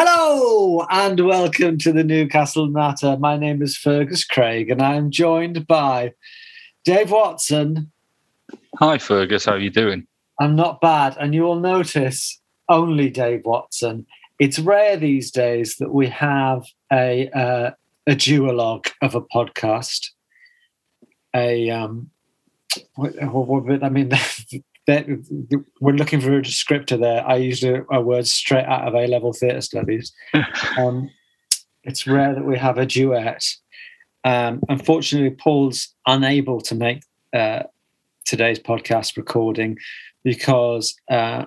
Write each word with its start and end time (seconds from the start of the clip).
Hello 0.00 0.86
and 0.90 1.18
welcome 1.26 1.76
to 1.78 1.90
the 1.90 2.04
Newcastle 2.04 2.68
Natter. 2.68 3.16
My 3.18 3.36
name 3.36 3.60
is 3.62 3.76
Fergus 3.76 4.24
Craig 4.24 4.70
and 4.70 4.80
I'm 4.80 5.10
joined 5.10 5.66
by 5.66 6.12
Dave 6.84 7.10
Watson. 7.10 7.90
Hi, 8.76 8.98
Fergus. 8.98 9.46
How 9.46 9.54
are 9.54 9.58
you 9.58 9.70
doing? 9.70 10.06
I'm 10.38 10.54
not 10.54 10.80
bad, 10.80 11.16
and 11.18 11.34
you 11.34 11.42
will 11.42 11.58
notice 11.58 12.40
only 12.68 13.10
Dave 13.10 13.42
Watson. 13.44 14.06
It's 14.38 14.60
rare 14.60 14.96
these 14.96 15.32
days 15.32 15.78
that 15.78 15.92
we 15.92 16.06
have 16.06 16.64
a 16.92 17.28
uh, 17.30 17.72
a 18.06 18.12
duologue 18.12 18.86
of 19.02 19.16
a 19.16 19.20
podcast. 19.20 20.10
A 21.34 21.70
um, 21.70 22.10
I 22.96 23.88
mean, 23.88 24.12
that 24.88 25.06
we're 25.82 25.92
looking 25.92 26.18
for 26.18 26.32
a 26.32 26.40
descriptor 26.40 26.98
there. 26.98 27.22
I 27.28 27.36
used 27.36 27.62
a, 27.62 27.84
a 27.92 28.00
word 28.00 28.26
straight 28.26 28.64
out 28.64 28.88
of 28.88 28.94
A 28.94 29.06
level 29.06 29.34
theatre 29.34 29.60
studies. 29.60 30.14
um, 30.78 31.10
it's 31.84 32.06
rare 32.06 32.34
that 32.34 32.46
we 32.46 32.56
have 32.56 32.78
a 32.78 32.86
duet. 32.86 33.44
Um, 34.24 34.62
unfortunately, 34.70 35.36
Paul's 35.38 35.94
unable 36.06 36.62
to 36.62 36.74
make 36.74 37.02
uh, 37.34 37.64
today's 38.24 38.58
podcast 38.58 39.18
recording 39.18 39.76
because, 40.24 40.96
uh, 41.10 41.44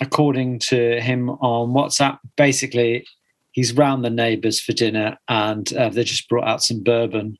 according 0.00 0.58
to 0.58 1.00
him 1.00 1.30
on 1.30 1.70
WhatsApp, 1.70 2.18
basically 2.36 3.06
he's 3.52 3.72
round 3.72 4.04
the 4.04 4.10
neighbours 4.10 4.58
for 4.60 4.72
dinner 4.72 5.16
and 5.28 5.72
uh, 5.74 5.90
they 5.90 6.02
just 6.02 6.28
brought 6.28 6.48
out 6.48 6.64
some 6.64 6.82
bourbon 6.82 7.38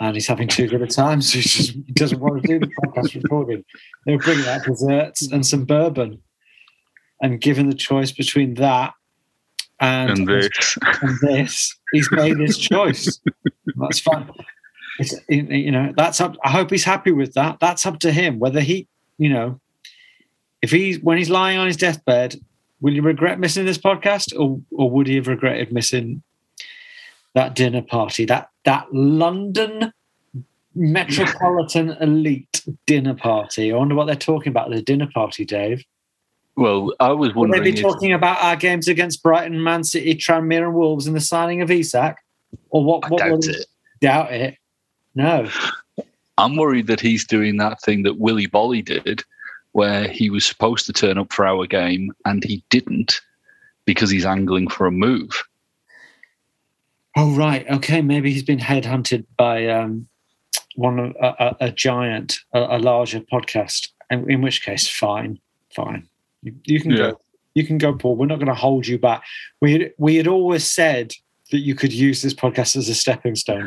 and 0.00 0.14
he's 0.14 0.26
having 0.26 0.48
too 0.48 0.68
good 0.68 0.82
a 0.82 0.86
time, 0.86 1.22
so 1.22 1.38
he 1.38 1.42
just 1.42 1.70
he 1.72 1.92
doesn't 1.92 2.20
want 2.20 2.42
to 2.42 2.48
do 2.48 2.58
the 2.58 2.66
podcast 2.66 3.14
recording. 3.22 3.64
They'll 4.04 4.18
bring 4.18 4.46
out 4.46 4.64
desserts 4.64 5.26
and 5.30 5.46
some 5.46 5.64
bourbon. 5.64 6.22
And 7.22 7.40
given 7.40 7.70
the 7.70 7.74
choice 7.74 8.12
between 8.12 8.54
that 8.54 8.92
and, 9.80 10.10
And 10.10 10.28
this. 10.28 10.78
and 11.00 11.18
this, 11.22 11.74
he's 11.92 12.10
made 12.10 12.38
his 12.38 12.58
choice. 12.58 13.20
That's 13.76 14.00
fine. 14.00 14.30
It's, 14.98 15.14
you 15.28 15.70
know, 15.70 15.92
that's 15.96 16.20
up. 16.20 16.36
I 16.44 16.50
hope 16.50 16.70
he's 16.70 16.84
happy 16.84 17.12
with 17.12 17.32
that. 17.34 17.58
That's 17.60 17.86
up 17.86 17.98
to 18.00 18.12
him. 18.12 18.38
Whether 18.38 18.60
he, 18.60 18.86
you 19.18 19.30
know, 19.30 19.60
if 20.62 20.70
he's 20.70 21.00
when 21.00 21.18
he's 21.18 21.30
lying 21.30 21.58
on 21.58 21.66
his 21.66 21.76
deathbed, 21.76 22.36
will 22.80 22.92
he 22.92 23.00
regret 23.00 23.38
missing 23.38 23.64
this 23.64 23.78
podcast, 23.78 24.38
or 24.38 24.60
or 24.72 24.90
would 24.90 25.06
he 25.06 25.16
have 25.16 25.28
regretted 25.28 25.72
missing 25.72 26.22
that 27.36 27.54
dinner 27.54 27.82
party, 27.82 28.24
that 28.24 28.48
that 28.64 28.86
London 28.92 29.92
metropolitan 30.74 31.90
elite 32.00 32.64
dinner 32.86 33.14
party? 33.14 33.72
I 33.72 33.76
wonder 33.76 33.94
what 33.94 34.06
they're 34.06 34.16
talking 34.16 34.50
about 34.50 34.70
at 34.72 34.76
the 34.76 34.82
dinner 34.82 35.08
party, 35.12 35.44
Dave. 35.44 35.84
Well, 36.56 36.94
I 37.00 37.12
was 37.12 37.34
Will 37.34 37.44
they 37.44 37.50
wondering. 37.58 37.74
be 37.74 37.78
if- 37.78 37.82
talking 37.82 38.12
about 38.12 38.42
our 38.42 38.56
games 38.56 38.88
against 38.88 39.22
Brighton, 39.22 39.62
Man 39.62 39.84
City, 39.84 40.14
Tranmere, 40.14 40.64
and 40.64 40.74
Wolves, 40.74 41.06
and 41.06 41.14
the 41.14 41.20
signing 41.20 41.60
of 41.62 41.70
Isak, 41.70 42.16
or 42.70 42.82
what? 42.84 43.04
I 43.04 43.08
what 43.10 43.18
doubt 43.20 43.30
will- 43.30 43.48
it. 43.50 43.66
Doubt 44.00 44.32
it. 44.32 44.56
No. 45.14 45.48
I'm 46.38 46.56
worried 46.56 46.86
that 46.88 47.00
he's 47.00 47.26
doing 47.26 47.56
that 47.58 47.80
thing 47.80 48.02
that 48.02 48.18
Willy 48.18 48.46
Boly 48.46 48.84
did, 48.84 49.22
where 49.72 50.06
he 50.08 50.28
was 50.28 50.44
supposed 50.44 50.84
to 50.86 50.92
turn 50.92 51.16
up 51.16 51.32
for 51.32 51.46
our 51.46 51.66
game 51.66 52.12
and 52.26 52.44
he 52.44 52.62
didn't 52.68 53.20
because 53.86 54.10
he's 54.10 54.26
angling 54.26 54.68
for 54.68 54.86
a 54.86 54.90
move. 54.90 55.30
Oh 57.16 57.34
right, 57.34 57.68
okay. 57.70 58.02
Maybe 58.02 58.30
he's 58.32 58.42
been 58.42 58.58
headhunted 58.58 59.24
by 59.38 59.66
um, 59.68 60.06
one 60.74 60.98
of 60.98 61.16
a, 61.20 61.26
a, 61.38 61.56
a 61.66 61.70
giant, 61.72 62.36
a, 62.52 62.76
a 62.76 62.78
larger 62.78 63.20
podcast. 63.20 63.88
In, 64.10 64.30
in 64.30 64.42
which 64.42 64.62
case, 64.62 64.88
fine, 64.88 65.40
fine. 65.74 66.06
You, 66.42 66.54
you 66.66 66.80
can 66.80 66.90
Yeah. 66.92 66.96
go. 67.12 67.20
You 67.54 67.66
can 67.66 67.78
go, 67.78 67.94
Paul. 67.94 68.16
We're 68.16 68.26
not 68.26 68.36
going 68.36 68.48
to 68.48 68.54
hold 68.54 68.86
you 68.86 68.98
back. 68.98 69.24
We 69.62 69.72
had, 69.72 69.92
we 69.96 70.16
had 70.16 70.26
always 70.28 70.70
said 70.70 71.14
that 71.52 71.60
you 71.60 71.74
could 71.74 71.90
use 71.92 72.20
this 72.20 72.34
podcast 72.34 72.76
as 72.76 72.88
a 72.90 72.94
stepping 72.94 73.34
stone, 73.34 73.66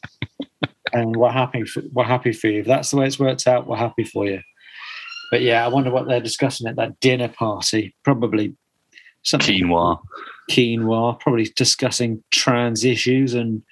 and 0.92 1.14
we're 1.14 1.30
happy. 1.30 1.62
For, 1.64 1.82
we're 1.92 2.04
happy 2.04 2.32
for 2.32 2.48
you. 2.48 2.60
If 2.60 2.66
that's 2.66 2.90
the 2.90 2.96
way 2.96 3.06
it's 3.06 3.18
worked 3.20 3.46
out, 3.46 3.66
we're 3.68 3.76
happy 3.76 4.02
for 4.04 4.26
you. 4.26 4.40
But 5.30 5.42
yeah, 5.42 5.64
I 5.64 5.68
wonder 5.68 5.90
what 5.92 6.08
they're 6.08 6.20
discussing 6.20 6.66
at 6.66 6.76
that 6.76 6.98
dinner 6.98 7.28
party. 7.28 7.94
Probably 8.02 8.56
something 9.22 9.54
Quinoa. 9.56 10.00
Quinoa, 10.50 11.18
probably 11.20 11.44
discussing 11.56 12.22
trans 12.30 12.84
issues 12.84 13.34
and 13.34 13.62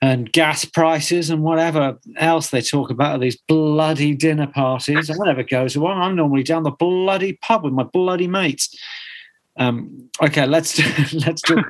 and 0.00 0.30
gas 0.32 0.64
prices 0.64 1.28
and 1.28 1.42
whatever 1.42 1.98
else 2.18 2.50
they 2.50 2.60
talk 2.60 2.88
about 2.88 3.14
at 3.14 3.20
these 3.20 3.36
bloody 3.36 4.14
dinner 4.14 4.46
parties. 4.46 5.10
I 5.10 5.14
never 5.24 5.42
go 5.42 5.66
to 5.66 5.80
one. 5.80 5.98
I'm 5.98 6.14
normally 6.14 6.44
down 6.44 6.62
the 6.62 6.70
bloody 6.70 7.32
pub 7.42 7.64
with 7.64 7.72
my 7.72 7.82
bloody 7.82 8.28
mates. 8.28 8.78
Um, 9.56 10.08
okay, 10.22 10.46
let's 10.46 10.78
let's 11.26 11.42
talk. 11.42 11.66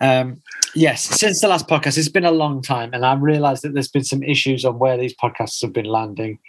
um, 0.00 0.42
yes, 0.74 1.04
since 1.04 1.40
the 1.40 1.48
last 1.48 1.68
podcast, 1.68 1.96
it's 1.96 2.08
been 2.08 2.24
a 2.24 2.32
long 2.32 2.60
time, 2.60 2.92
and 2.92 3.06
I've 3.06 3.22
realised 3.22 3.62
that 3.62 3.72
there's 3.72 3.88
been 3.88 4.04
some 4.04 4.24
issues 4.24 4.64
on 4.64 4.80
where 4.80 4.96
these 4.96 5.14
podcasts 5.14 5.62
have 5.62 5.72
been 5.72 5.86
landing, 5.86 6.40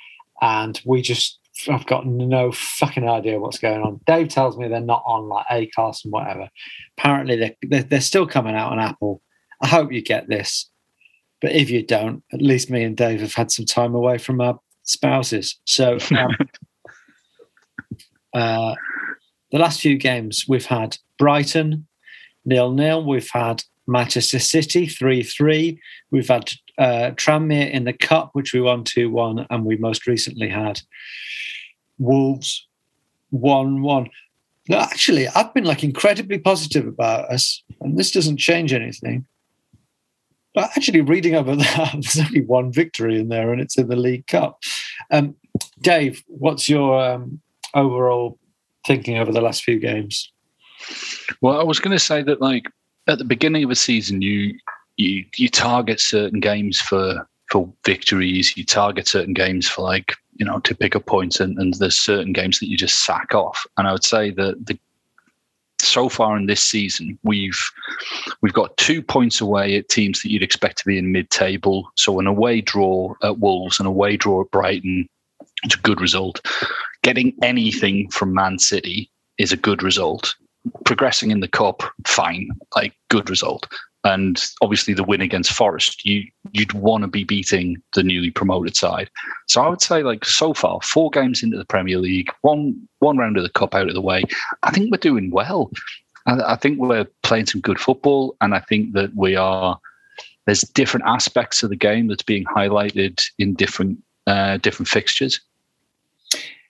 and 0.42 0.82
we 0.86 1.04
just 1.04 1.38
I've 1.68 1.86
got 1.86 2.06
no 2.06 2.52
fucking 2.52 3.08
idea 3.08 3.40
what's 3.40 3.60
going 3.60 3.82
on. 3.82 4.00
Dave 4.06 4.30
tells 4.30 4.58
me 4.58 4.68
they're 4.68 4.80
not 4.80 5.04
on 5.06 5.28
like 5.28 5.46
Acast 5.48 6.06
and 6.06 6.14
whatever. 6.14 6.50
Apparently, 6.98 7.36
they're, 7.36 7.56
they're, 7.64 7.84
they're 7.84 8.02
still 8.02 8.28
coming 8.28 8.56
out 8.56 8.72
on 8.72 8.80
Apple. 8.80 9.22
I 9.62 9.68
hope 9.68 9.92
you 9.92 10.02
get 10.02 10.30
this. 10.30 10.70
But 11.42 11.52
if 11.52 11.70
you 11.70 11.86
don't, 11.86 12.24
at 12.34 12.42
least 12.42 12.70
me 12.70 12.84
and 12.84 12.96
Dave 12.96 13.22
have 13.22 13.34
had 13.34 13.52
some 13.52 13.66
time 13.66 13.96
away 13.96 14.18
from 14.18 14.42
our 14.42 14.60
spouses. 14.84 15.60
So, 15.66 15.98
um, 16.12 16.36
uh, 18.34 18.76
the 19.52 19.60
last 19.60 19.82
few 19.82 19.98
games 19.98 20.46
we've 20.48 20.66
had 20.66 20.98
Brighton 21.18 21.88
nil 22.46 22.72
nil. 22.72 23.06
We've 23.06 23.30
had 23.32 23.64
Manchester 23.88 24.40
City 24.40 24.86
three 24.86 25.24
three. 25.24 25.80
We've 26.12 26.28
had 26.28 26.52
uh, 26.80 27.12
Tranmere 27.12 27.70
in 27.70 27.84
the 27.84 27.94
cup, 27.94 28.30
which 28.34 28.54
we 28.54 28.62
won 28.62 28.84
two 28.84 29.12
one, 29.12 29.46
and 29.50 29.66
we 29.66 29.76
most 29.78 30.08
recently 30.08 30.50
had 30.50 30.82
Wolves 31.98 32.66
one 33.30 33.82
one. 33.82 34.10
No, 34.70 34.78
actually, 34.78 35.28
I've 35.28 35.54
been 35.54 35.66
like 35.66 35.84
incredibly 35.84 36.40
positive 36.40 36.88
about 36.88 37.30
us, 37.30 37.62
and 37.82 37.98
this 37.98 38.12
doesn't 38.12 38.38
change 38.38 38.72
anything. 38.72 39.26
But 40.56 40.72
actually, 40.76 41.02
reading 41.02 41.36
over 41.36 41.56
that, 41.56 41.92
there's 41.94 42.20
only 42.20 42.42
one 42.42 42.72
victory 42.72 43.20
in 43.20 43.28
there, 43.28 43.52
and 43.52 43.62
it's 43.62 43.78
in 43.78 43.90
the 43.90 43.96
League 43.96 44.28
Cup. 44.28 44.64
Um, 45.12 45.36
Dave, 45.82 46.24
what's 46.28 46.70
your 46.70 47.00
um, 47.02 47.42
overall 47.74 48.40
thinking 48.88 49.18
over 49.18 49.32
the 49.32 49.42
last 49.42 49.64
few 49.64 49.80
games? 49.80 50.32
Well, 51.42 51.60
I 51.60 51.64
was 51.64 51.80
going 51.80 51.96
to 51.96 52.04
say 52.04 52.24
that, 52.24 52.42
like 52.42 52.66
at 53.08 53.18
the 53.18 53.26
beginning 53.26 53.64
of 53.64 53.70
a 53.70 53.76
season, 53.76 54.22
you 54.22 54.58
you 55.00 55.26
you 55.38 55.50
target 55.50 56.00
certain 56.00 56.40
games 56.40 56.80
for 56.80 57.28
for 57.50 57.72
victories. 57.86 58.56
You 58.56 58.66
target 58.66 59.08
certain 59.08 59.34
games 59.34 59.68
for 59.68 59.82
like 59.82 60.14
you 60.36 60.46
know 60.46 60.60
to 60.60 60.76
pick 60.76 60.96
up 60.96 61.06
points, 61.06 61.40
and, 61.40 61.58
and 61.58 61.74
there's 61.76 61.98
certain 62.00 62.34
games 62.34 62.60
that 62.60 62.70
you 62.70 62.78
just 62.78 63.06
sack 63.06 63.34
off. 63.34 63.66
And 63.78 63.88
I 63.88 63.92
would 63.94 64.04
say 64.04 64.32
that 64.32 64.66
the 64.66 64.78
so 65.82 66.10
far 66.10 66.36
in 66.36 66.46
this 66.46 66.62
season, 66.62 67.18
we've 67.24 67.60
we've 68.42 68.54
got 68.54 68.76
two 68.78 69.02
points 69.02 69.40
away 69.40 69.78
at 69.78 69.90
teams 69.90 70.22
that 70.22 70.32
you'd 70.32 70.44
expect 70.44 70.78
to 70.80 70.86
be 70.86 70.98
in 70.98 71.14
mid-table. 71.14 71.90
So 71.96 72.20
an 72.20 72.28
away 72.28 72.62
draw 72.62 73.14
at 73.24 73.40
Wolves, 73.40 73.80
an 73.80 73.86
away 73.86 74.18
draw 74.18 74.42
at 74.42 74.52
Brighton, 74.52 75.08
it's 75.64 75.76
a 75.76 75.80
good 75.80 76.02
result. 76.02 76.46
Getting 77.02 77.34
anything 77.42 78.10
from 78.10 78.34
Man 78.34 78.60
City 78.60 79.10
is 79.38 79.54
a 79.54 79.58
good 79.58 79.82
result. 79.82 80.36
Progressing 80.84 81.32
in 81.32 81.40
the 81.40 81.48
cup, 81.48 81.84
fine, 82.06 82.50
like 82.76 82.94
good 83.10 83.30
result. 83.30 83.66
And 84.06 84.42
obviously 84.62 84.94
the 84.94 85.04
win 85.04 85.20
against 85.20 85.52
Forest, 85.52 86.06
you 86.06 86.24
you'd 86.54 86.74
want 86.74 87.04
to 87.04 87.08
be 87.08 87.26
beating 87.26 87.82
the 87.96 88.04
newly 88.04 88.32
promoted 88.32 88.78
side. 88.78 89.10
So 89.48 89.62
I 89.62 89.68
would 89.68 89.82
say 89.82 90.04
like 90.04 90.24
so 90.24 90.54
far, 90.54 90.80
four 90.82 91.10
games 91.10 91.44
into 91.44 91.58
the 91.58 91.66
Premier 91.66 91.98
League, 91.98 92.32
one 92.42 92.80
one 93.00 93.18
round 93.18 93.36
of 93.36 93.44
the 93.44 93.50
cup 93.50 93.76
out 93.76 93.90
of 93.90 93.96
the 93.96 94.02
way, 94.02 94.24
I 94.64 94.72
think 94.72 94.90
we're 94.90 94.98
doing 94.98 95.32
well. 95.32 95.70
I, 96.28 96.54
I 96.54 96.56
think 96.56 96.80
we're 96.80 97.08
playing 97.24 97.48
some 97.48 97.62
good 97.62 97.80
football, 97.80 98.38
and 98.42 98.56
I 98.56 98.60
think 98.60 98.94
that 98.94 99.12
we 99.16 99.36
are. 99.36 99.78
There's 100.46 100.62
different 100.62 101.06
aspects 101.06 101.62
of 101.62 101.70
the 101.70 101.76
game 101.76 102.08
that's 102.08 102.24
being 102.24 102.46
highlighted 102.46 103.22
in 103.38 103.54
different 103.54 104.02
uh, 104.28 104.58
different 104.58 104.88
fixtures. 104.88 105.42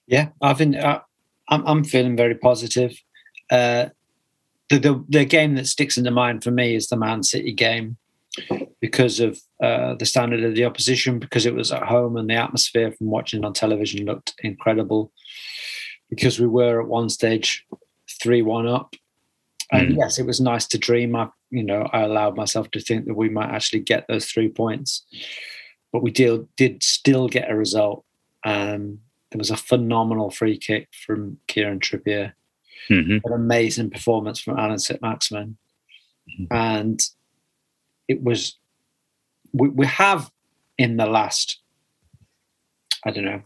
Yeah, 0.08 0.30
I've 0.42 0.58
been. 0.58 0.76
Uh, 0.76 1.02
I'm, 1.50 1.66
I'm 1.68 1.84
feeling 1.84 2.16
very 2.16 2.36
positive. 2.36 3.00
Uh, 3.52 3.90
the, 4.70 4.80
the 4.80 5.06
the 5.10 5.26
game 5.26 5.56
that 5.56 5.68
sticks 5.68 5.98
in 5.98 6.04
the 6.04 6.12
mind 6.12 6.44
for 6.44 6.52
me 6.52 6.76
is 6.76 6.88
the 6.88 6.98
Man 6.98 7.24
City 7.24 7.52
game 7.52 7.98
because 8.80 9.20
of 9.20 9.40
uh, 9.62 9.96
the 9.96 10.06
standard 10.06 10.44
of 10.44 10.56
the 10.56 10.66
opposition, 10.66 11.20
because 11.20 11.46
it 11.46 11.56
was 11.56 11.72
at 11.72 11.84
home 11.84 12.16
and 12.16 12.30
the 12.30 12.36
atmosphere 12.36 12.92
from 12.92 13.08
watching 13.08 13.44
on 13.44 13.54
television 13.54 14.06
looked 14.06 14.36
incredible. 14.44 15.12
Because 16.10 16.40
we 16.40 16.48
were 16.48 16.82
at 16.82 16.88
one 16.88 17.10
stage 17.10 17.66
three 18.22 18.42
one 18.42 18.68
up, 18.68 18.96
and 19.72 19.90
mm. 19.90 19.98
yes, 19.98 20.18
it 20.18 20.26
was 20.26 20.40
nice 20.42 20.66
to 20.68 20.78
dream. 20.78 21.16
I, 21.16 21.30
you 21.52 21.64
know, 21.64 21.88
I 21.94 22.02
allowed 22.02 22.36
myself 22.36 22.72
to 22.72 22.80
think 22.80 23.06
that 23.06 23.14
we 23.14 23.30
might 23.30 23.52
actually 23.52 23.82
get 23.82 24.08
those 24.08 24.26
three 24.26 24.50
points, 24.50 25.06
but 25.92 26.02
we 26.02 26.10
did 26.10 26.48
did 26.56 26.82
still 26.82 27.28
get 27.28 27.52
a 27.52 27.56
result. 27.56 28.06
Um, 28.44 29.02
there 29.32 29.38
was 29.38 29.52
a 29.52 29.58
phenomenal 29.58 30.32
free 30.32 30.58
kick 30.58 30.88
from 31.06 31.38
Kieran 31.48 31.80
Trippier, 31.80 32.34
mm-hmm. 32.90 33.18
an 33.24 33.34
amazing 33.34 33.90
performance 33.90 34.40
from 34.40 34.58
Allan 34.58 34.80
Saint-Maximin, 34.80 35.58
mm-hmm. 36.30 36.46
and 36.52 37.02
it 38.08 38.24
was. 38.24 38.56
We, 39.52 39.70
we 39.70 39.88
have 39.88 40.30
in 40.78 40.98
the 40.98 41.08
last, 41.08 41.60
I 43.04 43.10
don't 43.10 43.26
know, 43.26 43.42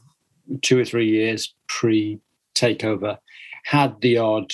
two 0.61 0.77
or 0.77 0.83
three 0.83 1.09
years 1.09 1.53
pre 1.67 2.19
takeover, 2.55 3.17
had 3.63 4.01
the 4.01 4.17
odd 4.17 4.53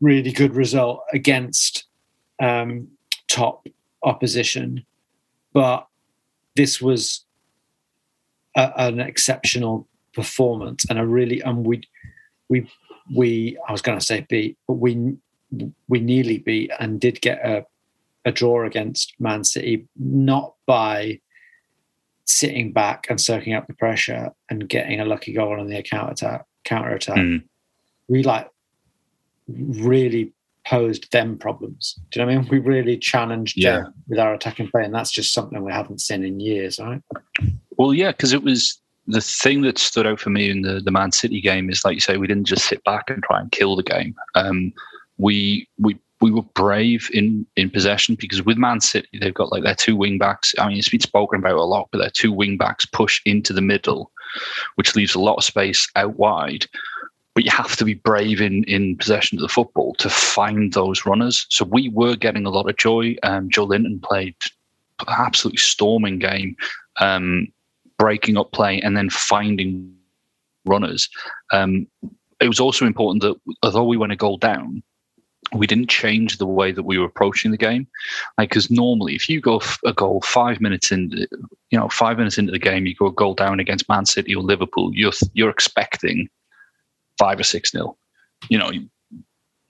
really 0.00 0.32
good 0.32 0.54
result 0.56 1.02
against 1.12 1.84
um, 2.42 2.88
top 3.28 3.66
opposition, 4.02 4.84
but 5.52 5.86
this 6.56 6.80
was 6.80 7.24
a, 8.56 8.72
an 8.76 9.00
exceptional 9.00 9.88
performance 10.12 10.84
and 10.90 10.98
a 10.98 11.06
really 11.06 11.40
and 11.40 11.64
we 11.64 11.80
we 12.48 12.68
we 13.14 13.58
I 13.68 13.72
was 13.72 13.82
going 13.82 13.98
to 13.98 14.04
say 14.04 14.26
beat, 14.28 14.58
but 14.66 14.74
we 14.74 15.16
we 15.88 16.00
nearly 16.00 16.38
beat 16.38 16.70
and 16.78 17.00
did 17.00 17.20
get 17.20 17.44
a 17.44 17.66
a 18.24 18.32
draw 18.32 18.64
against 18.64 19.14
Man 19.18 19.44
City, 19.44 19.86
not 19.96 20.54
by 20.66 21.20
sitting 22.24 22.72
back 22.72 23.06
and 23.10 23.20
soaking 23.20 23.54
up 23.54 23.66
the 23.66 23.74
pressure 23.74 24.30
and 24.48 24.68
getting 24.68 25.00
a 25.00 25.04
lucky 25.04 25.32
goal 25.32 25.58
on 25.58 25.66
the 25.66 25.82
counter 25.82 26.12
attack. 26.12 26.44
Counter 26.64 26.94
attack. 26.94 27.16
Mm. 27.16 27.42
We 28.08 28.22
like 28.22 28.48
really 29.48 30.32
posed 30.64 31.10
them 31.10 31.36
problems. 31.36 31.98
Do 32.10 32.20
you 32.20 32.26
know 32.26 32.32
what 32.32 32.38
I 32.38 32.42
mean? 32.42 32.48
We 32.50 32.58
really 32.58 32.96
challenged 32.96 33.56
yeah. 33.56 33.78
them 33.78 33.94
with 34.08 34.18
our 34.18 34.34
attacking 34.34 34.70
play, 34.70 34.84
and 34.84 34.94
that's 34.94 35.10
just 35.10 35.32
something 35.32 35.62
we 35.64 35.72
haven't 35.72 36.00
seen 36.00 36.24
in 36.24 36.38
years, 36.38 36.78
right? 36.78 37.02
Well, 37.76 37.92
yeah, 37.92 38.12
because 38.12 38.32
it 38.32 38.42
was 38.42 38.80
the 39.06 39.20
thing 39.20 39.62
that 39.62 39.78
stood 39.78 40.06
out 40.06 40.20
for 40.20 40.30
me 40.30 40.50
in 40.50 40.62
the, 40.62 40.80
the 40.80 40.90
Man 40.90 41.12
City 41.12 41.40
game 41.40 41.70
is 41.70 41.84
like 41.84 41.94
you 41.94 42.00
say, 42.00 42.16
we 42.16 42.26
didn't 42.26 42.44
just 42.44 42.66
sit 42.66 42.82
back 42.84 43.10
and 43.10 43.22
try 43.22 43.40
and 43.40 43.52
kill 43.52 43.76
the 43.76 43.82
game. 43.82 44.14
Um, 44.34 44.72
we 45.18 45.68
we 45.78 45.98
we 46.20 46.30
were 46.30 46.42
brave 46.54 47.10
in 47.12 47.46
in 47.56 47.70
possession 47.70 48.14
because 48.14 48.44
with 48.44 48.56
Man 48.56 48.80
City 48.80 49.08
they've 49.20 49.34
got 49.34 49.50
like 49.50 49.64
their 49.64 49.74
two 49.74 49.96
wing 49.96 50.18
backs. 50.18 50.54
I 50.58 50.68
mean, 50.68 50.78
it's 50.78 50.88
been 50.88 51.00
spoken 51.00 51.40
about 51.40 51.56
a 51.56 51.64
lot, 51.64 51.88
but 51.90 51.98
their 51.98 52.10
two 52.10 52.32
wing 52.32 52.56
backs 52.56 52.86
push 52.86 53.20
into 53.24 53.52
the 53.52 53.60
middle, 53.60 54.10
which 54.76 54.94
leaves 54.94 55.14
a 55.14 55.20
lot 55.20 55.36
of 55.36 55.44
space 55.44 55.88
out 55.96 56.16
wide. 56.16 56.66
But 57.34 57.44
you 57.44 57.50
have 57.50 57.76
to 57.76 57.84
be 57.84 57.94
brave 57.94 58.40
in 58.40 58.62
in 58.64 58.96
possession 58.98 59.38
of 59.38 59.42
the 59.42 59.48
football 59.48 59.94
to 59.94 60.08
find 60.08 60.72
those 60.72 61.06
runners. 61.06 61.46
So 61.50 61.64
we 61.64 61.88
were 61.88 62.14
getting 62.14 62.46
a 62.46 62.50
lot 62.50 62.68
of 62.68 62.76
joy. 62.76 63.16
Um, 63.22 63.48
Joelinton 63.48 64.02
played 64.02 64.36
absolutely 65.08 65.58
storming 65.58 66.18
game. 66.18 66.56
Um, 67.00 67.48
breaking 68.02 68.36
up 68.36 68.50
play 68.50 68.80
and 68.80 68.96
then 68.96 69.08
finding 69.08 69.94
runners. 70.64 71.08
Um, 71.52 71.86
it 72.40 72.48
was 72.48 72.58
also 72.58 72.84
important 72.84 73.22
that 73.22 73.54
although 73.62 73.84
we 73.84 73.96
went 73.96 74.10
a 74.10 74.16
goal 74.16 74.38
down, 74.38 74.82
we 75.54 75.68
didn't 75.68 75.88
change 75.88 76.38
the 76.38 76.46
way 76.46 76.72
that 76.72 76.82
we 76.82 76.98
were 76.98 77.04
approaching 77.04 77.52
the 77.52 77.56
game. 77.56 77.86
Like, 78.36 78.48
because 78.48 78.72
normally, 78.72 79.14
if 79.14 79.28
you 79.28 79.40
go 79.40 79.62
a 79.84 79.92
goal 79.92 80.20
five 80.22 80.60
minutes 80.60 80.90
in, 80.90 81.10
you 81.70 81.78
know, 81.78 81.88
five 81.90 82.16
minutes 82.18 82.38
into 82.38 82.50
the 82.50 82.58
game, 82.58 82.86
you 82.86 82.96
go 82.96 83.06
a 83.06 83.12
goal 83.12 83.34
down 83.34 83.60
against 83.60 83.88
Man 83.88 84.04
City 84.04 84.34
or 84.34 84.42
Liverpool, 84.42 84.90
you're 84.92 85.12
you're 85.34 85.50
expecting 85.50 86.28
five 87.20 87.38
or 87.38 87.44
six 87.44 87.72
nil. 87.72 87.96
You 88.48 88.58
know, 88.58 88.72
you, 88.72 88.88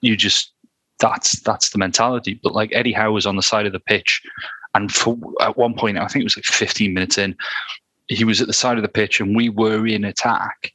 you 0.01 0.17
just 0.17 0.53
that's 0.97 1.39
that's 1.41 1.69
the 1.69 1.77
mentality. 1.77 2.39
But 2.41 2.53
like 2.53 2.71
Eddie 2.73 2.93
Howe 2.93 3.11
was 3.11 3.27
on 3.27 3.35
the 3.35 3.43
side 3.43 3.67
of 3.67 3.73
the 3.73 3.79
pitch, 3.79 4.23
and 4.73 4.91
for 4.91 5.19
at 5.39 5.55
one 5.55 5.75
point, 5.75 5.99
I 5.99 6.07
think 6.07 6.21
it 6.21 6.25
was 6.25 6.37
like 6.37 6.45
15 6.45 6.95
minutes 6.95 7.19
in, 7.19 7.35
he 8.07 8.23
was 8.23 8.41
at 8.41 8.47
the 8.47 8.53
side 8.53 8.77
of 8.77 8.83
the 8.83 8.89
pitch 8.89 9.19
and 9.19 9.35
we 9.35 9.49
were 9.49 9.87
in 9.87 10.03
attack. 10.03 10.73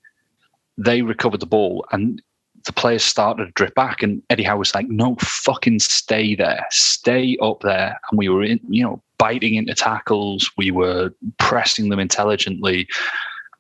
They 0.77 1.03
recovered 1.03 1.41
the 1.41 1.47
ball 1.47 1.85
and 1.93 2.23
the 2.65 2.73
players 2.73 3.03
started 3.03 3.47
to 3.47 3.53
drip 3.53 3.75
back. 3.75 4.03
And 4.03 4.23
Eddie 4.31 4.45
Howe 4.45 4.59
was 4.59 4.75
like, 4.75 4.89
no, 4.89 5.17
fucking 5.21 5.81
stay 5.81 6.35
there, 6.35 6.65
stay 6.71 7.37
up 7.43 7.61
there. 7.61 7.99
And 8.11 8.19
we 8.19 8.29
were 8.29 8.45
in, 8.45 8.61
you 8.69 8.85
know, 8.85 9.03
biting 9.19 9.55
into 9.55 9.75
tackles. 9.75 10.51
We 10.57 10.71
were 10.71 11.11
pressing 11.39 11.89
them 11.89 11.99
intelligently. 11.99 12.89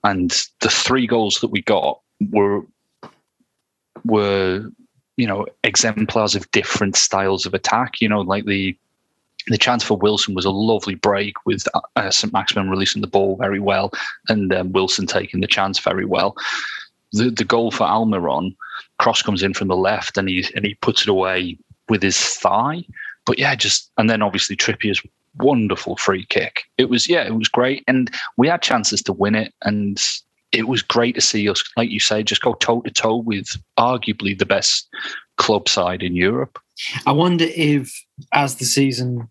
And 0.04 0.30
the 0.60 0.68
three 0.68 1.06
goals 1.06 1.40
that 1.40 1.48
we 1.48 1.62
got 1.62 2.00
were, 2.30 2.62
were, 4.04 4.70
you 5.16 5.26
know, 5.26 5.46
exemplars 5.64 6.34
of 6.34 6.50
different 6.52 6.96
styles 6.96 7.46
of 7.46 7.54
attack. 7.54 8.00
You 8.00 8.08
know, 8.08 8.20
like 8.20 8.44
the 8.44 8.76
the 9.52 9.58
chance 9.58 9.82
for 9.82 9.96
Wilson 9.96 10.34
was 10.34 10.44
a 10.44 10.50
lovely 10.50 10.94
break 10.94 11.34
with 11.46 11.64
uh, 11.96 12.10
Saint-Maximin 12.10 12.70
releasing 12.70 13.02
the 13.02 13.08
ball 13.08 13.36
very 13.36 13.60
well 13.60 13.92
and 14.28 14.52
um, 14.52 14.72
Wilson 14.72 15.06
taking 15.06 15.40
the 15.40 15.46
chance 15.46 15.78
very 15.78 16.04
well. 16.04 16.36
The 17.12 17.30
the 17.30 17.44
goal 17.44 17.70
for 17.70 17.86
Almiron, 17.86 18.54
cross 18.98 19.22
comes 19.22 19.42
in 19.42 19.54
from 19.54 19.68
the 19.68 19.76
left 19.76 20.18
and 20.18 20.28
he 20.28 20.46
and 20.54 20.64
he 20.64 20.74
puts 20.74 21.02
it 21.02 21.08
away 21.08 21.58
with 21.88 22.02
his 22.02 22.18
thigh. 22.18 22.84
But 23.24 23.38
yeah, 23.38 23.54
just 23.54 23.90
and 23.96 24.10
then 24.10 24.22
obviously 24.22 24.56
Trippier's 24.56 25.02
wonderful 25.38 25.96
free 25.96 26.26
kick. 26.26 26.64
It 26.76 26.90
was 26.90 27.08
yeah, 27.08 27.22
it 27.22 27.34
was 27.34 27.48
great, 27.48 27.84
and 27.86 28.10
we 28.36 28.48
had 28.48 28.62
chances 28.62 29.02
to 29.02 29.12
win 29.12 29.34
it, 29.34 29.54
and 29.62 29.98
it 30.52 30.68
was 30.68 30.82
great 30.82 31.14
to 31.14 31.20
see 31.20 31.48
us, 31.48 31.62
like 31.76 31.90
you 31.90 32.00
say, 32.00 32.22
just 32.22 32.42
go 32.42 32.54
toe 32.54 32.80
to 32.82 32.90
toe 32.90 33.16
with 33.16 33.56
arguably 33.78 34.38
the 34.38 34.46
best 34.46 34.88
club 35.36 35.68
side 35.68 36.02
in 36.02 36.16
Europe. 36.16 36.58
I 37.06 37.12
wonder 37.12 37.46
if, 37.48 38.04
as 38.32 38.56
the 38.56 38.64
season 38.64 39.28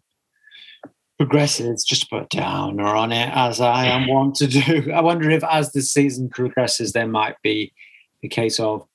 progresses, 1.18 1.84
just 1.84 2.10
put 2.10 2.24
a 2.24 2.38
downer 2.38 2.86
on 2.86 3.12
it, 3.12 3.30
as 3.34 3.60
I 3.60 3.86
am 3.86 4.08
wont 4.08 4.36
to 4.36 4.48
do. 4.48 4.92
I 4.96 5.02
wonder 5.02 5.30
if, 5.30 5.44
as 5.44 5.72
the 5.72 5.82
season 5.82 6.30
progresses, 6.30 6.94
there 6.94 7.08
might 7.08 7.42
be 7.42 7.74
a 8.24 8.28
case 8.28 8.60
of 8.60 8.88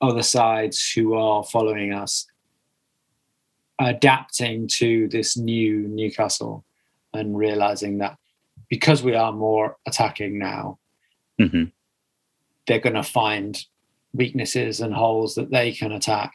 other 0.00 0.22
sides 0.22 0.90
who 0.92 1.14
are 1.14 1.44
following 1.44 1.92
us 1.92 2.26
adapting 3.78 4.68
to 4.68 5.08
this 5.08 5.36
new 5.36 5.88
Newcastle 5.88 6.64
and 7.12 7.36
realizing 7.36 7.98
that 7.98 8.16
because 8.68 9.02
we 9.02 9.14
are 9.14 9.32
more 9.32 9.76
attacking 9.86 10.38
now, 10.38 10.78
mm-hmm. 11.40 11.64
they're 12.66 12.78
going 12.78 12.94
to 12.94 13.02
find 13.02 13.58
weaknesses 14.12 14.80
and 14.80 14.94
holes 14.94 15.34
that 15.34 15.50
they 15.50 15.72
can 15.72 15.92
attack 15.92 16.32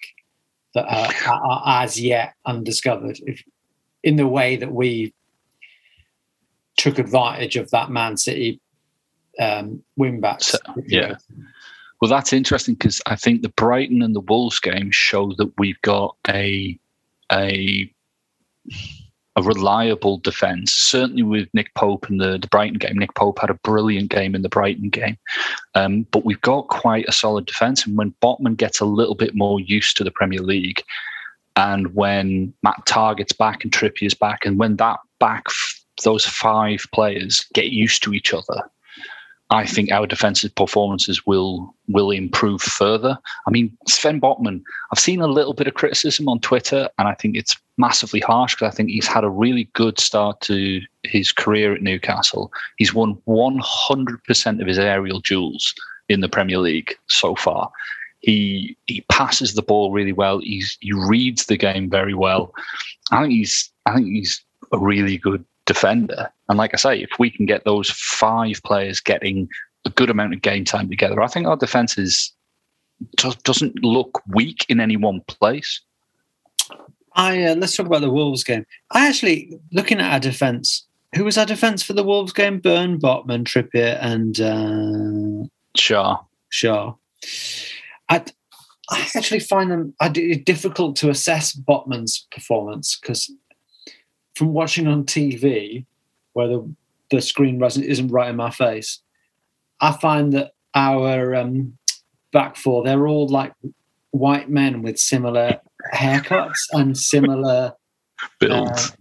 that 0.73 0.85
are, 0.85 1.33
are 1.33 1.83
as 1.83 1.99
yet 1.99 2.33
undiscovered. 2.45 3.17
If 3.25 3.43
in 4.05 4.15
the 4.15 4.27
way 4.27 4.55
that 4.55 4.71
we 4.71 5.13
took 6.77 6.99
advantage 6.99 7.57
of 7.57 7.69
that 7.71 7.89
Man 7.89 8.15
City 8.15 8.61
um, 9.39 9.83
wing 9.97 10.21
backs. 10.21 10.47
So, 10.47 10.59
yeah. 10.87 11.15
Well, 11.99 12.09
that's 12.09 12.31
interesting 12.31 12.75
because 12.75 13.01
I 13.07 13.15
think 13.15 13.41
the 13.41 13.49
Brighton 13.49 14.01
and 14.01 14.15
the 14.15 14.21
Wolves 14.21 14.59
game 14.59 14.91
show 14.91 15.33
that 15.37 15.51
we've 15.57 15.81
got 15.81 16.15
a 16.29 16.79
a 17.31 17.91
a 19.37 19.41
reliable 19.41 20.19
defence. 20.19 20.71
Certainly 20.71 21.23
with 21.23 21.49
Nick 21.53 21.73
Pope 21.73 22.09
in 22.09 22.17
the, 22.17 22.37
the 22.37 22.47
Brighton 22.47 22.77
game. 22.77 22.97
Nick 22.97 23.15
Pope 23.15 23.39
had 23.39 23.49
a 23.49 23.55
brilliant 23.55 24.09
game 24.09 24.35
in 24.35 24.43
the 24.43 24.49
Brighton 24.49 24.89
game. 24.89 25.17
Um, 25.73 26.05
but 26.11 26.23
we've 26.23 26.39
got 26.41 26.69
quite 26.69 27.05
a 27.07 27.11
solid 27.11 27.45
defence. 27.45 27.85
And 27.85 27.97
when 27.97 28.13
Botman 28.21 28.55
gets 28.55 28.79
a 28.79 28.85
little 28.85 29.15
bit 29.15 29.35
more 29.35 29.59
used 29.59 29.97
to 29.97 30.05
the 30.05 30.11
Premier 30.11 30.39
League, 30.39 30.83
and 31.55 31.93
when 31.95 32.53
Matt 32.63 32.85
Targett's 32.85 33.33
back 33.33 33.63
and 33.63 33.71
Trippier's 33.71 34.13
back, 34.13 34.45
and 34.45 34.59
when 34.59 34.75
that 34.77 34.99
back, 35.19 35.45
those 36.03 36.25
five 36.25 36.85
players 36.93 37.45
get 37.53 37.67
used 37.67 38.03
to 38.03 38.13
each 38.13 38.33
other, 38.33 38.69
I 39.51 39.65
think 39.65 39.91
our 39.91 40.07
defensive 40.07 40.53
performances 40.55 41.25
will 41.25 41.73
will 41.87 42.09
improve 42.09 42.61
further. 42.61 43.17
I 43.47 43.51
mean, 43.51 43.77
Sven 43.87 44.19
Botman, 44.19 44.63
I've 44.91 44.99
seen 44.99 45.21
a 45.21 45.27
little 45.27 45.53
bit 45.53 45.67
of 45.67 45.75
criticism 45.75 46.27
on 46.27 46.39
Twitter, 46.39 46.89
and 46.97 47.07
I 47.07 47.13
think 47.13 47.37
it's 47.37 47.55
massively 47.77 48.21
harsh 48.21 48.55
because 48.55 48.73
I 48.73 48.75
think 48.75 48.89
he's 48.89 49.07
had 49.07 49.23
a 49.23 49.29
really 49.29 49.65
good 49.73 49.99
start 49.99 50.41
to 50.41 50.81
his 51.03 51.31
career 51.31 51.73
at 51.73 51.83
Newcastle. 51.83 52.51
He's 52.77 52.93
won 52.93 53.21
100% 53.27 54.61
of 54.61 54.67
his 54.67 54.79
aerial 54.79 55.19
duels 55.19 55.73
in 56.09 56.21
the 56.21 56.29
Premier 56.29 56.57
League 56.57 56.95
so 57.07 57.35
far. 57.35 57.71
He 58.25 58.75
he 58.87 59.01
passes 59.01 59.53
the 59.53 59.61
ball 59.61 59.91
really 59.91 60.11
well. 60.11 60.39
He's 60.39 60.79
he 60.81 60.91
reads 60.93 61.45
the 61.45 61.57
game 61.57 61.91
very 61.91 62.15
well. 62.15 62.55
I 63.11 63.21
think 63.21 63.33
he's 63.33 63.69
I 63.85 63.93
think 63.93 64.07
he's 64.07 64.43
a 64.71 64.79
really 64.79 65.19
good 65.19 65.45
defender. 65.67 66.31
And 66.49 66.57
like 66.57 66.71
I 66.73 66.77
say, 66.77 67.03
if 67.03 67.11
we 67.19 67.29
can 67.29 67.45
get 67.45 67.65
those 67.65 67.91
five 67.91 68.63
players 68.63 68.99
getting 68.99 69.47
a 69.85 69.91
good 69.91 70.09
amount 70.09 70.33
of 70.33 70.41
game 70.41 70.65
time 70.65 70.89
together, 70.89 71.21
I 71.21 71.27
think 71.27 71.45
our 71.45 71.55
defense 71.55 71.99
is 71.99 72.33
doesn't 73.43 73.83
look 73.83 74.23
weak 74.27 74.65
in 74.69 74.79
any 74.79 74.97
one 74.97 75.21
place. 75.27 75.81
I 77.13 77.43
uh, 77.43 77.55
let's 77.55 77.75
talk 77.75 77.85
about 77.85 78.01
the 78.01 78.09
Wolves 78.09 78.43
game. 78.43 78.65
I 78.89 79.07
actually 79.07 79.59
looking 79.71 79.99
at 79.99 80.11
our 80.11 80.19
defense. 80.19 80.87
Who 81.15 81.25
was 81.25 81.37
our 81.37 81.45
defense 81.45 81.83
for 81.83 81.93
the 81.93 82.03
Wolves 82.03 82.33
game? 82.33 82.57
Burn, 82.57 82.99
Botman, 82.99 83.43
Trippier, 83.43 83.99
and 84.01 84.41
uh, 84.41 85.47
Schär. 85.77 86.25
Schär. 86.51 86.97
I, 88.09 88.23
I 88.89 89.07
actually 89.15 89.39
find 89.39 89.71
them 89.71 89.93
I, 89.99 90.09
difficult 90.09 90.95
to 90.97 91.09
assess 91.09 91.55
Botman's 91.55 92.27
performance 92.31 92.97
because 92.99 93.31
from 94.35 94.53
watching 94.53 94.87
on 94.87 95.05
TV, 95.05 95.85
where 96.33 96.47
the, 96.47 96.75
the 97.09 97.21
screen 97.21 97.63
isn't 97.63 98.09
right 98.09 98.29
in 98.29 98.35
my 98.35 98.51
face, 98.51 99.01
I 99.79 99.93
find 99.93 100.33
that 100.33 100.51
our 100.75 101.35
um, 101.35 101.77
back 102.31 102.57
four, 102.57 102.83
they're 102.83 103.07
all 103.07 103.27
like 103.27 103.53
white 104.11 104.49
men 104.49 104.81
with 104.81 104.99
similar 104.99 105.59
haircuts 105.93 106.59
and 106.73 106.97
similar 106.97 107.73
builds. 108.39 108.91
Uh, 108.91 108.95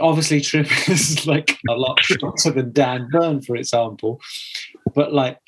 obviously, 0.00 0.40
Tripp 0.40 0.66
is 0.88 1.26
like 1.26 1.58
a 1.68 1.74
lot 1.74 2.00
shorter 2.02 2.50
than 2.50 2.72
Dan 2.72 3.08
Burn, 3.10 3.40
for 3.42 3.56
example, 3.56 4.20
but 4.94 5.12
like 5.12 5.38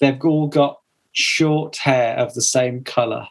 they've 0.00 0.20
all 0.24 0.48
got 0.48 0.78
short 1.14 1.76
hair 1.76 2.16
of 2.16 2.34
the 2.34 2.42
same 2.42 2.84
color. 2.84 3.26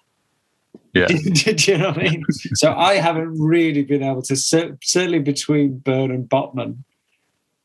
Yeah. 0.93 1.07
Did 1.33 1.67
you 1.67 1.77
know 1.77 1.89
what 1.89 1.99
I 1.99 2.09
mean? 2.09 2.23
so 2.55 2.73
I 2.73 2.95
haven't 2.95 3.39
really 3.39 3.83
been 3.83 4.03
able 4.03 4.21
to, 4.23 4.35
certainly 4.35 5.19
between 5.19 5.77
Burn 5.77 6.11
and 6.11 6.27
Botman, 6.27 6.77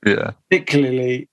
yeah, 0.05 0.33
particularly 0.51 1.29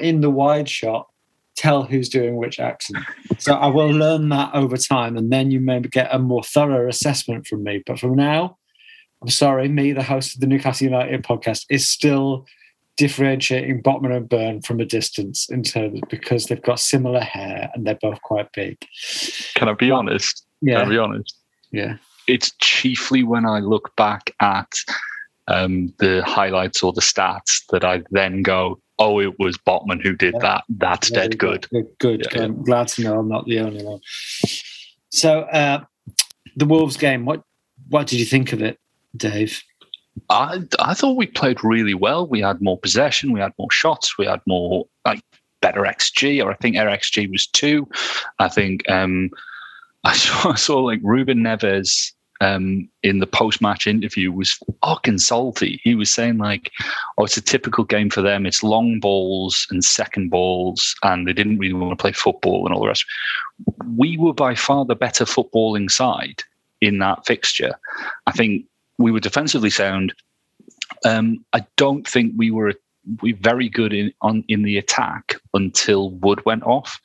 in 0.00 0.20
the 0.20 0.30
wide 0.30 0.68
shot, 0.68 1.08
tell 1.56 1.84
who's 1.84 2.08
doing 2.08 2.36
which 2.36 2.60
accent. 2.60 3.04
So 3.38 3.54
I 3.54 3.68
will 3.68 3.90
learn 3.90 4.28
that 4.30 4.54
over 4.54 4.76
time, 4.76 5.16
and 5.16 5.32
then 5.32 5.50
you 5.50 5.60
may 5.60 5.80
get 5.80 6.14
a 6.14 6.18
more 6.18 6.42
thorough 6.42 6.88
assessment 6.88 7.46
from 7.46 7.62
me. 7.62 7.82
But 7.86 7.98
from 7.98 8.14
now, 8.14 8.58
I'm 9.22 9.28
sorry, 9.28 9.68
me, 9.68 9.92
the 9.92 10.02
host 10.02 10.34
of 10.34 10.40
the 10.40 10.46
Newcastle 10.46 10.86
United 10.86 11.22
podcast, 11.22 11.64
is 11.70 11.88
still 11.88 12.46
differentiating 12.96 13.82
Botman 13.82 14.16
and 14.16 14.28
Burn 14.28 14.62
from 14.62 14.80
a 14.80 14.84
distance 14.84 15.48
in 15.48 15.62
terms 15.62 16.00
because 16.08 16.46
they've 16.46 16.62
got 16.62 16.80
similar 16.80 17.20
hair 17.20 17.70
and 17.74 17.86
they're 17.86 17.98
both 18.00 18.20
quite 18.22 18.50
big. 18.52 18.78
Can 19.54 19.68
I 19.68 19.74
be 19.74 19.90
but, 19.90 19.96
honest? 19.96 20.46
Yeah. 20.62 20.80
Can 20.80 20.86
I 20.86 20.90
be 20.90 20.98
honest? 20.98 21.36
Yeah. 21.70 21.96
It's 22.26 22.52
chiefly 22.60 23.22
when 23.22 23.46
I 23.46 23.60
look 23.60 23.94
back 23.96 24.30
at 24.40 24.72
um, 25.48 25.92
the 25.98 26.22
highlights 26.24 26.82
or 26.82 26.92
the 26.92 27.00
stats 27.00 27.62
that 27.70 27.84
I 27.84 28.02
then 28.10 28.42
go, 28.42 28.80
oh, 28.98 29.20
it 29.20 29.38
was 29.38 29.56
Botman 29.58 30.02
who 30.02 30.14
did 30.14 30.34
yeah. 30.34 30.40
that. 30.40 30.64
That's 30.68 31.10
yeah, 31.10 31.20
dead 31.20 31.38
good. 31.38 31.68
Good. 31.70 31.98
good. 31.98 32.26
Yeah, 32.34 32.44
I'm 32.44 32.62
glad 32.62 32.88
to 32.88 33.02
know 33.02 33.18
I'm 33.18 33.28
not 33.28 33.44
the 33.46 33.60
only 33.60 33.84
one. 33.84 34.00
So, 35.10 35.40
uh, 35.42 35.84
the 36.56 36.66
Wolves 36.66 36.96
game, 36.96 37.24
what 37.24 37.42
what 37.88 38.06
did 38.06 38.18
you 38.18 38.26
think 38.26 38.52
of 38.52 38.62
it, 38.62 38.80
Dave? 39.16 39.62
I 40.30 40.62
I 40.78 40.94
thought 40.94 41.16
we 41.16 41.26
played 41.26 41.62
really 41.62 41.94
well. 41.94 42.26
We 42.26 42.40
had 42.40 42.60
more 42.60 42.78
possession, 42.78 43.32
we 43.32 43.40
had 43.40 43.52
more 43.58 43.70
shots, 43.70 44.18
we 44.18 44.26
had 44.26 44.40
more 44.46 44.86
like 45.04 45.22
better 45.60 45.82
XG, 45.82 46.44
or 46.44 46.50
I 46.50 46.56
think 46.56 46.76
our 46.76 46.86
XG 46.86 47.30
was 47.30 47.46
two. 47.46 47.88
I 48.38 48.48
think 48.48 48.88
um, 48.90 49.30
I 50.04 50.12
saw 50.16 50.52
I 50.52 50.56
saw 50.56 50.78
like 50.80 51.00
Ruben 51.02 51.38
Neves 51.38 52.12
um, 52.40 52.88
in 53.02 53.18
the 53.18 53.26
post 53.26 53.62
match 53.62 53.86
interview 53.86 54.30
was 54.30 54.58
fucking 54.84 55.18
salty. 55.18 55.80
He 55.82 55.94
was 55.94 56.12
saying 56.12 56.38
like, 56.38 56.70
"Oh, 57.18 57.24
it's 57.24 57.36
a 57.36 57.42
typical 57.42 57.84
game 57.84 58.10
for 58.10 58.22
them. 58.22 58.46
It's 58.46 58.62
long 58.62 59.00
balls 59.00 59.66
and 59.70 59.84
second 59.84 60.30
balls, 60.30 60.94
and 61.02 61.26
they 61.26 61.32
didn't 61.32 61.58
really 61.58 61.74
want 61.74 61.96
to 61.96 62.02
play 62.02 62.12
football 62.12 62.66
and 62.66 62.74
all 62.74 62.82
the 62.82 62.88
rest." 62.88 63.04
We 63.96 64.16
were 64.16 64.34
by 64.34 64.54
far 64.54 64.84
the 64.84 64.94
better 64.94 65.24
footballing 65.24 65.90
side 65.90 66.42
in 66.80 66.98
that 66.98 67.26
fixture. 67.26 67.74
I 68.26 68.32
think 68.32 68.66
we 68.98 69.10
were 69.10 69.20
defensively 69.20 69.70
sound. 69.70 70.14
Um, 71.04 71.44
I 71.52 71.64
don't 71.76 72.06
think 72.06 72.34
we 72.36 72.50
were 72.50 72.74
we 73.22 73.32
very 73.32 73.68
good 73.68 73.92
in 73.92 74.12
on 74.22 74.44
in 74.48 74.62
the 74.62 74.78
attack 74.78 75.36
until 75.54 76.10
Wood 76.10 76.44
went 76.44 76.64
off. 76.64 77.00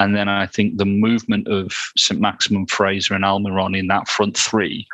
And 0.00 0.16
then 0.16 0.28
I 0.28 0.46
think 0.46 0.78
the 0.78 0.84
movement 0.84 1.46
of 1.46 1.72
St. 1.96 2.20
Maximin, 2.20 2.66
Fraser, 2.66 3.14
and 3.14 3.22
Almiron 3.22 3.78
in 3.78 3.86
that 3.86 4.08
front 4.08 4.36
three, 4.36 4.84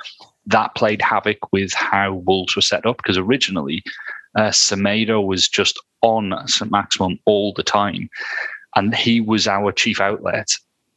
that 0.46 0.74
played 0.74 1.00
havoc 1.00 1.50
with 1.50 1.72
how 1.72 2.12
Wolves 2.12 2.54
were 2.54 2.62
set 2.62 2.84
up. 2.84 2.98
Because 2.98 3.16
originally, 3.16 3.82
uh, 4.36 4.50
Semedo 4.50 5.24
was 5.24 5.48
just 5.48 5.80
on 6.02 6.46
St. 6.46 6.70
Maximin 6.70 7.18
all 7.24 7.54
the 7.54 7.62
time. 7.62 8.10
And 8.76 8.94
he 8.94 9.22
was 9.22 9.48
our 9.48 9.72
chief 9.72 9.98
outlet. 9.98 10.48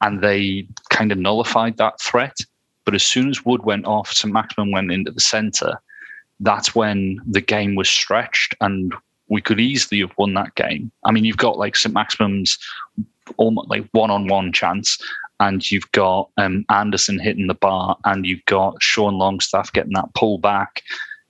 And 0.01 0.22
they 0.22 0.67
kind 0.89 1.13
of 1.13 1.17
nullified 1.17 1.77
that 1.77 2.01
threat. 2.01 2.36
But 2.85 2.95
as 2.95 3.05
soon 3.05 3.29
as 3.29 3.45
Wood 3.45 3.63
went 3.63 3.85
off, 3.85 4.11
St. 4.11 4.33
Maximin 4.33 4.71
went 4.71 4.91
into 4.91 5.11
the 5.11 5.21
centre. 5.21 5.79
That's 6.39 6.73
when 6.73 7.21
the 7.27 7.41
game 7.41 7.75
was 7.75 7.89
stretched 7.89 8.55
and 8.61 8.93
we 9.31 9.41
could 9.41 9.61
easily 9.61 10.01
have 10.01 10.11
won 10.17 10.33
that 10.33 10.55
game. 10.55 10.91
I 11.05 11.11
mean, 11.11 11.23
you've 11.23 11.38
got 11.38 11.57
like 11.57 11.77
St. 11.77 11.93
Maximin's 11.93 12.57
almost 13.38 13.69
like 13.69 13.88
one-on-one 13.93 14.51
chance, 14.51 14.97
and 15.39 15.71
you've 15.71 15.89
got 15.93 16.29
um, 16.38 16.65
Anderson 16.69 17.17
hitting 17.17 17.47
the 17.47 17.53
bar, 17.53 17.97
and 18.03 18.25
you've 18.25 18.45
got 18.45 18.81
Sean 18.81 19.17
Longstaff 19.17 19.71
getting 19.71 19.93
that 19.93 20.13
pull 20.15 20.38
back 20.38 20.83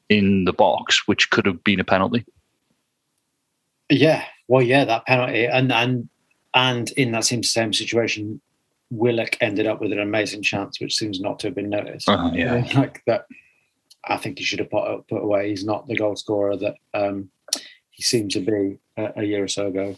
in 0.09 0.45
the 0.45 0.53
box, 0.53 1.07
which 1.07 1.29
could 1.29 1.45
have 1.45 1.63
been 1.63 1.79
a 1.79 1.83
penalty. 1.83 2.25
Yeah, 3.89 4.25
well, 4.47 4.63
yeah, 4.63 4.83
that 4.85 5.05
penalty, 5.05 5.45
and 5.45 5.71
and 5.71 6.09
and 6.53 6.91
in 6.91 7.11
that 7.11 7.25
same 7.25 7.43
same 7.43 7.71
situation, 7.71 8.41
Willock 8.91 9.37
ended 9.41 9.65
up 9.65 9.79
with 9.79 9.91
an 9.93 9.99
amazing 9.99 10.43
chance, 10.43 10.79
which 10.79 10.95
seems 10.95 11.19
not 11.19 11.39
to 11.39 11.47
have 11.47 11.55
been 11.55 11.69
noticed. 11.69 12.07
Uh, 12.07 12.29
yeah, 12.33 12.67
like 12.75 13.01
that. 13.07 13.25
I 14.05 14.17
think 14.17 14.37
he 14.37 14.43
should 14.43 14.59
have 14.59 14.69
put 14.69 15.07
put 15.07 15.23
away. 15.23 15.49
He's 15.49 15.65
not 15.65 15.87
the 15.87 15.95
goal 15.95 16.15
scorer 16.15 16.57
that 16.57 16.75
um, 16.93 17.29
he 17.89 18.03
seemed 18.03 18.31
to 18.31 18.41
be 18.41 18.77
a, 18.97 19.21
a 19.21 19.23
year 19.23 19.43
or 19.43 19.47
so 19.47 19.67
ago. 19.67 19.95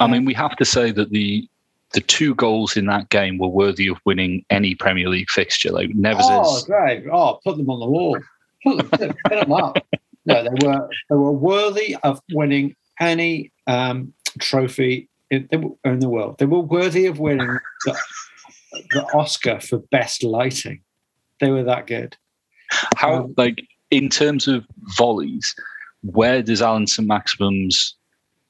I 0.00 0.08
mean, 0.08 0.24
we 0.24 0.34
have 0.34 0.56
to 0.56 0.64
say 0.64 0.90
that 0.90 1.10
the 1.10 1.48
the 1.92 2.00
two 2.00 2.34
goals 2.34 2.76
in 2.76 2.86
that 2.86 3.08
game 3.10 3.38
were 3.38 3.48
worthy 3.48 3.86
of 3.86 3.98
winning 4.04 4.44
any 4.50 4.74
Premier 4.74 5.08
League 5.08 5.30
fixture. 5.30 5.70
Like 5.70 5.94
never. 5.94 6.20
Oh, 6.22 6.62
great! 6.64 7.04
Oh, 7.10 7.38
put 7.44 7.56
them 7.56 7.70
on 7.70 7.80
the 7.80 7.86
wall. 7.86 8.18
Put 8.64 8.90
them, 8.98 9.14
put 9.26 9.40
them 9.40 9.52
up. 9.52 9.78
No, 10.26 10.42
they 10.42 10.66
were 10.66 10.88
they 11.10 11.16
were 11.16 11.32
worthy 11.32 11.96
of 12.02 12.20
winning 12.32 12.74
any 12.98 13.52
um, 13.66 14.12
trophy 14.38 15.08
in, 15.30 15.48
the 16.00 16.08
world. 16.08 16.38
They 16.38 16.46
were 16.46 16.60
worthy 16.60 17.06
of 17.06 17.18
winning 17.18 17.58
the, 17.84 17.98
the, 18.90 19.02
Oscar 19.14 19.60
for 19.60 19.78
best 19.78 20.22
lighting. 20.22 20.82
They 21.40 21.50
were 21.50 21.64
that 21.64 21.86
good. 21.86 22.16
How 22.96 23.24
um, 23.24 23.34
like 23.36 23.64
in 23.90 24.08
terms 24.08 24.48
of 24.48 24.64
volleys, 24.96 25.54
where 26.02 26.42
does 26.42 26.62
Allan 26.62 26.86
St 26.86 27.06
Maximin's 27.06 27.96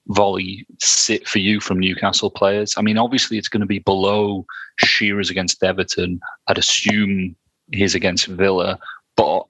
volley 0.09 0.67
sit 0.81 1.27
for 1.27 1.39
you 1.39 1.61
from 1.61 1.79
Newcastle 1.79 2.31
players? 2.31 2.75
I 2.77 2.83
mean, 2.83 2.99
obviously 2.99 3.39
it's 3.39 3.49
going 3.49 3.61
to 3.61 3.67
be 3.67 3.79
below 3.81 4.45
Shearer's 4.79 5.31
against 5.31 5.63
Everton. 5.63 6.21
I'd 6.49 6.59
assume 6.59 7.37
his 7.73 7.95
against 7.95 8.27
Villa, 8.27 8.79
but 9.17 9.45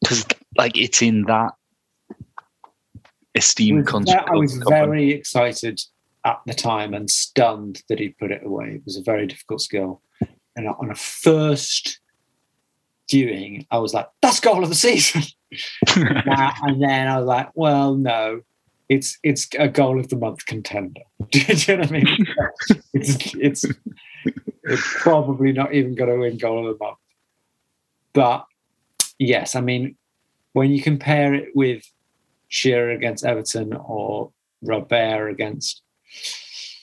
because 0.00 0.26
like 0.56 0.76
it's 0.76 1.02
in 1.02 1.24
that 1.24 1.52
esteemed 3.34 3.88
I 3.88 3.92
was, 3.92 4.10
I 4.10 4.34
was 4.34 4.56
very 4.68 5.12
excited 5.12 5.80
at 6.24 6.40
the 6.46 6.54
time 6.54 6.94
and 6.94 7.10
stunned 7.10 7.82
that 7.88 7.98
he 7.98 8.10
put 8.10 8.30
it 8.30 8.44
away. 8.44 8.74
It 8.76 8.82
was 8.84 8.96
a 8.96 9.02
very 9.02 9.26
difficult 9.26 9.60
skill. 9.60 10.02
And 10.56 10.68
on 10.68 10.90
a 10.90 10.94
first 10.94 12.00
viewing, 13.10 13.66
I 13.70 13.78
was 13.78 13.94
like, 13.94 14.08
that's 14.20 14.40
goal 14.40 14.62
of 14.62 14.68
the 14.68 14.74
season. 14.74 15.22
and 15.96 16.82
then 16.82 17.08
I 17.08 17.18
was 17.18 17.26
like, 17.26 17.50
well, 17.54 17.94
no, 17.94 18.42
it's 18.88 19.18
it's 19.22 19.48
a 19.58 19.68
goal 19.68 20.00
of 20.00 20.08
the 20.08 20.16
month 20.16 20.46
contender. 20.46 21.00
Do 21.30 21.40
you 21.40 21.76
know 21.76 21.80
what 21.82 21.88
I 21.88 21.92
mean? 21.92 22.26
it's 22.92 23.34
it's 23.36 23.64
it's 24.24 24.94
probably 24.98 25.52
not 25.52 25.72
even 25.72 25.94
going 25.94 26.10
to 26.10 26.18
win 26.18 26.36
goal 26.36 26.68
of 26.68 26.78
the 26.78 26.84
month. 26.84 26.98
But 28.12 28.44
yes, 29.18 29.54
I 29.54 29.60
mean, 29.60 29.96
when 30.52 30.70
you 30.70 30.82
compare 30.82 31.34
it 31.34 31.48
with 31.54 31.84
Shearer 32.48 32.90
against 32.90 33.24
Everton 33.24 33.74
or 33.74 34.32
Robert 34.62 35.28
against 35.28 35.82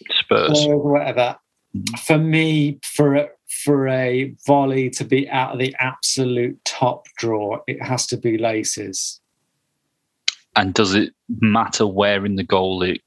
Spurs 0.09 0.65
or 0.65 0.77
whatever, 0.77 1.37
for 2.03 2.17
me, 2.17 2.79
for 2.83 3.15
a, 3.15 3.29
for 3.47 3.87
a 3.87 4.33
volley 4.45 4.89
to 4.91 5.03
be 5.03 5.29
out 5.29 5.53
of 5.53 5.59
the 5.59 5.75
absolute 5.79 6.63
top 6.65 7.07
draw, 7.17 7.59
it 7.67 7.81
has 7.81 8.05
to 8.07 8.17
be 8.17 8.37
laces. 8.37 9.19
And 10.55 10.73
does 10.73 10.95
it 10.95 11.13
matter 11.39 11.85
where 11.85 12.25
in 12.25 12.35
the 12.35 12.43
goal 12.43 12.81
it 12.83 13.01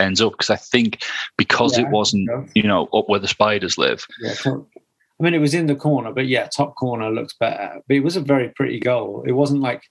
ends 0.00 0.20
up? 0.20 0.32
Because 0.32 0.50
I 0.50 0.56
think 0.56 1.04
because 1.36 1.78
Yeah, 1.78 1.84
it 1.84 1.90
wasn't, 1.90 2.28
you 2.54 2.64
know, 2.64 2.88
up 2.92 3.08
where 3.08 3.20
the 3.20 3.28
spiders 3.28 3.78
live. 3.78 4.06
Yeah, 4.20 4.34
top- 4.34 4.66
I 4.76 5.22
mean, 5.22 5.34
it 5.34 5.38
was 5.38 5.54
in 5.54 5.66
the 5.66 5.76
corner, 5.76 6.12
but 6.12 6.26
yeah, 6.26 6.48
top 6.48 6.74
corner 6.74 7.08
looks 7.10 7.34
better. 7.34 7.80
But 7.86 7.96
it 7.96 8.00
was 8.00 8.16
a 8.16 8.20
very 8.20 8.48
pretty 8.48 8.80
goal. 8.80 9.22
It 9.24 9.32
wasn't 9.32 9.60
like 9.60 9.84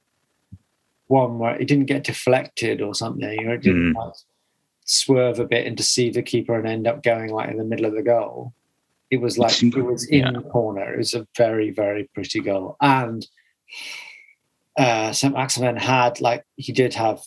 one 1.07 1.39
where 1.39 1.55
it 1.55 1.69
didn't 1.69 1.85
get 1.85 2.03
deflected 2.03 2.81
or 2.81 2.93
something, 2.93 3.47
or 3.47 3.53
it 3.53 3.61
didn't 3.61 3.93
mm. 3.93 3.95
like, 3.95 4.13
swerve 4.85 5.39
a 5.39 5.45
bit 5.45 5.67
and 5.67 5.77
deceive 5.77 6.13
the 6.13 6.21
keeper 6.21 6.57
and 6.57 6.67
end 6.67 6.88
up 6.88 7.03
going 7.03 7.31
like 7.31 7.50
in 7.50 7.57
the 7.57 7.63
middle 7.63 7.85
of 7.85 7.93
the 7.93 8.01
goal. 8.01 8.53
It 9.09 9.21
was 9.21 9.38
like 9.38 9.61
it 9.61 9.75
was 9.75 10.07
in 10.07 10.21
yeah. 10.21 10.31
the 10.31 10.41
corner. 10.41 10.93
It 10.93 10.97
was 10.97 11.13
a 11.13 11.27
very, 11.38 11.69
very 11.69 12.09
pretty 12.13 12.39
goal. 12.39 12.77
And 12.81 13.25
uh 14.77 15.11
St. 15.11 15.33
Maximin 15.33 15.75
had 15.75 16.21
like 16.21 16.45
he 16.55 16.71
did 16.71 16.93
have 16.93 17.19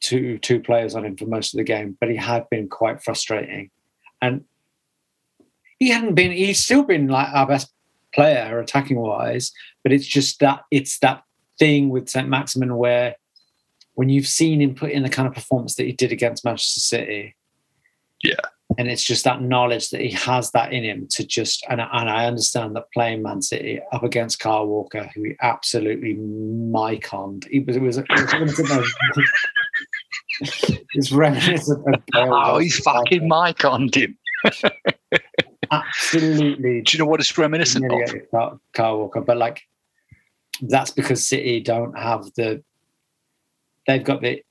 two 0.00 0.38
two 0.38 0.60
players 0.60 0.94
on 0.94 1.04
him 1.04 1.16
for 1.16 1.26
most 1.26 1.54
of 1.54 1.58
the 1.58 1.64
game, 1.64 1.96
but 2.00 2.10
he 2.10 2.16
had 2.16 2.48
been 2.50 2.68
quite 2.68 3.02
frustrating. 3.02 3.70
And 4.22 4.44
he 5.78 5.90
hadn't 5.90 6.14
been 6.14 6.32
he's 6.32 6.64
still 6.64 6.84
been 6.84 7.08
like 7.08 7.28
our 7.34 7.46
best 7.46 7.72
player 8.14 8.58
attacking 8.60 8.98
wise, 8.98 9.52
but 9.82 9.92
it's 9.92 10.06
just 10.06 10.40
that 10.40 10.62
it's 10.70 10.98
that 11.00 11.22
thing 11.58 11.90
with 11.90 12.08
St. 12.08 12.28
Maximin 12.28 12.76
where 12.76 13.16
when 13.96 14.08
you've 14.08 14.26
seen 14.28 14.60
him 14.62 14.74
put 14.74 14.90
in 14.92 15.02
the 15.02 15.08
kind 15.08 15.26
of 15.26 15.34
performance 15.34 15.74
that 15.74 15.84
he 15.84 15.92
did 15.92 16.12
against 16.12 16.44
Manchester 16.44 16.80
City, 16.80 17.34
Yeah. 18.22 18.34
and 18.78 18.88
it's 18.88 19.02
just 19.02 19.24
that 19.24 19.42
knowledge 19.42 19.90
that 19.90 20.00
he 20.02 20.10
has 20.10 20.50
that 20.52 20.72
in 20.72 20.84
him 20.84 21.08
to 21.12 21.26
just 21.26 21.64
and, 21.68 21.80
and 21.80 22.10
I 22.10 22.26
understand 22.26 22.76
that 22.76 22.92
playing 22.92 23.22
Man 23.22 23.40
City 23.42 23.80
up 23.92 24.02
against 24.04 24.38
Kyle 24.38 24.66
Walker, 24.66 25.10
who 25.14 25.22
he 25.24 25.36
absolutely 25.42 26.14
myconed. 26.14 27.48
He 27.48 27.60
was 27.60 27.76
it 27.76 27.82
was, 27.82 27.96
it 27.98 28.06
was 28.08 28.94
it's 30.94 31.10
reminiscent 31.12 31.82
of 31.94 32.02
Bale 32.12 32.32
Oh, 32.34 32.58
he's 32.58 32.78
fucking 32.80 33.30
on 33.32 33.88
him. 33.94 34.18
absolutely 35.70 36.82
Do 36.82 36.96
you 36.96 36.98
know 37.02 37.06
what 37.10 37.20
it's 37.20 37.36
reminiscent 37.36 37.90
of? 37.90 38.60
Kyle 38.72 38.98
Walker, 38.98 39.20
but 39.20 39.36
like 39.36 39.62
that's 40.60 40.90
because 40.90 41.26
City 41.26 41.60
don't 41.60 41.98
have 41.98 42.24
the 42.36 42.62
they've 43.86 44.04
got 44.04 44.20
the 44.22 44.42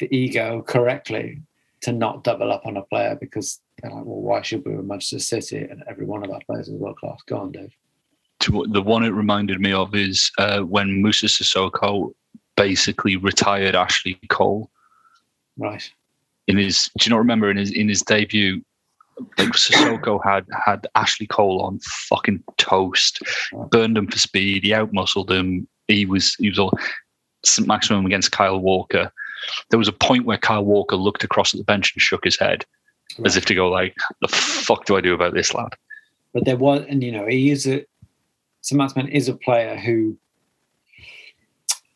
the 0.00 0.14
ego 0.14 0.62
correctly 0.62 1.40
to 1.82 1.92
not 1.92 2.24
double 2.24 2.50
up 2.52 2.64
on 2.66 2.76
a 2.76 2.82
player 2.82 3.16
because 3.20 3.60
they're 3.80 3.90
like, 3.90 4.04
well, 4.04 4.20
why 4.20 4.42
should 4.42 4.64
we 4.64 4.74
with 4.76 4.86
Manchester 4.86 5.18
City 5.18 5.58
and 5.58 5.82
every 5.88 6.06
one 6.06 6.24
of 6.24 6.30
our 6.30 6.40
players 6.46 6.68
is 6.68 6.74
world 6.74 6.96
class? 6.96 7.18
Go 7.26 7.38
on, 7.38 7.52
Dave. 7.52 7.72
to 8.40 8.66
the 8.70 8.82
one 8.82 9.04
it 9.04 9.10
reminded 9.10 9.60
me 9.60 9.72
of 9.72 9.94
is 9.94 10.30
uh, 10.38 10.60
when 10.60 11.02
Moussa 11.02 11.26
Sissoko 11.26 12.12
basically 12.56 13.16
retired 13.16 13.74
Ashley 13.74 14.18
Cole 14.28 14.70
Right. 15.58 15.88
in 16.46 16.56
his. 16.56 16.88
Do 16.98 17.04
you 17.06 17.10
not 17.10 17.18
remember 17.18 17.50
in 17.50 17.56
his 17.56 17.70
in 17.72 17.88
his 17.88 18.02
debut? 18.02 18.62
Like 19.38 19.50
Sissoko 19.50 20.18
had 20.24 20.46
had 20.64 20.86
Ashley 20.94 21.26
Cole 21.26 21.60
on 21.62 21.78
fucking 21.80 22.42
toast, 22.56 23.20
burned 23.70 23.98
him 23.98 24.06
for 24.06 24.18
speed. 24.18 24.64
He 24.64 24.70
outmuscled 24.70 25.30
him. 25.30 25.68
He 25.88 26.06
was 26.06 26.34
he 26.36 26.48
was 26.48 26.58
all 26.58 26.72
St. 27.44 27.66
Maximin 27.66 28.06
against 28.06 28.32
Kyle 28.32 28.58
Walker. 28.58 29.12
There 29.70 29.78
was 29.78 29.88
a 29.88 29.92
point 29.92 30.24
where 30.24 30.38
Kyle 30.38 30.64
Walker 30.64 30.96
looked 30.96 31.24
across 31.24 31.52
at 31.52 31.58
the 31.58 31.64
bench 31.64 31.92
and 31.94 32.02
shook 32.02 32.24
his 32.24 32.38
head 32.38 32.64
as 33.24 33.36
if 33.36 33.44
to 33.46 33.54
go 33.54 33.68
like, 33.68 33.94
"The 34.20 34.28
fuck 34.28 34.84
do 34.86 34.96
I 34.96 35.00
do 35.00 35.14
about 35.14 35.34
this 35.34 35.52
lad?" 35.54 35.74
But 36.32 36.44
there 36.44 36.56
was, 36.56 36.84
and 36.88 37.02
you 37.02 37.12
know, 37.12 37.26
he 37.26 37.50
is 37.50 37.66
a 37.66 37.84
St. 38.62 38.78
Maximin 38.78 39.08
is 39.08 39.28
a 39.28 39.34
player 39.34 39.76
who 39.76 40.16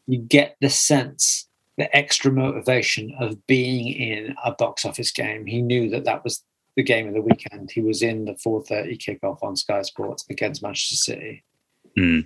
you 0.07 0.19
get 0.19 0.57
the 0.61 0.71
sense, 0.71 1.49
the 1.79 1.95
extra 1.97 2.33
motivation 2.33 3.15
of 3.21 3.47
being 3.47 3.93
in 3.93 4.35
a 4.45 4.53
box 4.53 4.85
office 4.85 5.11
game. 5.11 5.47
He 5.47 5.63
knew 5.63 5.89
that 5.91 6.05
that 6.05 6.25
was 6.25 6.43
the 6.77 6.83
game 6.83 7.09
of 7.09 7.15
the 7.15 7.23
weekend. 7.23 7.71
He 7.71 7.81
was 7.81 8.03
in 8.03 8.25
the 8.25 8.35
4:30 8.35 8.99
kickoff 8.99 9.43
on 9.43 9.57
Sky 9.57 9.83
Sports 9.83 10.25
against 10.29 10.63
Manchester 10.63 10.97
City, 10.97 11.45
Hmm. 11.97 12.21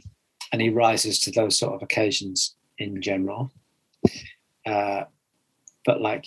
and 0.52 0.61
he 0.61 0.70
rises 0.70 1.20
to 1.20 1.30
those 1.30 1.59
sort 1.59 1.74
of 1.74 1.83
occasions 1.83 2.56
in 2.80 3.00
general. 3.00 3.52
Uh, 4.66 5.04
but 5.84 6.00
like 6.00 6.26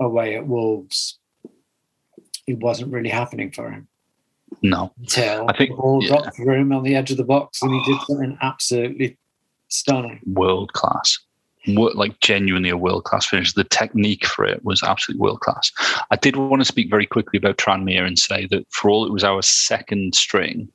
away 0.00 0.36
at 0.36 0.46
Wolves, 0.46 1.18
it 2.46 2.58
wasn't 2.58 2.92
really 2.92 3.08
happening 3.08 3.50
for 3.52 3.70
him 3.70 3.86
No, 4.62 4.92
until 4.98 5.46
I 5.48 5.56
think- 5.56 5.70
the 5.70 5.76
ball 5.76 6.02
yeah. 6.02 6.08
dropped 6.08 6.36
for 6.36 6.52
him 6.54 6.72
on 6.72 6.82
the 6.82 6.94
edge 6.94 7.10
of 7.10 7.16
the 7.16 7.24
box 7.24 7.62
and 7.62 7.72
he 7.72 7.92
did 7.92 8.00
something 8.02 8.36
absolutely 8.42 9.16
stunning. 9.68 10.20
world 10.26 10.72
class. 10.74 11.18
Like 11.66 12.18
genuinely 12.18 12.70
a 12.70 12.76
world 12.76 13.04
class 13.04 13.24
finish. 13.26 13.52
The 13.52 13.62
technique 13.62 14.26
for 14.26 14.44
it 14.44 14.64
was 14.64 14.82
absolutely 14.82 15.22
world 15.22 15.40
class. 15.40 15.70
I 16.10 16.16
did 16.16 16.34
want 16.36 16.60
to 16.60 16.64
speak 16.64 16.90
very 16.90 17.06
quickly 17.06 17.36
about 17.38 17.56
Tranmere 17.56 18.04
and 18.04 18.18
say 18.18 18.46
that 18.46 18.66
for 18.70 18.90
all 18.90 19.06
it 19.06 19.12
was 19.12 19.22
our 19.22 19.42
second 19.42 20.16
string, 20.16 20.68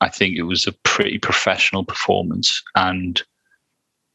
I 0.00 0.08
think 0.08 0.34
it 0.36 0.44
was 0.44 0.66
a 0.66 0.72
pretty 0.72 1.18
professional 1.18 1.84
performance. 1.84 2.62
And 2.74 3.22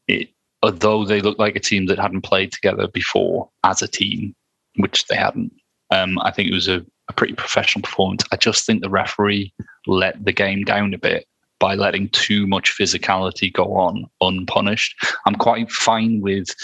it, 0.08 0.28
although 0.62 1.04
they 1.04 1.20
looked 1.20 1.38
like 1.38 1.56
a 1.56 1.60
team 1.60 1.86
that 1.86 1.98
hadn't 1.98 2.22
played 2.22 2.52
together 2.52 2.88
before 2.88 3.48
as 3.64 3.82
a 3.82 3.88
team, 3.88 4.34
which 4.76 5.06
they 5.06 5.16
hadn't, 5.16 5.52
um, 5.90 6.18
I 6.20 6.30
think 6.30 6.50
it 6.50 6.54
was 6.54 6.68
a, 6.68 6.84
a 7.08 7.12
pretty 7.12 7.34
professional 7.34 7.82
performance. 7.82 8.24
I 8.32 8.36
just 8.36 8.66
think 8.66 8.82
the 8.82 8.90
referee 8.90 9.52
let 9.86 10.24
the 10.24 10.32
game 10.32 10.64
down 10.64 10.94
a 10.94 10.98
bit 10.98 11.26
by 11.60 11.74
letting 11.74 12.08
too 12.10 12.46
much 12.46 12.76
physicality 12.76 13.52
go 13.52 13.74
on 13.74 14.06
unpunished. 14.20 14.94
I'm 15.26 15.34
quite 15.34 15.70
fine 15.70 16.20
with 16.20 16.54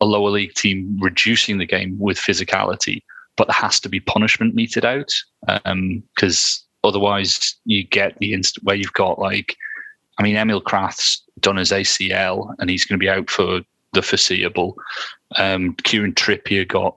a 0.00 0.06
lower 0.06 0.30
league 0.30 0.54
team 0.54 0.98
reducing 1.00 1.58
the 1.58 1.66
game 1.66 1.98
with 1.98 2.18
physicality, 2.18 3.02
but 3.36 3.46
there 3.46 3.54
has 3.54 3.78
to 3.80 3.88
be 3.88 4.00
punishment 4.00 4.54
meted 4.54 4.84
out 4.84 5.12
because 6.16 6.64
otherwise 6.82 7.54
you 7.64 7.84
get 7.84 8.18
the 8.18 8.32
instant 8.32 8.64
where 8.64 8.76
you've 8.76 8.92
got 8.94 9.18
like, 9.18 9.56
I 10.18 10.22
mean, 10.22 10.36
Emil 10.36 10.60
Krafth's 10.60 11.22
done 11.40 11.56
his 11.56 11.70
ACL 11.70 12.54
and 12.58 12.68
he's 12.68 12.84
going 12.84 12.98
to 12.98 13.02
be 13.02 13.10
out 13.10 13.30
for 13.30 13.60
the 13.92 14.02
foreseeable. 14.02 14.76
Um, 15.36 15.74
Kieran 15.84 16.14
Trippier 16.14 16.66
got 16.66 16.96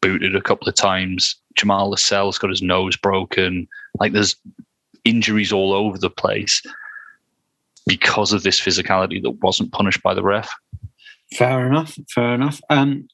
booted 0.00 0.36
a 0.36 0.42
couple 0.42 0.68
of 0.68 0.74
times. 0.74 1.36
Jamal 1.54 1.90
Lascelles 1.90 2.38
got 2.38 2.50
his 2.50 2.62
nose 2.62 2.96
broken. 2.96 3.68
Like 3.98 4.12
there's 4.12 4.36
injuries 5.04 5.52
all 5.52 5.72
over 5.72 5.98
the 5.98 6.10
place 6.10 6.62
because 7.86 8.32
of 8.32 8.42
this 8.42 8.60
physicality 8.60 9.22
that 9.22 9.42
wasn't 9.42 9.72
punished 9.72 10.02
by 10.02 10.14
the 10.14 10.22
ref. 10.22 10.50
Fair 11.34 11.66
enough. 11.66 11.98
Fair 12.10 12.34
enough. 12.34 12.60
Um, 12.70 13.08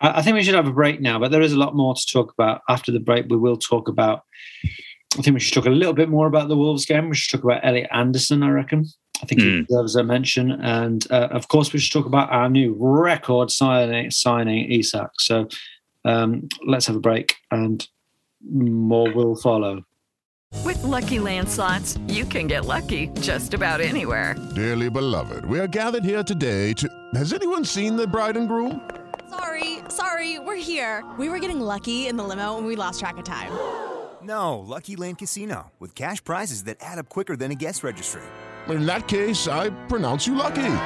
I 0.00 0.22
think 0.22 0.34
we 0.34 0.42
should 0.42 0.54
have 0.54 0.66
a 0.66 0.72
break 0.72 1.00
now, 1.00 1.18
but 1.18 1.30
there 1.30 1.40
is 1.40 1.52
a 1.52 1.58
lot 1.58 1.74
more 1.74 1.94
to 1.94 2.06
talk 2.12 2.32
about. 2.32 2.62
After 2.68 2.92
the 2.92 3.00
break, 3.00 3.26
we 3.28 3.36
will 3.36 3.56
talk 3.56 3.88
about. 3.88 4.24
I 5.16 5.22
think 5.22 5.34
we 5.34 5.40
should 5.40 5.54
talk 5.54 5.66
a 5.66 5.70
little 5.70 5.92
bit 5.92 6.08
more 6.08 6.26
about 6.26 6.48
the 6.48 6.56
Wolves 6.56 6.86
game. 6.86 7.08
We 7.08 7.14
should 7.14 7.30
talk 7.38 7.44
about 7.44 7.60
Elliot 7.64 7.88
Anderson. 7.92 8.42
I 8.42 8.50
reckon. 8.50 8.84
I 9.22 9.26
think 9.26 9.40
he 9.40 9.46
Mm. 9.46 9.66
deserves 9.68 9.94
a 9.96 10.02
mention, 10.02 10.50
and 10.50 11.06
uh, 11.10 11.28
of 11.30 11.46
course, 11.48 11.72
we 11.72 11.78
should 11.78 11.92
talk 11.92 12.06
about 12.06 12.30
our 12.32 12.48
new 12.50 12.74
record 12.78 13.50
signing, 13.50 14.10
signing 14.10 14.70
Isak. 14.72 15.10
So 15.20 15.48
um, 16.04 16.48
let's 16.66 16.86
have 16.86 16.96
a 16.96 17.00
break, 17.00 17.36
and 17.52 17.86
more 18.52 19.10
will 19.12 19.36
follow. 19.36 19.84
With 20.64 20.82
Lucky 20.84 21.20
Land 21.20 21.48
slots, 21.48 21.96
you 22.08 22.24
can 22.24 22.46
get 22.48 22.64
lucky 22.66 23.08
just 23.20 23.54
about 23.54 23.80
anywhere. 23.80 24.34
Dearly 24.54 24.90
beloved, 24.90 25.46
we 25.46 25.58
are 25.60 25.68
gathered 25.68 26.04
here 26.04 26.22
today 26.24 26.72
to. 26.74 26.88
Has 27.14 27.32
anyone 27.32 27.64
seen 27.64 27.96
the 27.96 28.06
bride 28.06 28.36
and 28.36 28.48
groom? 28.48 28.80
Sorry, 29.30 29.78
sorry, 29.88 30.38
we're 30.40 30.56
here. 30.56 31.04
We 31.18 31.28
were 31.28 31.38
getting 31.38 31.60
lucky 31.60 32.08
in 32.08 32.16
the 32.16 32.24
limo 32.24 32.58
and 32.58 32.66
we 32.66 32.76
lost 32.76 33.00
track 33.00 33.16
of 33.16 33.24
time. 33.24 33.52
No, 34.24 34.58
Lucky 34.58 34.96
Land 34.96 35.18
Casino, 35.18 35.70
with 35.78 35.94
cash 35.94 36.24
prizes 36.24 36.64
that 36.64 36.78
add 36.80 36.98
up 36.98 37.08
quicker 37.08 37.36
than 37.36 37.50
a 37.50 37.54
guest 37.54 37.84
registry. 37.84 38.22
In 38.68 38.86
that 38.86 39.06
case, 39.08 39.46
I 39.46 39.68
pronounce 39.88 40.26
you 40.26 40.34
lucky. 40.34 40.76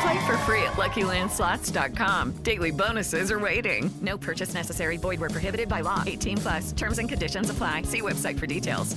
Play 0.00 0.26
for 0.26 0.38
free 0.46 0.62
at 0.62 0.76
LuckyLandSlots.com. 0.76 2.36
Daily 2.42 2.70
bonuses 2.70 3.30
are 3.30 3.38
waiting. 3.38 3.90
No 4.00 4.16
purchase 4.16 4.54
necessary. 4.54 4.96
Void 4.96 5.20
where 5.20 5.28
prohibited 5.28 5.68
by 5.68 5.82
law. 5.82 6.02
18 6.06 6.38
plus. 6.38 6.72
Terms 6.72 6.98
and 6.98 7.08
conditions 7.08 7.50
apply. 7.50 7.82
See 7.82 8.00
website 8.00 8.38
for 8.38 8.46
details. 8.46 8.96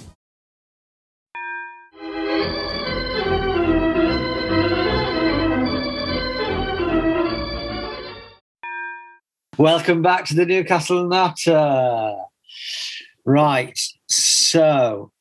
Welcome 9.58 10.02
back 10.02 10.26
to 10.26 10.36
the 10.36 10.46
Newcastle 10.46 11.08
Natter. 11.08 12.16
Right, 13.26 13.80
so 14.08 15.12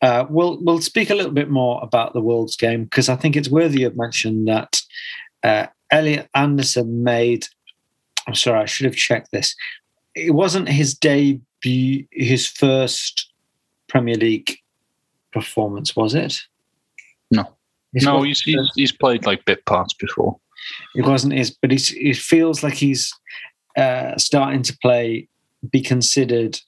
uh, 0.00 0.26
we'll 0.28 0.62
we'll 0.62 0.80
speak 0.80 1.10
a 1.10 1.14
little 1.14 1.32
bit 1.32 1.50
more 1.50 1.80
about 1.82 2.12
the 2.12 2.20
Wolves 2.20 2.56
game 2.56 2.84
because 2.84 3.08
I 3.08 3.16
think 3.16 3.36
it's 3.36 3.48
worthy 3.48 3.82
of 3.82 3.96
mention 3.96 4.44
that 4.44 4.80
uh, 5.42 5.66
Elliot 5.90 6.28
Anderson 6.34 7.02
made. 7.02 7.46
I'm 8.26 8.34
sorry, 8.34 8.60
I 8.60 8.66
should 8.66 8.86
have 8.86 8.94
checked 8.94 9.32
this. 9.32 9.56
It 10.14 10.32
wasn't 10.32 10.68
his 10.68 10.94
debut, 10.94 12.06
his 12.10 12.46
first 12.46 13.32
Premier 13.88 14.16
League 14.16 14.58
performance, 15.32 15.96
was 15.96 16.14
it? 16.14 16.40
No, 17.30 17.48
His 17.92 18.04
no, 18.04 18.22
he's, 18.22 18.40
he's 18.40 18.70
he's 18.76 18.92
played 18.92 19.26
like 19.26 19.44
bit 19.44 19.64
parts 19.64 19.94
before. 19.94 20.38
It 20.94 21.06
wasn't 21.06 21.34
his, 21.34 21.50
but 21.50 21.70
he's, 21.70 21.92
it 21.94 22.16
feels 22.16 22.62
like 22.62 22.74
he's 22.74 23.12
uh, 23.76 24.16
starting 24.16 24.62
to 24.62 24.76
play, 24.78 25.28
be 25.70 25.80
considered 25.80 26.60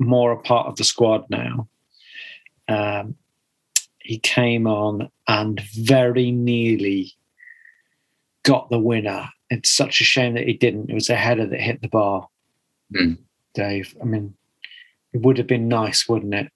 more 0.00 0.32
a 0.32 0.40
part 0.40 0.66
of 0.66 0.76
the 0.76 0.84
squad 0.84 1.24
now. 1.30 1.68
Um, 2.68 3.16
he 4.00 4.18
came 4.18 4.66
on 4.66 5.10
and 5.28 5.60
very 5.60 6.30
nearly 6.30 7.12
got 8.42 8.70
the 8.70 8.78
winner. 8.78 9.28
It's 9.50 9.70
such 9.70 10.00
a 10.00 10.04
shame 10.04 10.34
that 10.34 10.46
he 10.46 10.54
didn't. 10.54 10.90
It 10.90 10.94
was 10.94 11.10
a 11.10 11.16
header 11.16 11.46
that 11.46 11.60
hit 11.60 11.82
the 11.82 11.88
bar. 11.88 12.28
Hmm. 12.96 13.14
Dave, 13.54 13.94
I 14.00 14.04
mean, 14.04 14.34
it 15.12 15.22
would 15.22 15.38
have 15.38 15.46
been 15.46 15.68
nice, 15.68 16.08
wouldn't 16.08 16.34
it? 16.34 16.50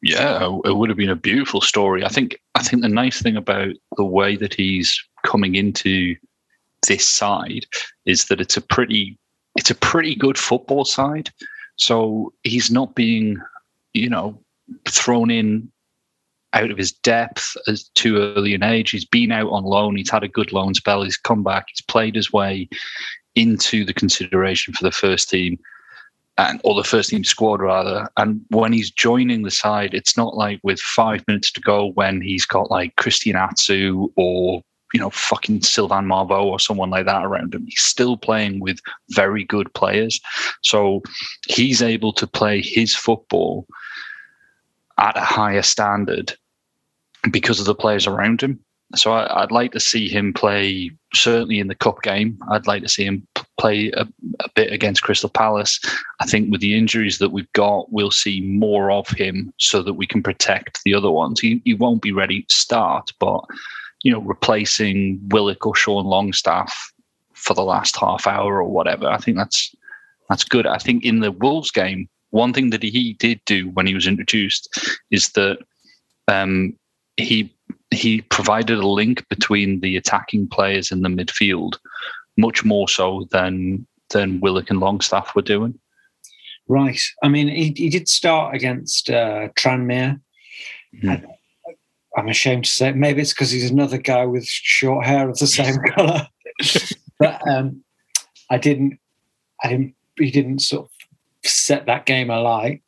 Yeah, 0.00 0.58
it 0.64 0.76
would 0.76 0.88
have 0.88 0.96
been 0.96 1.10
a 1.10 1.16
beautiful 1.16 1.60
story. 1.60 2.04
I 2.04 2.08
think. 2.08 2.40
I 2.54 2.62
think 2.62 2.82
the 2.82 2.88
nice 2.88 3.20
thing 3.20 3.36
about 3.36 3.74
the 3.96 4.04
way 4.04 4.36
that 4.36 4.54
he's 4.54 5.00
coming 5.24 5.56
into 5.56 6.16
this 6.86 7.06
side 7.06 7.66
is 8.06 8.26
that 8.26 8.40
it's 8.40 8.56
a 8.56 8.60
pretty, 8.60 9.18
it's 9.56 9.70
a 9.70 9.74
pretty 9.74 10.14
good 10.14 10.38
football 10.38 10.84
side. 10.84 11.30
So 11.78 12.32
he's 12.42 12.70
not 12.70 12.94
being, 12.94 13.40
you 13.94 14.10
know, 14.10 14.38
thrown 14.86 15.30
in 15.30 15.70
out 16.52 16.70
of 16.70 16.78
his 16.78 16.92
depth 16.92 17.56
as 17.66 17.88
too 17.94 18.16
early 18.16 18.54
an 18.54 18.62
age. 18.62 18.90
He's 18.90 19.04
been 19.04 19.32
out 19.32 19.50
on 19.50 19.64
loan. 19.64 19.96
He's 19.96 20.10
had 20.10 20.24
a 20.24 20.28
good 20.28 20.52
loan 20.52 20.74
spell. 20.74 21.02
He's 21.02 21.16
come 21.16 21.42
back. 21.42 21.66
He's 21.68 21.82
played 21.82 22.14
his 22.14 22.32
way 22.32 22.68
into 23.34 23.84
the 23.84 23.94
consideration 23.94 24.74
for 24.74 24.82
the 24.82 24.90
first 24.90 25.30
team 25.30 25.58
and 26.38 26.60
or 26.64 26.74
the 26.74 26.88
first 26.88 27.10
team 27.10 27.24
squad 27.24 27.60
rather. 27.60 28.08
And 28.16 28.40
when 28.48 28.72
he's 28.72 28.90
joining 28.90 29.42
the 29.42 29.50
side, 29.50 29.92
it's 29.92 30.16
not 30.16 30.36
like 30.36 30.60
with 30.62 30.80
five 30.80 31.22
minutes 31.28 31.50
to 31.52 31.60
go 31.60 31.92
when 31.92 32.20
he's 32.20 32.46
got 32.46 32.70
like 32.70 32.96
Christian 32.96 33.36
Atsu 33.36 34.08
or 34.16 34.62
you 34.92 35.00
know 35.00 35.10
fucking 35.10 35.62
Sylvain 35.62 36.06
Marveaux 36.06 36.48
or 36.48 36.60
someone 36.60 36.90
like 36.90 37.06
that 37.06 37.24
around 37.24 37.54
him. 37.54 37.66
He's 37.66 37.82
still 37.82 38.16
playing 38.16 38.60
with 38.60 38.80
very 39.10 39.44
good 39.44 39.72
players, 39.74 40.20
so 40.62 41.02
he's 41.48 41.82
able 41.82 42.12
to 42.14 42.26
play 42.26 42.60
his 42.62 42.94
football 42.94 43.66
at 44.98 45.16
a 45.16 45.20
higher 45.20 45.62
standard 45.62 46.32
because 47.30 47.60
of 47.60 47.66
the 47.66 47.74
players 47.74 48.06
around 48.06 48.42
him. 48.42 48.58
So 48.94 49.12
I, 49.12 49.42
I'd 49.42 49.52
like 49.52 49.72
to 49.72 49.80
see 49.80 50.08
him 50.08 50.32
play 50.32 50.90
certainly 51.14 51.58
in 51.58 51.68
the 51.68 51.74
cup 51.74 52.02
game. 52.02 52.38
I'd 52.50 52.66
like 52.66 52.82
to 52.82 52.88
see 52.88 53.04
him 53.04 53.26
play 53.58 53.90
a, 53.90 54.06
a 54.40 54.48
bit 54.54 54.72
against 54.72 55.02
Crystal 55.02 55.28
Palace. 55.28 55.78
I 56.20 56.26
think 56.26 56.50
with 56.50 56.62
the 56.62 56.76
injuries 56.76 57.18
that 57.18 57.30
we've 57.30 57.52
got, 57.52 57.92
we'll 57.92 58.10
see 58.10 58.40
more 58.40 58.90
of 58.90 59.08
him 59.08 59.52
so 59.58 59.82
that 59.82 59.94
we 59.94 60.06
can 60.06 60.22
protect 60.22 60.80
the 60.84 60.94
other 60.94 61.10
ones. 61.10 61.40
He, 61.40 61.60
he 61.64 61.74
won't 61.74 62.02
be 62.02 62.12
ready 62.12 62.42
to 62.42 62.54
start, 62.54 63.12
but 63.20 63.44
you 64.02 64.12
know, 64.12 64.20
replacing 64.20 65.20
Willock 65.28 65.66
or 65.66 65.74
Sean 65.74 66.06
Longstaff 66.06 66.92
for 67.32 67.54
the 67.54 67.64
last 67.64 67.96
half 67.96 68.26
hour 68.26 68.62
or 68.62 68.68
whatever, 68.68 69.08
I 69.08 69.18
think 69.18 69.36
that's 69.36 69.74
that's 70.28 70.44
good. 70.44 70.66
I 70.66 70.78
think 70.78 71.04
in 71.04 71.20
the 71.20 71.32
Wolves 71.32 71.70
game, 71.70 72.08
one 72.30 72.52
thing 72.52 72.70
that 72.70 72.82
he 72.82 73.14
did 73.14 73.40
do 73.46 73.70
when 73.70 73.86
he 73.86 73.94
was 73.94 74.06
introduced 74.06 74.68
is 75.10 75.30
that 75.30 75.58
um, 76.28 76.76
he 77.16 77.52
he 77.90 78.20
provided 78.22 78.78
a 78.78 78.86
link 78.86 79.26
between 79.28 79.80
the 79.80 79.96
attacking 79.96 80.46
players 80.48 80.92
in 80.92 81.02
the 81.02 81.08
midfield, 81.08 81.78
much 82.36 82.64
more 82.64 82.88
so 82.88 83.26
than 83.30 83.86
than 84.10 84.40
Willock 84.40 84.70
and 84.70 84.80
Longstaff 84.80 85.34
were 85.34 85.42
doing. 85.42 85.78
Right. 86.66 87.00
I 87.22 87.28
mean, 87.28 87.48
he, 87.48 87.72
he 87.76 87.88
did 87.88 88.08
start 88.08 88.54
against 88.54 89.10
uh, 89.10 89.48
Tranmere. 89.56 90.20
Mhm. 90.94 91.26
I'm 92.18 92.28
ashamed 92.28 92.64
to 92.64 92.70
say, 92.70 92.92
maybe 92.92 93.22
it's 93.22 93.32
because 93.32 93.50
he's 93.50 93.70
another 93.70 93.98
guy 93.98 94.26
with 94.26 94.46
short 94.46 95.06
hair 95.06 95.28
of 95.28 95.38
the 95.38 95.46
same 95.46 95.76
color. 95.94 96.26
but 97.18 97.46
um, 97.48 97.82
I 98.50 98.58
didn't, 98.58 98.98
I 99.62 99.68
didn't, 99.68 99.94
he 100.18 100.30
didn't 100.30 100.60
sort 100.60 100.86
of 100.86 100.90
set 101.48 101.86
that 101.86 102.06
game 102.06 102.30
alight. 102.30 102.82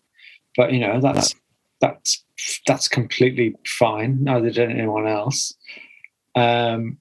But 0.56 0.72
you 0.72 0.80
know, 0.80 1.00
that's 1.00 1.34
that's 1.80 2.24
that's 2.66 2.88
completely 2.88 3.54
fine. 3.66 4.22
Neither 4.22 4.50
did 4.50 4.70
anyone 4.70 5.06
else. 5.06 5.54
Um, 6.34 6.98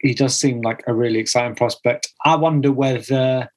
he 0.00 0.14
does 0.14 0.36
seem 0.36 0.60
like 0.60 0.82
a 0.86 0.94
really 0.94 1.18
exciting 1.18 1.54
prospect. 1.54 2.12
I 2.24 2.36
wonder 2.36 2.72
whether 2.72 3.48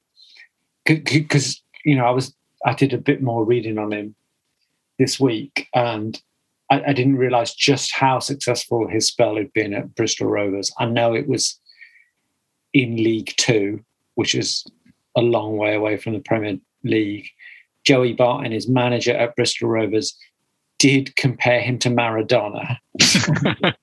because 0.86 1.62
you 1.84 1.96
know 1.96 2.06
I 2.06 2.12
was 2.12 2.34
I 2.66 2.74
did 2.74 2.94
a 2.94 2.98
bit 2.98 3.22
more 3.22 3.44
reading 3.44 3.78
on 3.78 3.92
him 3.92 4.16
this 4.98 5.20
week, 5.20 5.68
and 5.74 6.22
I, 6.76 6.90
I 6.90 6.94
didn't 6.94 7.18
realize 7.18 7.54
just 7.54 7.94
how 7.94 8.20
successful 8.20 8.88
his 8.88 9.08
spell 9.08 9.36
had 9.38 9.52
been 9.54 9.74
at 9.74 9.96
Bristol 9.96 10.28
Rovers. 10.28 10.72
I 10.80 10.86
know 10.86 11.14
it 11.14 11.28
was 11.28 11.60
in 12.74 12.98
League 12.98 13.34
Two, 13.38 13.84
which 14.16 14.36
is 14.36 14.66
a 15.16 15.22
long 15.22 15.58
way 15.58 15.76
away 15.76 15.98
from 15.98 16.14
the 16.14 16.20
Premier 16.20 16.58
League. 16.84 17.28
Joey 17.84 18.14
Barton, 18.14 18.52
his 18.52 18.68
manager 18.68 19.16
at 19.16 19.36
Bristol 19.36 19.70
Rovers, 19.70 20.18
did 20.80 21.16
compare 21.16 21.62
him 21.62 21.80
to 21.80 21.90
Maradona. 21.90 22.78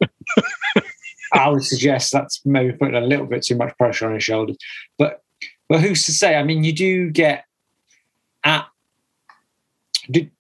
I 1.32 1.48
would 1.48 1.64
suggest 1.64 2.12
that's 2.12 2.44
maybe 2.44 2.72
putting 2.72 2.96
a 2.96 3.00
little 3.00 3.26
bit 3.26 3.42
too 3.42 3.56
much 3.56 3.76
pressure 3.78 4.06
on 4.06 4.14
his 4.14 4.24
shoulders. 4.24 4.56
But 4.98 5.22
but 5.68 5.80
who's 5.80 6.04
to 6.04 6.12
say? 6.12 6.36
I 6.36 6.42
mean, 6.42 6.64
you 6.64 6.72
do 6.72 7.10
get 7.10 7.44
at 8.44 8.66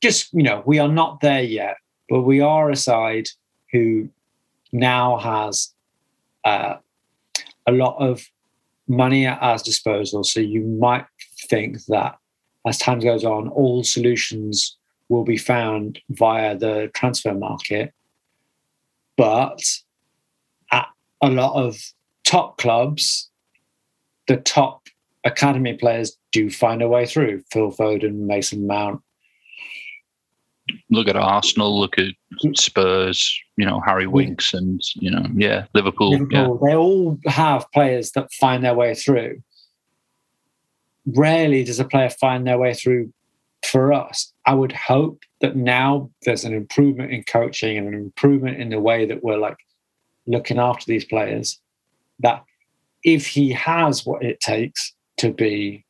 just 0.02 0.32
you 0.32 0.42
know 0.42 0.62
we 0.66 0.78
are 0.78 0.88
not 0.88 1.20
there 1.20 1.42
yet, 1.42 1.76
but 2.08 2.22
we 2.22 2.40
are 2.40 2.70
a 2.70 2.76
side 2.76 3.28
who 3.72 4.08
now 4.72 5.18
has 5.18 5.72
uh, 6.44 6.76
a 7.66 7.72
lot 7.72 7.96
of 7.98 8.24
money 8.88 9.26
at 9.26 9.40
our 9.40 9.58
disposal. 9.58 10.24
So 10.24 10.40
you 10.40 10.62
might 10.62 11.06
think 11.48 11.84
that 11.86 12.18
as 12.66 12.78
time 12.78 13.00
goes 13.00 13.24
on, 13.24 13.48
all 13.48 13.82
solutions 13.84 14.76
will 15.08 15.24
be 15.24 15.36
found 15.36 16.00
via 16.10 16.56
the 16.56 16.90
transfer 16.94 17.34
market. 17.34 17.92
But 19.16 19.60
at 20.70 20.88
a 21.20 21.28
lot 21.28 21.54
of 21.54 21.76
top 22.24 22.58
clubs, 22.58 23.30
the 24.28 24.38
top 24.38 24.88
academy 25.24 25.74
players 25.74 26.16
do 26.30 26.50
find 26.50 26.82
a 26.82 26.88
way 26.88 27.06
through. 27.06 27.42
Phil 27.50 27.70
Foden, 27.70 28.26
Mason 28.26 28.66
Mount. 28.66 29.02
Look 30.90 31.08
at 31.08 31.16
Arsenal, 31.16 31.78
look 31.78 31.98
at 31.98 32.12
Spurs, 32.54 33.40
you 33.56 33.66
know, 33.66 33.80
Harry 33.80 34.06
Winks 34.06 34.54
and, 34.54 34.80
you 34.94 35.10
know, 35.10 35.24
yeah, 35.34 35.66
Liverpool. 35.74 36.10
Liverpool, 36.10 36.58
they 36.58 36.74
all 36.74 37.18
have 37.26 37.70
players 37.72 38.12
that 38.12 38.32
find 38.32 38.64
their 38.64 38.74
way 38.74 38.94
through. 38.94 39.42
Rarely 41.06 41.64
does 41.64 41.80
a 41.80 41.84
player 41.84 42.10
find 42.10 42.46
their 42.46 42.58
way 42.58 42.74
through 42.74 43.12
for 43.64 43.92
us. 43.92 44.32
I 44.46 44.54
would 44.54 44.72
hope 44.72 45.22
that 45.40 45.56
now 45.56 46.10
there's 46.22 46.44
an 46.44 46.54
improvement 46.54 47.12
in 47.12 47.24
coaching 47.24 47.78
and 47.78 47.88
an 47.88 47.94
improvement 47.94 48.60
in 48.60 48.70
the 48.70 48.80
way 48.80 49.06
that 49.06 49.22
we're 49.22 49.38
like 49.38 49.56
looking 50.26 50.58
after 50.58 50.84
these 50.86 51.04
players. 51.04 51.60
That 52.20 52.44
if 53.02 53.26
he 53.26 53.50
has 53.52 54.06
what 54.06 54.22
it 54.22 54.40
takes 54.40 54.92
to 55.18 55.32
be 55.32 55.84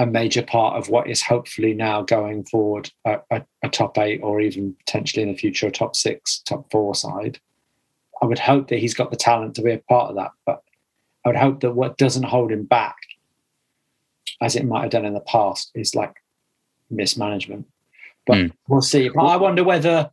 a 0.00 0.06
major 0.06 0.42
part 0.42 0.78
of 0.78 0.88
what 0.88 1.10
is 1.10 1.20
hopefully 1.20 1.74
now 1.74 2.00
going 2.00 2.42
forward 2.44 2.90
a, 3.04 3.18
a, 3.30 3.42
a 3.62 3.68
top 3.68 3.98
eight 3.98 4.20
or 4.22 4.40
even 4.40 4.74
potentially 4.86 5.22
in 5.22 5.30
the 5.30 5.36
future 5.36 5.66
a 5.66 5.70
top 5.70 5.94
six, 5.94 6.38
top 6.38 6.70
four 6.70 6.94
side. 6.94 7.38
I 8.22 8.24
would 8.24 8.38
hope 8.38 8.68
that 8.68 8.78
he's 8.78 8.94
got 8.94 9.10
the 9.10 9.16
talent 9.18 9.54
to 9.56 9.62
be 9.62 9.72
a 9.72 9.78
part 9.78 10.08
of 10.08 10.16
that, 10.16 10.30
but 10.46 10.62
I 11.24 11.28
would 11.28 11.36
hope 11.36 11.60
that 11.60 11.72
what 11.72 11.98
doesn't 11.98 12.22
hold 12.22 12.50
him 12.50 12.64
back, 12.64 12.96
as 14.40 14.56
it 14.56 14.64
might 14.64 14.80
have 14.82 14.90
done 14.90 15.04
in 15.04 15.12
the 15.12 15.20
past, 15.20 15.70
is 15.74 15.94
like 15.94 16.14
mismanagement. 16.88 17.66
But 18.26 18.38
Mm. 18.38 18.52
we'll 18.68 18.80
see. 18.80 19.10
But 19.10 19.24
I 19.24 19.36
wonder 19.36 19.64
whether 19.64 20.10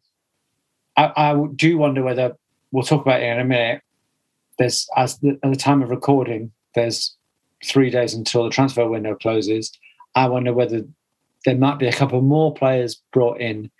I, 0.97 1.13
I 1.15 1.45
do 1.55 1.77
wonder 1.77 2.03
whether 2.03 2.35
we'll 2.73 2.83
talk 2.83 3.03
about 3.03 3.21
it 3.21 3.29
in 3.29 3.39
a 3.39 3.45
minute. 3.45 3.81
There's 4.59 4.85
as 4.97 5.17
the, 5.19 5.39
at 5.43 5.49
the 5.49 5.55
time 5.55 5.81
of 5.81 5.91
recording, 5.91 6.51
there's 6.75 7.15
three 7.65 7.89
days 7.89 8.13
until 8.13 8.43
the 8.43 8.49
transfer 8.49 8.87
window 8.87 9.15
closes. 9.15 9.71
I 10.15 10.27
wonder 10.27 10.53
whether 10.53 10.81
there 11.45 11.57
might 11.57 11.79
be 11.79 11.87
a 11.87 11.93
couple 11.93 12.21
more 12.21 12.53
players 12.53 13.01
brought 13.11 13.39
in, 13.39 13.71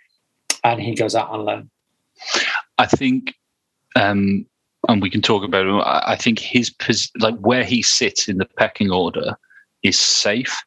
and 0.64 0.80
he 0.80 0.94
goes 0.94 1.14
out 1.14 1.30
on 1.30 1.44
loan. 1.44 1.70
I 2.78 2.86
think, 2.86 3.34
um, 3.96 4.46
and 4.88 5.02
we 5.02 5.10
can 5.10 5.22
talk 5.22 5.44
about. 5.44 5.66
I 5.66 6.12
I 6.12 6.16
think 6.16 6.38
his 6.38 6.70
pos- 6.70 7.10
like 7.18 7.36
where 7.38 7.64
he 7.64 7.82
sits 7.82 8.28
in 8.28 8.38
the 8.38 8.46
pecking 8.56 8.90
order 8.90 9.36
is 9.82 9.98
safe 9.98 10.62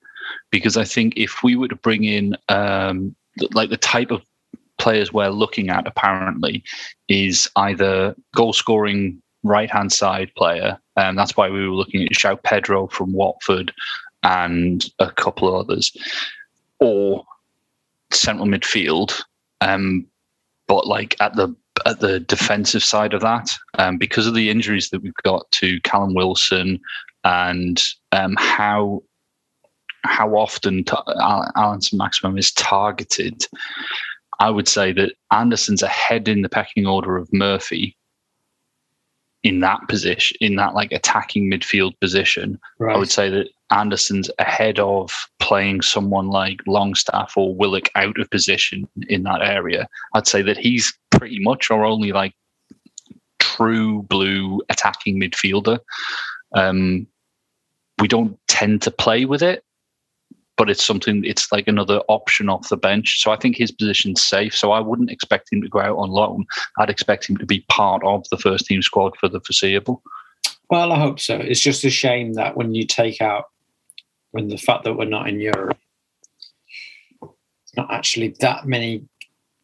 because 0.52 0.78
I 0.78 0.84
think 0.84 1.13
if 1.17 1.43
we 1.43 1.56
were 1.56 1.67
to 1.67 1.76
bring 1.76 2.04
in 2.04 2.38
um, 2.50 3.15
like 3.54 3.69
the 3.69 3.78
type 3.78 4.12
of 4.12 4.21
players 4.78 5.13
we're 5.13 5.30
looking 5.30 5.69
at 5.69 5.88
apparently 5.88 6.63
is 7.08 7.50
either 7.56 8.15
goal 8.36 8.54
scoring 8.54 9.21
right 9.43 9.69
hand 9.69 9.91
side 9.91 10.32
player, 10.36 10.80
and 11.02 11.18
that's 11.18 11.36
why 11.38 11.50
we 11.50 11.68
were 11.68 11.76
looking 11.76 12.04
at 12.04 12.12
João 12.12 12.42
Pedro 12.44 12.88
from 12.88 13.14
Watford 13.14 13.74
and 14.24 14.86
a 15.00 15.12
couple 15.12 15.48
of 15.48 15.56
others, 15.56 15.96
or 16.80 17.26
central 18.12 18.48
midfield. 18.48 19.20
Um, 19.62 20.06
but 20.68 20.88
like 20.88 21.16
at 21.20 21.36
the 21.36 21.56
at 21.86 22.00
the 22.00 22.20
defensive 22.20 22.84
side 22.84 23.14
of 23.14 23.22
that, 23.22 23.50
um, 23.80 23.98
because 23.98 24.28
of 24.28 24.36
the 24.36 24.50
injuries 24.50 24.90
that 24.90 25.02
we've 25.02 25.14
got 25.24 25.50
to 25.52 25.80
Callum 25.82 26.14
Wilson 26.14 26.80
and 27.24 27.84
um, 28.12 28.36
how 28.38 29.04
how 30.04 30.36
often 30.36 30.84
t- 30.84 30.96
Alan 31.56 31.80
Maximin 31.94 32.38
is 32.38 32.52
targeted, 32.54 33.46
I 34.40 34.50
would 34.50 34.68
say 34.68 34.92
that 34.94 35.14
Anderson's 35.32 35.84
ahead 35.84 36.28
in 36.28 36.42
the 36.42 36.50
pecking 36.50 36.88
order 36.88 37.18
of 37.18 37.32
Murphy 37.32 37.96
in 39.43 39.60
that 39.62 39.80
position, 39.88 40.38
in 40.39 40.56
that 40.56 40.73
like 40.75 40.91
attacking 40.91 41.49
midfield 41.49 41.99
position. 41.99 42.60
I 42.95 42.97
would 42.97 43.10
say 43.10 43.30
that 43.30 43.49
Anderson's 43.71 44.30
ahead 44.38 44.80
of 44.80 45.12
playing 45.39 45.82
someone 45.82 46.27
like 46.27 46.60
Longstaff 46.67 47.36
or 47.36 47.56
Willock 47.56 47.89
out 47.95 48.19
of 48.19 48.30
position 48.30 48.88
in 49.08 49.23
that 49.23 49.41
area. 49.41 49.88
I'd 50.13 50.27
say 50.27 50.41
that 50.43 50.58
he's 50.58 50.93
pretty 51.10 51.39
much 51.39 51.71
our 51.71 51.86
only 51.86 52.12
like 52.12 52.34
true 53.39 54.04
blue 54.04 54.62
attacking 54.69 55.19
midfielder. 55.19 55.80
Um, 56.54 57.08
we 57.99 58.08
don't 58.08 58.38
tend 58.47 58.82
to 58.84 58.91
play 58.91 59.25
with 59.25 59.41
it, 59.41 59.63
but 60.58 60.70
it's 60.70 60.86
something. 60.86 61.24
It's 61.26 61.52
like 61.52 61.68
another 61.68 62.02
option 62.08 62.50
off 62.50 62.70
the 62.70 62.78
bench. 62.78 63.22
So 63.22 63.32
I 63.32 63.36
think 63.36 63.58
his 63.58 63.72
position's 63.72 64.22
safe. 64.22 64.56
So 64.56 64.72
I 64.72 64.80
wouldn't 64.80 65.12
expect 65.12 65.52
him 65.52 65.62
to 65.62 65.70
go 65.70 65.80
out 65.80 65.98
on 65.98 66.10
loan. 66.10 66.46
I'd 66.78 66.90
expect 66.90 67.30
him 67.30 67.38
to 67.38 67.46
be 67.46 67.66
part 67.70 68.04
of 68.04 68.26
the 68.30 68.38
first 68.38 68.66
team 68.66 68.82
squad 68.82 69.16
for 69.18 69.28
the 69.28 69.40
foreseeable. 69.42 70.04
Well, 70.70 70.92
I 70.92 71.00
hope 71.00 71.20
so. 71.20 71.36
It's 71.36 71.60
just 71.60 71.84
a 71.84 71.90
shame 71.90 72.34
that 72.36 72.56
when 72.56 72.74
you 72.74 72.86
take 72.86 73.22
out, 73.22 73.46
when 74.32 74.48
the 74.48 74.58
fact 74.58 74.84
that 74.86 74.94
we're 74.94 75.06
not 75.06 75.28
in 75.28 75.40
Europe, 75.40 75.78
it's 77.22 77.76
not 77.76 77.92
actually 77.92 78.36
that 78.40 78.66
many 78.66 79.04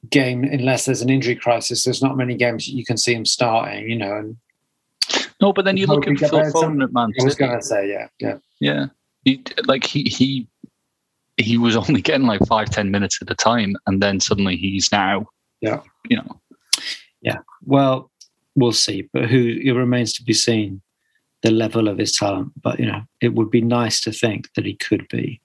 game 0.10 0.44
unless 0.44 0.86
there's 0.86 1.02
an 1.02 1.10
injury 1.10 1.36
crisis. 1.36 1.84
There's 1.84 2.02
not 2.04 2.18
many 2.18 2.36
games 2.36 2.66
that 2.66 2.74
you 2.74 2.86
can 2.86 2.98
see 2.98 3.14
him 3.14 3.26
starting. 3.26 3.90
You 3.90 3.98
know, 3.98 4.18
and 4.18 4.38
No, 5.42 5.54
but 5.54 5.66
then 5.66 5.78
you 5.78 5.88
look 5.88 6.08
at 6.08 6.18
Phil 6.18 6.30
Foden 6.30 6.84
at 6.84 6.92
Man 6.92 7.12
I 7.20 7.24
was 7.24 7.36
going 7.36 7.58
to 7.58 7.62
say, 7.62 7.90
yeah, 7.90 8.08
yeah. 8.20 8.38
Yeah, 8.60 8.88
he, 9.24 9.44
like 9.66 9.86
he 9.86 10.04
he 10.04 10.48
he 11.38 11.58
was 11.58 11.76
only 11.84 12.02
getting 12.02 12.28
like 12.28 12.42
five 12.48 12.70
ten 12.70 12.92
minutes 12.92 13.20
at 13.22 13.30
a 13.32 13.36
time, 13.36 13.76
and 13.86 14.02
then 14.02 14.20
suddenly 14.20 14.58
he's 14.58 14.92
now 14.92 15.28
Yeah. 15.62 15.82
you 16.10 16.18
know 16.18 16.40
Yeah. 17.22 17.38
Well, 17.66 18.12
we'll 18.56 18.72
see. 18.74 19.08
But 19.14 19.30
who 19.30 19.60
it 19.64 19.72
remains 19.72 20.14
to 20.14 20.24
be 20.24 20.34
seen 20.34 20.82
the 21.44 21.52
level 21.52 21.88
of 21.88 21.98
his 21.98 22.16
talent. 22.18 22.52
But 22.62 22.80
you 22.80 22.86
know, 22.88 23.02
it 23.22 23.34
would 23.36 23.52
be 23.52 23.62
nice 23.62 24.02
to 24.02 24.12
think 24.12 24.54
that 24.56 24.66
he 24.66 24.76
could 24.76 25.08
be 25.10 25.40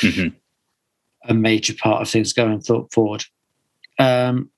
Mhm. 0.00 0.34
a 1.24 1.34
major 1.34 1.74
part 1.74 2.02
of 2.02 2.08
things 2.08 2.32
going 2.32 2.60
forward. 2.60 3.24
Um, 3.98 4.50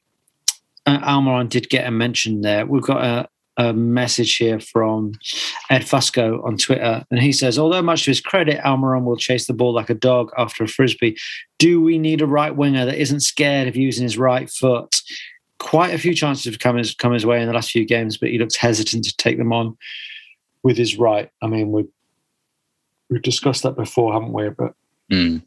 uh, 0.86 0.98
Almiron 1.00 1.48
did 1.48 1.68
get 1.68 1.86
a 1.86 1.90
mention 1.90 2.40
there. 2.42 2.64
We've 2.66 2.82
got 2.82 3.04
a, 3.04 3.28
a 3.60 3.72
message 3.72 4.36
here 4.36 4.58
from 4.58 5.12
Ed 5.68 5.82
Fusco 5.82 6.42
on 6.44 6.56
Twitter, 6.56 7.04
and 7.10 7.20
he 7.20 7.32
says, 7.32 7.58
although 7.58 7.82
much 7.82 8.04
to 8.04 8.10
his 8.10 8.20
credit, 8.20 8.60
Almiron 8.64 9.04
will 9.04 9.16
chase 9.16 9.46
the 9.46 9.52
ball 9.52 9.74
like 9.74 9.90
a 9.90 9.94
dog 9.94 10.30
after 10.38 10.64
a 10.64 10.68
frisbee. 10.68 11.16
Do 11.58 11.80
we 11.82 11.98
need 11.98 12.22
a 12.22 12.26
right 12.26 12.54
winger 12.54 12.86
that 12.86 12.98
isn't 12.98 13.20
scared 13.20 13.68
of 13.68 13.76
using 13.76 14.04
his 14.04 14.16
right 14.16 14.48
foot? 14.48 14.96
Quite 15.58 15.92
a 15.92 15.98
few 15.98 16.14
chances 16.14 16.44
have 16.46 16.58
come 16.58 16.76
his, 16.76 16.94
come 16.94 17.12
his 17.12 17.26
way 17.26 17.40
in 17.40 17.48
the 17.48 17.52
last 17.52 17.70
few 17.70 17.84
games, 17.84 18.16
but 18.16 18.30
he 18.30 18.38
looks 18.38 18.56
hesitant 18.56 19.04
to 19.04 19.16
take 19.16 19.36
them 19.36 19.52
on 19.52 19.76
with 20.62 20.78
his 20.78 20.96
right. 20.96 21.30
I 21.42 21.46
mean, 21.46 21.70
we 21.70 21.84
we've 23.10 23.22
discussed 23.22 23.62
that 23.64 23.76
before, 23.76 24.12
haven't 24.12 24.32
we? 24.32 24.48
But 24.48 24.74
Mm. 25.10 25.42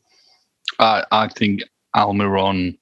I 0.80 1.06
I 1.12 1.28
think 1.30 1.64
Almiron, 1.96 2.78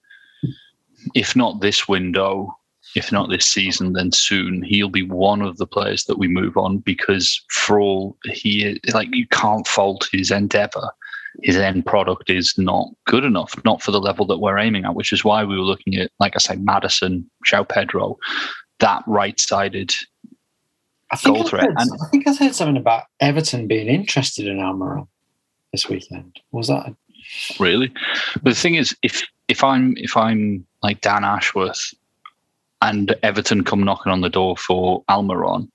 if 1.13 1.35
not 1.35 1.61
this 1.61 1.87
window, 1.87 2.57
if 2.95 3.11
not 3.11 3.29
this 3.29 3.45
season, 3.45 3.93
then 3.93 4.11
soon 4.11 4.63
he'll 4.63 4.89
be 4.89 5.03
one 5.03 5.41
of 5.41 5.57
the 5.57 5.67
players 5.67 6.05
that 6.05 6.17
we 6.17 6.27
move 6.27 6.57
on 6.57 6.79
because 6.79 7.43
for 7.49 7.79
all 7.79 8.17
he 8.25 8.79
like 8.93 9.13
you 9.13 9.27
can't 9.27 9.67
fault 9.67 10.09
his 10.11 10.31
endeavor. 10.31 10.89
His 11.43 11.55
end 11.55 11.85
product 11.85 12.29
is 12.29 12.53
not 12.57 12.89
good 13.05 13.23
enough, 13.23 13.55
not 13.63 13.81
for 13.81 13.91
the 13.91 14.01
level 14.01 14.25
that 14.27 14.39
we're 14.39 14.57
aiming 14.57 14.83
at, 14.83 14.95
which 14.95 15.13
is 15.13 15.23
why 15.23 15.45
we 15.45 15.55
were 15.55 15.63
looking 15.63 15.95
at, 15.95 16.11
like 16.19 16.33
I 16.35 16.39
say, 16.39 16.57
Maddison, 16.57 17.25
João 17.49 17.67
Pedro, 17.67 18.17
that 18.79 19.01
right-sided 19.07 19.93
I 21.09 21.15
think, 21.15 21.37
goal 21.37 21.47
threat. 21.47 21.63
heard, 21.63 21.75
And 21.77 21.89
I 22.01 22.09
think 22.09 22.27
I 22.27 22.33
heard 22.33 22.53
something 22.53 22.75
about 22.75 23.05
Everton 23.21 23.65
being 23.65 23.87
interested 23.87 24.45
in 24.45 24.57
Almiron 24.57 25.07
this 25.71 25.87
weekend. 25.87 26.41
Was 26.51 26.67
that? 26.67 26.93
really. 27.59 27.91
But 28.33 28.51
the 28.51 28.55
thing 28.55 28.75
is, 28.75 28.95
if 29.01 29.23
if 29.47 29.63
I'm 29.63 29.95
if 29.97 30.15
I'm 30.17 30.65
like 30.83 31.01
Dan 31.01 31.23
Ashworth 31.23 31.93
and 32.81 33.15
Everton 33.23 33.63
come 33.63 33.83
knocking 33.83 34.11
on 34.11 34.21
the 34.21 34.29
door 34.29 34.57
for 34.57 35.03
Almiron, 35.09 35.69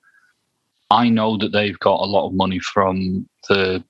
I 0.91 1.09
know 1.09 1.37
that 1.39 1.53
they've 1.53 1.79
got 1.79 2.01
a 2.01 2.07
lot 2.07 2.27
of 2.27 2.35
money 2.35 2.59
from 2.59 3.29
the 3.49 3.83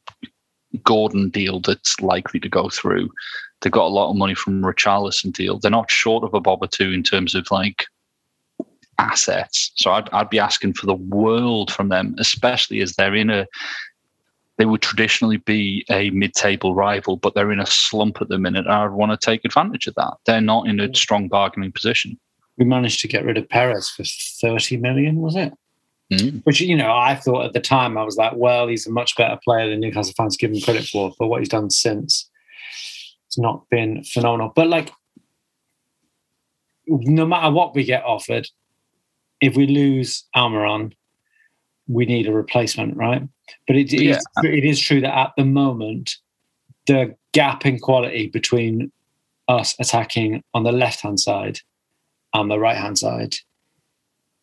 Gordon 0.83 1.31
deal 1.31 1.61
that's 1.61 2.01
likely 2.01 2.41
to 2.41 2.49
go 2.49 2.69
through. 2.69 3.11
They've 3.61 3.73
got 3.73 3.87
a 3.87 3.95
lot 3.95 4.11
of 4.11 4.17
money 4.17 4.35
from 4.35 4.63
Richarlison 4.63 5.33
deal. 5.33 5.59
They're 5.59 5.71
not 5.71 5.91
short 5.91 6.25
of 6.25 6.35
a 6.35 6.41
bob 6.41 6.59
or 6.63 6.69
two 6.69 6.93
in 6.93 7.03
terms 7.03 7.35
of 7.35 7.51
like 7.51 7.87
assets. 8.99 9.73
So 9.77 9.93
I'd 9.93 10.09
I'd 10.13 10.31
be 10.31 10.39
asking 10.39 10.75
for 10.75 10.87
the 10.87 10.95
world 10.95 11.73
from 11.73 11.89
them, 11.89 12.15
especially 12.19 12.81
as 12.81 12.95
they're 12.95 13.15
in 13.15 13.31
a 13.31 13.47
they 14.59 14.65
would 14.65 14.81
traditionally 14.81 15.37
be 15.37 15.85
a 15.91 16.09
mid-table 16.11 16.75
rival, 16.75 17.19
but 17.19 17.35
they're 17.35 17.53
in 17.53 17.61
a 17.61 17.67
slump 17.67 18.23
at 18.23 18.29
the 18.29 18.39
minute. 18.39 18.67
I 18.67 18.87
want 18.87 19.13
to 19.13 19.23
take 19.23 19.45
advantage 19.45 19.87
of 19.87 19.95
that. 19.97 20.15
They're 20.25 20.41
not 20.41 20.67
in 20.67 20.81
a 20.81 20.95
strong 20.95 21.29
bargaining 21.29 21.73
position. 21.73 22.19
We 22.59 22.65
managed 22.65 23.01
to 23.01 23.09
get 23.09 23.25
rid 23.25 23.37
of 23.39 23.49
Perez 23.49 23.89
for 23.91 24.05
thirty 24.41 24.77
million, 24.77 25.17
was 25.17 25.37
it? 25.37 25.53
Mm. 26.13 26.43
Which 26.45 26.61
you 26.61 26.77
know, 26.77 26.97
I 26.97 27.15
thought 27.17 27.47
at 27.47 27.53
the 27.53 27.61
time 27.61 27.99
I 27.99 28.05
was 28.05 28.17
like, 28.17 28.33
well, 28.37 28.69
he's 28.69 28.87
a 28.87 28.91
much 28.93 29.17
better 29.17 29.39
player 29.45 29.69
than 29.69 29.81
Newcastle 29.81 30.15
fans 30.17 30.37
give 30.37 30.53
him 30.53 30.61
credit 30.61 30.85
for. 30.85 31.13
But 31.19 31.27
what 31.27 31.41
he's 31.41 31.49
done 31.49 31.71
since, 31.71 32.31
it's 33.27 33.39
not 33.39 33.69
been 33.71 34.05
phenomenal. 34.05 34.53
But 34.55 34.69
like, 34.69 34.91
no 36.87 37.27
matter 37.27 37.53
what 37.53 37.75
we 37.75 37.85
get 37.85 38.05
offered, 38.05 38.49
if 39.41 39.57
we 39.57 39.67
lose 39.67 40.25
Almiron, 40.35 40.93
we 41.89 42.07
need 42.07 42.27
a 42.27 42.33
replacement, 42.33 42.97
right? 42.97 43.23
But 43.67 43.77
it, 43.77 43.93
Yeah. 43.93 44.17
is, 44.17 44.27
it 44.45 44.65
is 44.65 44.81
true 44.81 45.01
that 45.01 45.17
at 45.17 45.33
the 45.37 45.45
moment, 45.45 46.17
the 46.87 47.17
gap 47.33 47.67
in 47.67 47.79
quality 47.79 48.29
between 48.29 48.93
us 49.49 49.75
attacking 49.79 50.43
on 50.55 50.63
the 50.63 50.73
left 50.73 51.01
hand 51.01 51.21
side 51.21 51.61
and 52.41 52.51
the 52.51 52.59
right 52.59 52.77
hand 52.77 52.99
side 52.99 53.37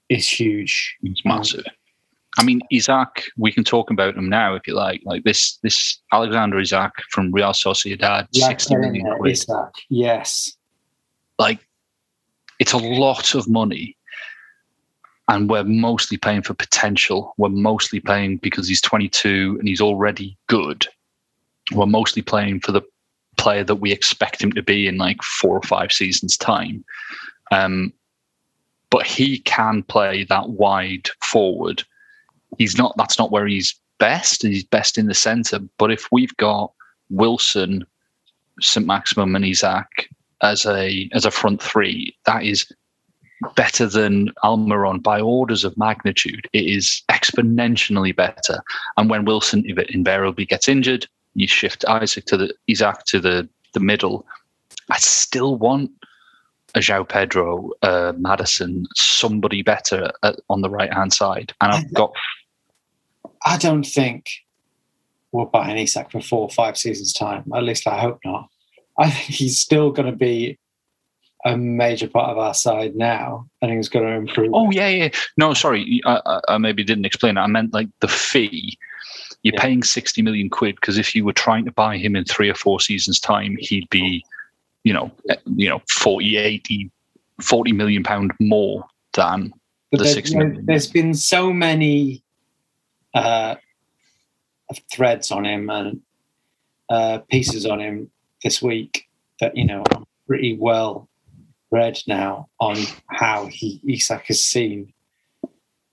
is 0.09 0.27
huge. 0.27 0.95
It's 1.03 1.23
massive. 1.25 1.65
I 2.37 2.43
mean, 2.43 2.61
Isak, 2.71 3.25
we 3.37 3.51
can 3.51 3.63
talk 3.63 3.91
about 3.91 4.15
him 4.15 4.27
now 4.27 4.55
if 4.55 4.65
you 4.65 4.73
like. 4.73 5.01
Like 5.05 5.23
this, 5.23 5.57
this 5.61 6.01
Alexander 6.11 6.59
Isak 6.59 6.91
from 7.11 7.31
Real 7.31 7.51
Sociedad, 7.51 8.27
sixty 8.33 8.75
million 8.75 9.05
quid. 9.17 9.33
Isak, 9.33 9.73
Yes. 9.89 10.55
Like, 11.37 11.59
it's 12.59 12.73
a 12.73 12.77
lot 12.77 13.35
of 13.35 13.47
money, 13.47 13.95
and 15.27 15.49
we're 15.49 15.63
mostly 15.63 16.17
paying 16.17 16.41
for 16.41 16.53
potential. 16.53 17.33
We're 17.37 17.49
mostly 17.49 17.99
paying 17.99 18.37
because 18.37 18.67
he's 18.67 18.81
twenty-two 18.81 19.57
and 19.59 19.67
he's 19.67 19.81
already 19.81 20.35
good. 20.47 20.87
We're 21.71 21.85
mostly 21.85 22.23
playing 22.23 22.61
for 22.61 22.71
the 22.71 22.81
player 23.37 23.63
that 23.63 23.75
we 23.75 23.91
expect 23.91 24.41
him 24.41 24.51
to 24.53 24.63
be 24.63 24.87
in 24.87 24.97
like 24.97 25.21
four 25.21 25.55
or 25.55 25.63
five 25.63 25.91
seasons' 25.91 26.37
time. 26.37 26.83
Um, 27.53 27.93
but 28.89 29.05
he 29.05 29.39
can 29.39 29.83
play 29.83 30.23
that 30.25 30.49
wide 30.49 31.09
forward. 31.21 31.83
He's 32.57 32.77
not. 32.77 32.93
That's 32.97 33.17
not 33.17 33.31
where 33.31 33.47
he's 33.47 33.75
best. 33.99 34.43
He's 34.43 34.63
best 34.63 34.97
in 34.97 35.07
the 35.07 35.13
centre. 35.13 35.59
But 35.77 35.91
if 35.91 36.07
we've 36.11 36.35
got 36.37 36.71
Wilson, 37.09 37.85
St 38.59 38.85
Maximin, 38.85 39.35
and 39.35 39.45
Isak 39.45 40.09
as 40.41 40.65
a 40.65 41.09
as 41.13 41.25
a 41.25 41.31
front 41.31 41.61
three, 41.61 42.15
that 42.25 42.43
is 42.43 42.71
better 43.55 43.87
than 43.87 44.29
Almiron 44.43 45.01
by 45.01 45.19
orders 45.19 45.63
of 45.63 45.77
magnitude. 45.77 46.47
It 46.53 46.65
is 46.65 47.01
exponentially 47.09 48.15
better. 48.15 48.61
And 48.97 49.09
when 49.09 49.25
Wilson 49.25 49.65
invariably 49.89 50.45
gets 50.45 50.67
injured, 50.67 51.07
you 51.33 51.47
shift 51.47 51.83
Isak 51.89 52.25
to 52.25 52.37
the 52.37 52.53
Isak 52.67 53.05
to 53.05 53.19
the 53.19 53.49
the 53.73 53.79
middle. 53.79 54.25
I 54.91 54.97
still 54.99 55.55
want 55.55 55.91
a 56.75 56.79
João 56.79 57.07
Pedro, 57.07 57.71
uh, 57.81 58.13
Maddison, 58.17 58.85
somebody 58.95 59.61
better 59.61 60.11
at, 60.23 60.39
on 60.49 60.61
the 60.61 60.69
right 60.69 60.93
hand 60.93 61.13
side. 61.13 61.53
And 61.61 61.73
I've 61.73 61.93
got. 61.93 62.13
I 63.45 63.57
don't 63.57 63.83
think 63.83 64.29
we'll 65.31 65.45
buy 65.45 65.69
an 65.69 65.77
Isak 65.77 66.11
for 66.11 66.21
four 66.21 66.41
or 66.41 66.49
five 66.49 66.77
seasons' 66.77 67.13
time. 67.13 67.51
At 67.53 67.63
least 67.63 67.87
I 67.87 67.99
hope 67.99 68.19
not. 68.23 68.49
I 68.97 69.09
think 69.09 69.37
he's 69.37 69.59
still 69.59 69.91
going 69.91 70.09
to 70.09 70.17
be 70.17 70.57
a 71.45 71.57
major 71.57 72.07
part 72.07 72.29
of 72.29 72.37
our 72.37 72.53
side 72.53 72.95
now. 72.95 73.47
I 73.61 73.65
think 73.65 73.77
he's 73.77 73.89
going 73.89 74.05
to 74.05 74.13
improve. 74.13 74.51
Oh 74.53 74.71
yeah, 74.71 74.87
yeah. 74.87 75.09
No, 75.37 75.53
sorry, 75.53 76.01
I, 76.05 76.39
I 76.47 76.57
maybe 76.57 76.83
didn't 76.83 77.05
explain. 77.05 77.37
It. 77.37 77.41
I 77.41 77.47
meant 77.47 77.73
like 77.73 77.89
the 77.99 78.07
fee. 78.07 78.77
You're 79.41 79.55
yeah. 79.55 79.61
paying 79.61 79.83
sixty 79.83 80.21
million 80.21 80.49
quid 80.49 80.75
because 80.75 80.97
if 80.97 81.13
you 81.13 81.25
were 81.25 81.33
trying 81.33 81.65
to 81.65 81.71
buy 81.71 81.97
him 81.97 82.15
in 82.15 82.23
three 82.23 82.49
or 82.49 82.55
four 82.55 82.79
seasons' 82.79 83.19
time, 83.19 83.57
he'd 83.59 83.89
be 83.89 84.23
you 84.83 84.93
know, 84.93 85.11
eh, 85.29 85.35
you 85.55 85.69
know, 85.69 85.81
40, 85.89 86.37
80, 86.37 86.91
40 87.41 87.71
million 87.71 88.03
pound 88.03 88.31
more 88.39 88.85
than 89.13 89.53
but 89.91 89.99
the 89.99 90.07
six 90.07 90.33
million. 90.33 90.65
There's 90.65 90.87
been 90.87 91.13
so 91.13 91.53
many 91.53 92.23
uh, 93.13 93.55
threads 94.91 95.31
on 95.31 95.45
him 95.45 95.69
and 95.69 96.01
uh, 96.89 97.19
pieces 97.29 97.65
on 97.65 97.79
him 97.79 98.09
this 98.43 98.61
week 98.61 99.07
that 99.39 99.55
you 99.55 99.65
know 99.65 99.83
I'm 99.91 100.05
pretty 100.27 100.57
well 100.57 101.07
read 101.71 101.99
now 102.07 102.49
on 102.59 102.77
how 103.07 103.47
he 103.47 103.81
Isak 103.87 104.25
is 104.29 104.43
seen 104.43 104.93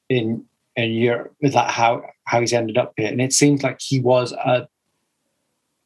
in 0.09 0.45
in 0.77 0.93
Europe, 0.93 1.35
with 1.41 1.53
that 1.53 1.71
how 1.71 2.03
how 2.25 2.41
he's 2.41 2.53
ended 2.53 2.79
up 2.79 2.95
here, 2.97 3.09
and 3.09 3.21
it 3.21 3.33
seems 3.33 3.63
like 3.63 3.81
he 3.81 4.01
was 4.01 4.33
a 4.33 4.69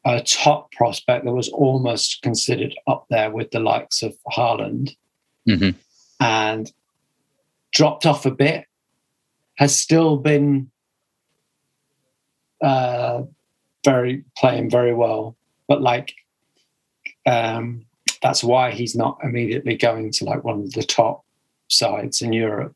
a 0.05 0.21
top 0.21 0.71
prospect 0.71 1.25
that 1.25 1.33
was 1.33 1.49
almost 1.49 2.21
considered 2.21 2.75
up 2.87 3.05
there 3.09 3.31
with 3.31 3.51
the 3.51 3.59
likes 3.59 4.03
of 4.03 4.15
Haaland 4.31 4.95
mm-hmm. 5.47 5.71
and 6.19 6.71
dropped 7.73 8.05
off 8.05 8.25
a 8.25 8.31
bit, 8.31 8.65
has 9.57 9.77
still 9.77 10.17
been 10.17 10.69
uh, 12.63 13.23
very 13.83 14.23
playing 14.37 14.69
very 14.69 14.93
well, 14.93 15.35
but 15.67 15.81
like 15.81 16.13
um, 17.25 17.85
that's 18.21 18.43
why 18.43 18.71
he's 18.71 18.95
not 18.95 19.19
immediately 19.23 19.75
going 19.75 20.11
to 20.11 20.25
like 20.25 20.43
one 20.43 20.61
of 20.61 20.71
the 20.73 20.83
top 20.83 21.23
sides 21.67 22.21
in 22.21 22.33
Europe. 22.33 22.75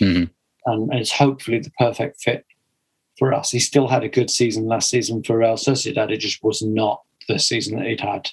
Mm-hmm. 0.00 0.24
And 0.66 0.94
it's 0.94 1.12
hopefully 1.12 1.60
the 1.60 1.70
perfect 1.78 2.22
fit 2.22 2.45
for 3.18 3.32
us. 3.32 3.50
He 3.50 3.58
still 3.58 3.88
had 3.88 4.04
a 4.04 4.08
good 4.08 4.30
season 4.30 4.66
last 4.66 4.90
season 4.90 5.22
for 5.22 5.38
Real 5.38 5.54
Sociedad. 5.54 6.10
It 6.10 6.18
just 6.18 6.42
was 6.42 6.62
not 6.62 7.02
the 7.28 7.38
season 7.38 7.78
that 7.78 7.86
he'd 7.86 8.00
had 8.00 8.30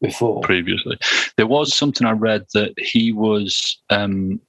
before. 0.00 0.40
Previously, 0.42 0.98
there 1.36 1.46
was 1.46 1.74
something 1.74 2.06
I 2.06 2.12
read 2.12 2.46
that 2.54 2.74
he 2.78 3.12
was 3.12 3.78
um, 3.90 4.40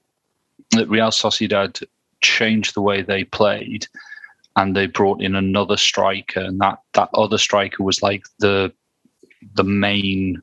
that 0.72 0.90
Real 0.90 1.10
Sociedad 1.10 1.84
changed 2.22 2.76
the 2.76 2.82
way 2.82 3.02
they 3.02 3.24
played, 3.24 3.88
and 4.56 4.76
they 4.76 4.88
brought 4.88 5.22
in 5.22 5.36
another 5.36 5.78
striker, 5.78 6.42
and 6.42 6.60
that 6.60 6.80
that 6.94 7.10
other 7.14 7.38
striker 7.38 7.84
was 7.84 8.02
like 8.02 8.24
the 8.40 8.72
the 9.54 9.64
main 9.64 10.42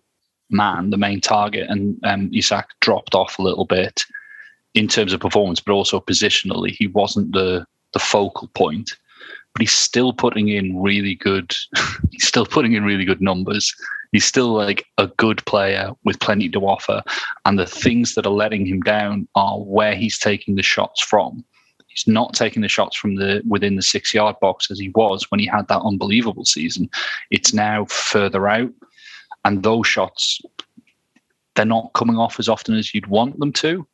man, 0.51 0.90
the 0.90 0.99
main 0.99 1.21
target, 1.21 1.68
and 1.68 1.99
um, 2.05 2.31
Isak 2.33 2.66
dropped 2.81 3.14
off 3.14 3.38
a 3.38 3.42
little 3.42 3.64
bit 3.64 4.05
in 4.75 4.88
terms 4.88 5.12
of 5.12 5.21
performance, 5.21 5.61
but 5.61 5.73
also 5.73 6.01
positionally, 6.01 6.71
he 6.71 6.87
wasn't 6.87 7.33
the 7.33 7.66
the 7.92 7.98
focal 7.98 8.48
point, 8.55 8.90
but 9.52 9.61
he's 9.61 9.72
still 9.72 10.12
putting 10.12 10.48
in 10.48 10.81
really 10.81 11.14
good. 11.14 11.55
he's 12.11 12.26
still 12.26 12.46
putting 12.46 12.72
in 12.72 12.85
really 12.85 13.05
good 13.05 13.20
numbers. 13.20 13.74
He's 14.12 14.24
still 14.24 14.52
like 14.52 14.85
a 14.98 15.07
good 15.07 15.44
player 15.46 15.92
with 16.05 16.20
plenty 16.20 16.48
to 16.50 16.61
offer, 16.61 17.02
and 17.44 17.59
the 17.59 17.66
things 17.66 18.14
that 18.14 18.26
are 18.26 18.33
letting 18.33 18.66
him 18.66 18.81
down 18.81 19.28
are 19.35 19.59
where 19.59 19.94
he's 19.94 20.18
taking 20.18 20.57
the 20.57 20.62
shots 20.62 21.02
from. 21.02 21.44
He's 21.87 22.07
not 22.07 22.33
taking 22.33 22.62
the 22.62 22.68
shots 22.68 22.96
from 22.96 23.16
the 23.16 23.42
within 23.46 23.76
the 23.76 23.83
six 23.83 24.14
yard 24.14 24.37
box 24.40 24.70
as 24.70 24.78
he 24.78 24.90
was 24.90 25.31
when 25.31 25.40
he 25.40 25.46
had 25.46 25.68
that 25.68 25.83
unbelievable 25.83 26.44
season. 26.44 26.88
It's 27.31 27.52
now 27.52 27.85
further 27.87 28.48
out, 28.48 28.72
and 29.44 29.62
those 29.62 29.87
shots 29.87 30.40
they're 31.55 31.66
not 31.66 31.92
coming 31.92 32.16
off 32.16 32.38
as 32.38 32.48
often 32.48 32.74
as 32.74 32.94
you'd 32.94 33.09
want 33.09 33.38
them 33.38 33.52
to 33.52 33.87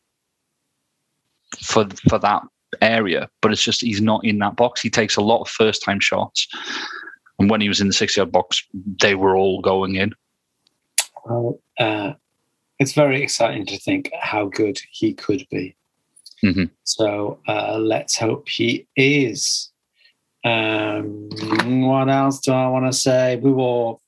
for 1.61 1.87
for 2.09 2.19
that 2.19 2.43
area, 2.81 3.29
but 3.41 3.53
it's 3.53 3.63
just 3.63 3.81
he's 3.81 4.01
not 4.01 4.25
in 4.25 4.39
that 4.39 4.57
box. 4.57 4.81
He 4.81 4.91
takes 4.91 5.17
a 5.17 5.23
lot 5.23 5.41
of 5.41 5.49
first 5.49 5.83
time 5.83 6.01
shots. 6.01 6.47
And 7.39 7.49
when 7.49 7.61
he 7.61 7.69
was 7.69 7.81
in 7.81 7.87
the 7.87 7.93
60 7.93 8.21
yard 8.21 8.33
box, 8.33 8.63
they 9.01 9.15
were 9.15 9.37
all 9.37 9.61
going 9.61 9.95
in. 9.95 10.15
Well, 11.25 11.61
uh, 11.79 12.15
it's 12.79 12.93
very 12.93 13.23
exciting 13.23 13.67
to 13.67 13.79
think 13.79 14.11
how 14.21 14.47
good 14.47 14.81
he 14.91 15.13
could 15.15 15.47
be. 15.51 15.77
Mm-hmm. 16.45 16.65
So 16.85 17.41
uh, 17.49 17.79
let's 17.79 18.17
hope 18.17 18.49
he 18.49 18.87
is. 18.97 19.71
Um, 20.45 21.29
what 21.89 22.09
else 22.09 22.41
do 22.41 22.53
I 22.53 22.69
want 22.69 22.87
to 22.87 22.93
say? 22.93 23.37
We 23.37 23.51
wore 23.51 23.99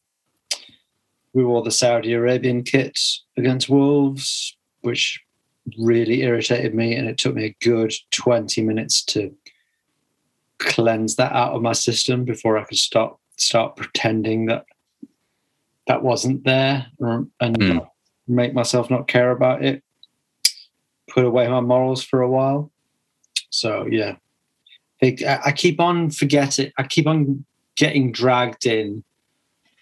we 1.32 1.44
wore 1.44 1.62
the 1.62 1.70
Saudi 1.70 2.12
Arabian 2.12 2.62
kit 2.62 2.98
against 3.36 3.68
Wolves, 3.68 4.56
which 4.80 5.20
really 5.78 6.22
irritated 6.22 6.74
me, 6.74 6.94
and 6.94 7.08
it 7.08 7.18
took 7.18 7.34
me 7.34 7.44
a 7.44 7.56
good 7.60 7.92
20 8.10 8.62
minutes 8.62 9.04
to 9.04 9.34
cleanse 10.58 11.16
that 11.16 11.32
out 11.32 11.52
of 11.52 11.62
my 11.62 11.72
system 11.72 12.24
before 12.24 12.58
I 12.58 12.64
could 12.64 12.78
start 12.78 13.16
start 13.36 13.76
pretending 13.76 14.46
that 14.46 14.66
that 15.86 16.02
wasn't 16.02 16.44
there 16.44 16.86
and 17.00 17.30
mm. 17.40 17.88
make 18.28 18.52
myself 18.54 18.90
not 18.90 19.08
care 19.08 19.30
about 19.30 19.64
it. 19.64 19.82
Put 21.08 21.24
away 21.24 21.48
my 21.48 21.60
morals 21.60 22.04
for 22.04 22.20
a 22.20 22.30
while. 22.30 22.70
So 23.48 23.86
yeah, 23.90 24.16
I 25.02 25.52
keep 25.56 25.80
on 25.80 26.10
forgetting. 26.10 26.70
I 26.78 26.84
keep 26.84 27.06
on 27.06 27.44
getting 27.76 28.12
dragged 28.12 28.66
in, 28.66 29.02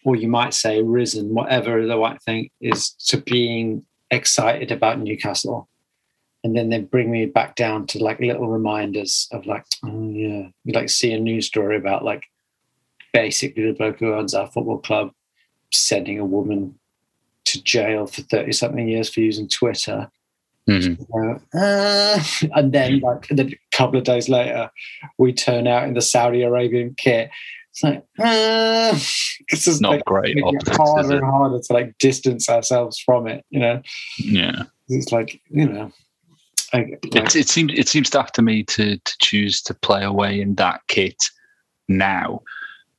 or 0.04 0.16
you 0.16 0.28
might 0.28 0.54
say 0.54 0.82
risen, 0.82 1.34
whatever 1.34 1.84
the 1.84 1.98
right 1.98 2.22
thing 2.22 2.50
is, 2.60 2.90
to 3.08 3.18
being 3.18 3.84
excited 4.10 4.70
about 4.70 5.00
Newcastle. 5.00 5.68
And 6.44 6.56
then 6.56 6.68
they 6.68 6.80
bring 6.80 7.10
me 7.10 7.26
back 7.26 7.56
down 7.56 7.86
to 7.88 8.02
like 8.02 8.20
little 8.20 8.48
reminders 8.48 9.28
of 9.32 9.46
like, 9.46 9.64
oh 9.84 10.10
yeah, 10.10 10.48
you 10.64 10.72
like 10.72 10.88
see 10.88 11.12
a 11.12 11.18
news 11.18 11.46
story 11.46 11.76
about 11.76 12.04
like 12.04 12.24
basically 13.12 13.66
the 13.66 13.72
bloke 13.72 13.98
who 13.98 14.14
owns 14.14 14.34
our 14.34 14.46
football 14.46 14.78
club 14.78 15.12
sending 15.72 16.18
a 16.18 16.24
woman 16.24 16.78
to 17.44 17.62
jail 17.62 18.06
for 18.06 18.22
30 18.22 18.52
something 18.52 18.88
years 18.88 19.12
for 19.12 19.20
using 19.20 19.48
Twitter. 19.48 20.10
Mm-hmm. 20.68 21.58
Uh, 21.58 22.22
and 22.54 22.72
then 22.72 23.00
like 23.00 23.30
a 23.30 23.58
couple 23.72 23.98
of 23.98 24.04
days 24.04 24.28
later, 24.28 24.70
we 25.16 25.32
turn 25.32 25.66
out 25.66 25.84
in 25.84 25.94
the 25.94 26.02
Saudi 26.02 26.42
Arabian 26.42 26.94
kit 26.96 27.30
it's 27.70 27.84
like, 27.84 28.04
uh, 28.18 28.92
this 29.50 29.68
is 29.68 29.80
not 29.80 29.92
like, 29.92 30.04
great. 30.04 30.36
Optics, 30.42 30.76
harder 30.76 31.16
and 31.16 31.24
harder 31.24 31.60
to 31.60 31.72
like 31.72 31.96
distance 31.98 32.48
ourselves 32.48 32.98
from 32.98 33.26
it, 33.26 33.44
you 33.50 33.60
know? 33.60 33.82
Yeah. 34.18 34.64
It's 34.88 35.12
like, 35.12 35.40
you 35.48 35.68
know. 35.68 35.92
It, 36.72 37.34
it 37.34 37.48
seems 37.48 37.72
it 37.74 37.88
seems 37.88 38.10
tough 38.10 38.32
to 38.32 38.42
me 38.42 38.62
to 38.64 38.96
to 38.98 39.16
choose 39.20 39.62
to 39.62 39.74
play 39.74 40.04
away 40.04 40.40
in 40.40 40.54
that 40.56 40.80
kit 40.88 41.16
now 41.88 42.42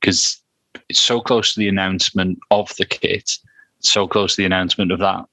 because 0.00 0.40
it's 0.88 1.00
so 1.00 1.20
close 1.20 1.54
to 1.54 1.60
the 1.60 1.68
announcement 1.68 2.38
of 2.50 2.74
the 2.76 2.84
kit, 2.84 3.30
so 3.80 4.08
close 4.08 4.34
to 4.34 4.42
the 4.42 4.46
announcement 4.46 4.92
of 4.92 4.98
that 4.98 5.24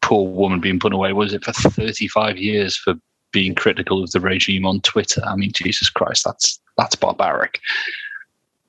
poor 0.00 0.28
woman 0.28 0.60
being 0.60 0.80
put 0.80 0.92
away. 0.92 1.12
Was 1.12 1.32
it 1.32 1.44
for 1.44 1.52
35 1.52 2.38
years 2.38 2.76
for 2.76 2.94
being 3.32 3.54
critical 3.54 4.02
of 4.02 4.10
the 4.10 4.20
regime 4.20 4.66
on 4.66 4.80
Twitter? 4.80 5.22
I 5.24 5.36
mean, 5.36 5.52
Jesus 5.52 5.90
Christ, 5.90 6.24
that's 6.24 6.60
that's 6.76 6.96
barbaric. 6.96 7.60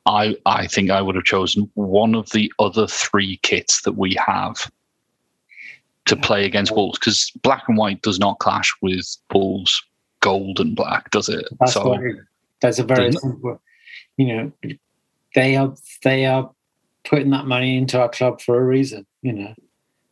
I 0.05 0.35
I 0.45 0.67
think 0.67 0.91
I 0.91 1.01
would 1.01 1.15
have 1.15 1.23
chosen 1.23 1.69
one 1.73 2.15
of 2.15 2.29
the 2.31 2.51
other 2.59 2.87
three 2.87 3.37
kits 3.37 3.81
that 3.81 3.93
we 3.93 4.15
have 4.15 4.71
to 6.05 6.15
play 6.15 6.45
against 6.45 6.75
Wolves 6.75 6.99
because 6.99 7.31
black 7.41 7.63
and 7.67 7.77
white 7.77 8.01
does 8.01 8.19
not 8.19 8.39
clash 8.39 8.73
with 8.81 9.05
Wolves 9.33 9.83
gold 10.19 10.59
and 10.59 10.75
black, 10.75 11.09
does 11.11 11.29
it? 11.29 11.45
That's 11.59 11.73
so 11.73 11.97
that's 12.61 12.79
a 12.79 12.83
very 12.83 13.11
simple. 13.11 13.61
You 14.17 14.35
know, 14.35 14.51
they 15.35 15.55
are 15.55 15.73
they 16.03 16.25
are 16.25 16.51
putting 17.03 17.31
that 17.31 17.45
money 17.45 17.77
into 17.77 17.99
our 17.99 18.09
club 18.09 18.41
for 18.41 18.59
a 18.59 18.63
reason. 18.63 19.05
You 19.21 19.33
know, 19.33 19.55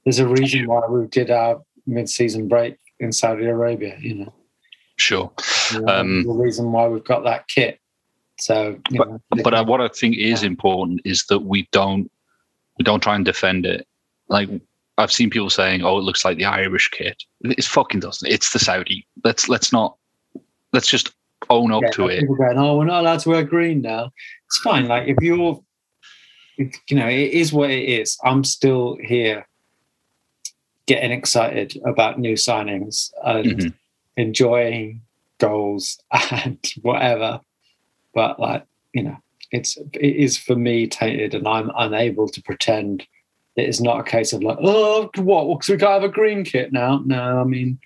there's 0.04 0.20
a 0.20 0.28
reason 0.28 0.68
why 0.68 0.86
we 0.88 1.08
did 1.08 1.32
our 1.32 1.62
mid-season 1.86 2.48
break 2.48 2.78
in 3.00 3.12
Saudi 3.12 3.46
Arabia. 3.46 3.98
You 4.00 4.16
know, 4.16 4.34
sure. 4.98 5.32
You 5.74 5.82
know, 5.82 5.88
um, 5.88 6.24
the 6.24 6.34
reason 6.34 6.72
why 6.72 6.88
we've 6.88 7.04
got 7.04 7.24
that 7.24 7.48
kit 7.48 7.80
so, 8.40 8.80
but, 8.92 9.10
know, 9.10 9.22
but 9.44 9.68
what 9.68 9.82
I 9.82 9.90
think 9.90 10.18
is 10.18 10.44
important 10.44 11.02
is 11.04 11.26
that 11.26 11.40
we 11.40 11.68
don't 11.72 12.10
we 12.78 12.84
don't 12.84 13.04
try 13.04 13.16
and 13.16 13.26
defend 13.26 13.66
it. 13.66 13.86
Like 14.30 14.50
I've 15.00 15.12
seen 15.12 15.30
people 15.30 15.50
saying, 15.50 15.82
"Oh, 15.82 15.98
it 15.98 16.02
looks 16.04 16.24
like 16.26 16.38
the 16.38 16.46
Irish 16.46 16.90
kit." 16.90 17.24
It 17.42 17.64
fucking 17.64 18.02
doesn't. 18.02 18.30
It's 18.30 18.52
the 18.54 18.60
Saudi. 18.60 19.08
Let's 19.24 19.48
let's 19.50 19.72
not. 19.72 19.98
Let's 20.74 20.88
just 20.88 21.12
own 21.50 21.72
up 21.72 21.82
Yeah, 21.84 21.90
to 21.92 22.08
it. 22.10 22.20
People 22.20 22.36
going, 22.36 22.58
oh, 22.58 22.78
we're 22.78 22.86
not 22.86 23.00
allowed 23.02 23.20
to 23.22 23.30
wear 23.30 23.44
green 23.44 23.82
now. 23.82 24.12
It's 24.46 24.60
fine. 24.60 24.88
Like 24.88 25.08
if 25.08 25.18
you're, 25.22 25.60
if, 26.58 26.76
you 26.90 26.98
know, 26.98 27.08
it 27.08 27.32
is 27.32 27.52
what 27.54 27.72
it 27.72 27.86
is. 27.90 28.18
I'm 28.24 28.44
still 28.44 28.98
here, 29.02 29.48
getting 30.86 31.12
excited 31.12 31.80
about 31.86 32.20
new 32.20 32.34
signings 32.34 33.10
and 33.24 33.46
Mhm. 33.60 33.74
enjoying 34.18 35.02
goals 35.40 35.98
and 36.32 36.58
whatever. 36.82 37.40
But 38.14 38.40
like 38.40 38.66
you 38.94 39.04
know, 39.04 39.18
it's 39.52 39.78
it 39.94 40.16
is 40.16 40.38
for 40.38 40.56
me 40.56 40.88
tainted, 40.88 41.34
and 41.36 41.48
I'm 41.48 41.72
unable 41.78 42.28
to 42.28 42.42
pretend. 42.42 43.08
That 43.60 43.68
It's 43.68 43.82
not 43.82 44.00
a 44.00 44.04
case 44.04 44.34
of 44.34 44.44
like, 44.44 44.58
oh, 44.62 45.10
what? 45.16 45.58
Because 45.58 45.70
we 45.70 45.78
can't 45.78 46.02
have 46.02 46.04
a 46.04 46.10
green 46.10 46.44
kit 46.44 46.72
now. 46.72 47.02
No, 47.06 47.42
I 47.42 47.44
mean, 47.44 47.80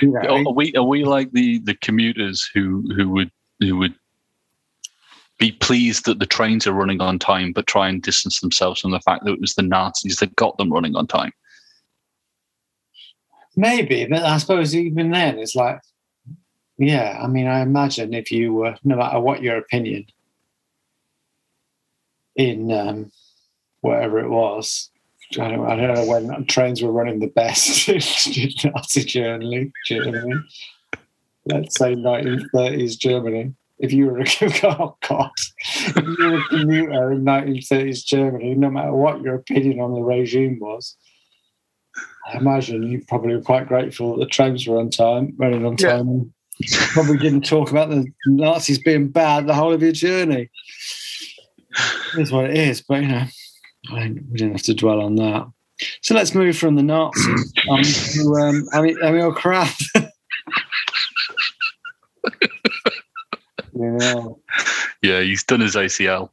you 0.00 0.10
know, 0.10 0.44
Are 0.46 0.52
we 0.52 0.72
are 0.74 0.82
we 0.82 1.04
like 1.04 1.32
the 1.32 1.58
the 1.60 1.74
commuters 1.76 2.48
who 2.52 2.82
who 2.94 3.08
would 3.10 3.30
who 3.60 3.76
would 3.76 3.94
be 5.38 5.52
pleased 5.52 6.06
that 6.06 6.18
the 6.18 6.26
trains 6.26 6.66
are 6.66 6.72
running 6.72 7.00
on 7.00 7.18
time, 7.18 7.52
but 7.52 7.66
try 7.66 7.88
and 7.88 8.02
distance 8.02 8.40
themselves 8.40 8.80
from 8.80 8.92
the 8.92 9.00
fact 9.00 9.24
that 9.24 9.32
it 9.32 9.40
was 9.40 9.54
the 9.54 9.62
Nazis 9.62 10.16
that 10.16 10.36
got 10.36 10.56
them 10.58 10.72
running 10.72 10.96
on 10.96 11.06
time? 11.06 11.32
Maybe, 13.56 14.06
but 14.06 14.22
I 14.22 14.38
suppose 14.38 14.74
even 14.74 15.10
then, 15.10 15.38
it's 15.38 15.54
like, 15.54 15.80
yeah. 16.76 17.20
I 17.22 17.28
mean, 17.28 17.46
I 17.46 17.60
imagine 17.60 18.14
if 18.14 18.32
you 18.32 18.52
were, 18.52 18.76
no 18.82 18.96
matter 18.96 19.20
what 19.20 19.42
your 19.42 19.56
opinion 19.56 20.06
in 22.36 22.72
um, 22.72 23.12
whatever 23.84 24.18
it 24.18 24.30
was, 24.30 24.90
I 25.38 25.50
don't, 25.50 25.66
I 25.66 25.76
don't 25.76 25.94
know 25.94 26.06
when 26.06 26.46
trains 26.46 26.82
were 26.82 26.92
running 26.92 27.18
the 27.18 27.26
best 27.28 27.88
in 28.36 28.50
Nazi 28.72 29.04
Germany. 29.04 29.72
Germany. 29.86 30.34
Let's 31.46 31.78
say 31.78 31.94
1930s 31.94 32.98
Germany. 32.98 33.54
If 33.78 33.92
you 33.92 34.06
were 34.06 34.20
a 34.20 34.24
oh 34.64 34.96
god, 35.06 35.30
if 35.58 35.96
you 35.96 36.30
were 36.30 36.38
a 36.38 36.48
commuter 36.48 37.12
in 37.12 37.24
1930s 37.24 38.04
Germany, 38.04 38.54
no 38.54 38.70
matter 38.70 38.92
what 38.92 39.20
your 39.20 39.34
opinion 39.34 39.80
on 39.80 39.92
the 39.92 40.00
regime 40.00 40.58
was, 40.60 40.96
I 42.32 42.38
imagine 42.38 42.84
you 42.84 43.04
probably 43.06 43.34
were 43.34 43.42
quite 43.42 43.68
grateful 43.68 44.16
that 44.16 44.24
the 44.24 44.30
trains 44.30 44.66
were 44.66 44.78
on 44.78 44.90
time, 44.90 45.34
running 45.36 45.66
on 45.66 45.76
time. 45.76 46.08
and 46.08 46.32
Probably 46.92 47.18
didn't 47.18 47.44
talk 47.44 47.70
about 47.70 47.90
the 47.90 48.06
Nazis 48.26 48.78
being 48.78 49.08
bad 49.08 49.46
the 49.46 49.54
whole 49.54 49.72
of 49.74 49.82
your 49.82 49.92
journey. 49.92 50.48
It 52.16 52.20
is 52.20 52.32
what 52.32 52.44
it 52.44 52.56
is, 52.56 52.80
but 52.80 53.02
you 53.02 53.08
know, 53.08 53.24
I 53.94 54.08
we 54.08 54.36
didn't 54.38 54.52
have 54.52 54.62
to 54.64 54.74
dwell 54.74 55.00
on 55.00 55.14
that. 55.16 55.46
So 56.02 56.14
let's 56.14 56.34
move 56.34 56.56
from 56.56 56.76
the 56.76 56.82
Nazis 56.82 57.52
on 57.68 57.82
to 57.82 58.34
um, 58.42 58.68
Emil, 58.74 58.96
Emil 59.02 59.32
Krafth. 59.34 59.84
yeah, 63.74 64.24
Yeah, 65.02 65.20
he's 65.20 65.44
done 65.44 65.60
his 65.60 65.74
ACL. 65.74 66.30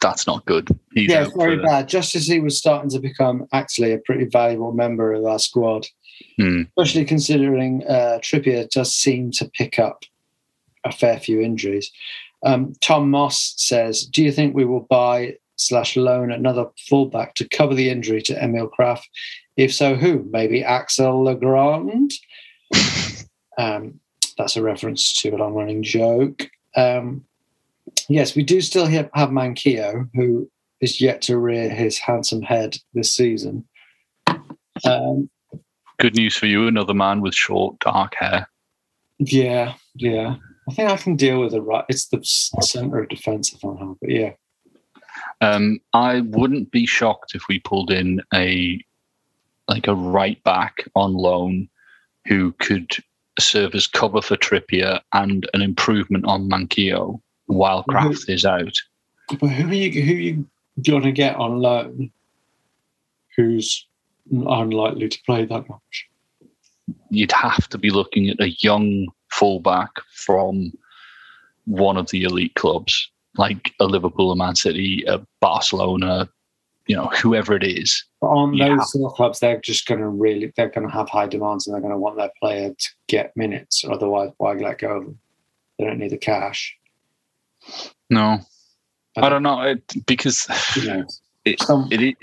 That's 0.00 0.26
not 0.26 0.44
good. 0.46 0.68
He's 0.92 1.10
yeah 1.10 1.22
out 1.24 1.32
very 1.36 1.56
for- 1.56 1.62
bad. 1.64 1.88
Just 1.88 2.14
as 2.14 2.26
he 2.26 2.40
was 2.40 2.56
starting 2.56 2.90
to 2.90 3.00
become 3.00 3.46
actually 3.52 3.92
a 3.92 3.98
pretty 3.98 4.26
valuable 4.26 4.72
member 4.72 5.12
of 5.12 5.24
our 5.24 5.38
squad, 5.38 5.86
Hmm. 6.36 6.62
especially 6.76 7.04
considering 7.04 7.84
uh, 7.88 8.18
Trippier 8.22 8.68
does 8.70 8.94
seem 8.94 9.30
to 9.32 9.48
pick 9.54 9.78
up 9.78 10.04
a 10.84 10.92
fair 10.92 11.18
few 11.18 11.40
injuries. 11.40 11.90
Um, 12.44 12.74
Tom 12.80 13.10
Moss 13.10 13.54
says, 13.56 14.02
"Do 14.04 14.22
you 14.22 14.30
think 14.30 14.54
we 14.54 14.64
will 14.64 14.86
buy 14.88 15.36
slash 15.58 15.96
loan 15.96 16.32
another 16.32 16.66
fullback 16.88 17.34
to 17.34 17.48
cover 17.48 17.74
the 17.74 17.90
injury 17.90 18.22
to 18.22 18.42
Emil 18.42 18.70
Krafth? 18.70 19.04
If 19.56 19.74
so, 19.74 19.94
who? 19.94 20.26
Maybe 20.30 20.64
Axel 20.64 21.22
Legrand." 21.22 22.12
um, 23.58 24.00
that's 24.36 24.56
a 24.56 24.62
reference 24.62 25.12
to 25.14 25.30
a 25.30 25.36
long-running 25.36 25.82
joke. 25.82 26.48
Um, 26.76 27.24
yes, 28.08 28.36
we 28.36 28.44
do 28.44 28.60
still 28.60 28.86
have, 28.86 29.10
have 29.14 29.30
Manquillo, 29.30 30.08
who 30.14 30.48
is 30.80 31.00
yet 31.00 31.22
to 31.22 31.38
rear 31.38 31.68
his 31.68 31.98
handsome 31.98 32.42
head 32.42 32.78
this 32.94 33.14
season. 33.14 33.66
Um, 34.84 35.28
Good 35.98 36.14
news 36.14 36.36
for 36.36 36.46
you, 36.46 36.68
another 36.68 36.94
man 36.94 37.20
with 37.20 37.34
short, 37.34 37.80
dark 37.80 38.14
hair. 38.14 38.48
Yeah, 39.18 39.74
yeah. 39.96 40.36
I 40.68 40.74
think 40.74 40.90
I 40.90 40.96
can 40.96 41.16
deal 41.16 41.40
with 41.40 41.52
the 41.52 41.62
right. 41.62 41.84
It's 41.88 42.06
the 42.06 42.20
center 42.22 43.00
of 43.00 43.08
defense 43.08 43.52
if 43.52 43.64
I'm 43.64 43.96
but 44.00 44.10
yeah. 44.10 44.32
Um, 45.40 45.80
I 45.92 46.20
wouldn't 46.20 46.70
be 46.70 46.86
shocked 46.86 47.34
if 47.34 47.42
we 47.48 47.60
pulled 47.60 47.90
in 47.90 48.20
a 48.34 48.84
like 49.68 49.86
a 49.86 49.94
right 49.94 50.42
back 50.44 50.88
on 50.94 51.14
loan 51.14 51.68
who 52.26 52.52
could 52.52 52.90
serve 53.38 53.74
as 53.74 53.86
cover 53.86 54.20
for 54.20 54.36
Trippier 54.36 55.00
and 55.12 55.48
an 55.54 55.62
improvement 55.62 56.24
on 56.26 56.48
Manquillo 56.48 57.20
while 57.46 57.84
Krafth 57.84 58.28
is 58.28 58.44
out. 58.44 58.76
But 59.40 59.48
who 59.48 59.68
are 59.68 59.74
you? 59.74 60.02
Who 60.02 60.12
are 60.12 60.16
you 60.16 60.46
going 60.84 61.02
to 61.02 61.12
get 61.12 61.36
on 61.36 61.60
loan? 61.60 62.10
Who's 63.36 63.86
unlikely 64.30 65.08
to 65.08 65.18
play 65.24 65.44
that 65.44 65.68
much? 65.68 66.08
You'd 67.10 67.32
have 67.32 67.68
to 67.68 67.78
be 67.78 67.90
looking 67.90 68.28
at 68.28 68.40
a 68.40 68.50
young 68.60 69.08
fullback 69.30 69.90
from 70.12 70.72
one 71.64 71.96
of 71.96 72.10
the 72.10 72.24
elite 72.24 72.54
clubs, 72.54 73.10
like 73.38 73.72
a 73.80 73.84
Liverpool, 73.86 74.32
a 74.32 74.36
Man 74.36 74.54
City, 74.56 75.04
a 75.06 75.20
Barcelona, 75.40 76.28
you 76.86 76.96
know, 76.96 77.06
whoever 77.22 77.54
it 77.54 77.62
is. 77.64 78.04
But 78.20 78.28
on 78.28 78.54
Yeah. 78.54 78.76
those 78.76 78.92
sort 78.92 79.10
of 79.12 79.16
clubs, 79.16 79.38
they're 79.40 79.60
just 79.60 79.86
going 79.86 80.00
to 80.00 80.08
really, 80.08 80.52
they're 80.56 80.68
going 80.70 80.86
to 80.86 80.92
have 80.92 81.08
high 81.08 81.26
demands 81.26 81.66
and 81.66 81.74
they're 81.74 81.80
going 81.80 81.92
to 81.92 81.98
want 81.98 82.16
their 82.16 82.32
player 82.40 82.70
to 82.76 82.88
get 83.06 83.36
minutes. 83.36 83.84
Otherwise, 83.88 84.30
why 84.38 84.52
let 84.54 84.78
go 84.78 84.96
of 84.96 85.04
them? 85.04 85.18
They 85.78 85.84
don't 85.84 85.98
need 85.98 86.10
the 86.10 86.18
cash. 86.18 86.76
No, 88.10 88.38
I 89.16 89.28
don't 89.28 89.42
know 89.42 89.60
it, 89.62 90.06
because 90.06 90.46
You 90.76 90.86
know, 90.86 91.04
it, 91.44 91.60
Some- 91.60 91.88
it, 91.90 92.16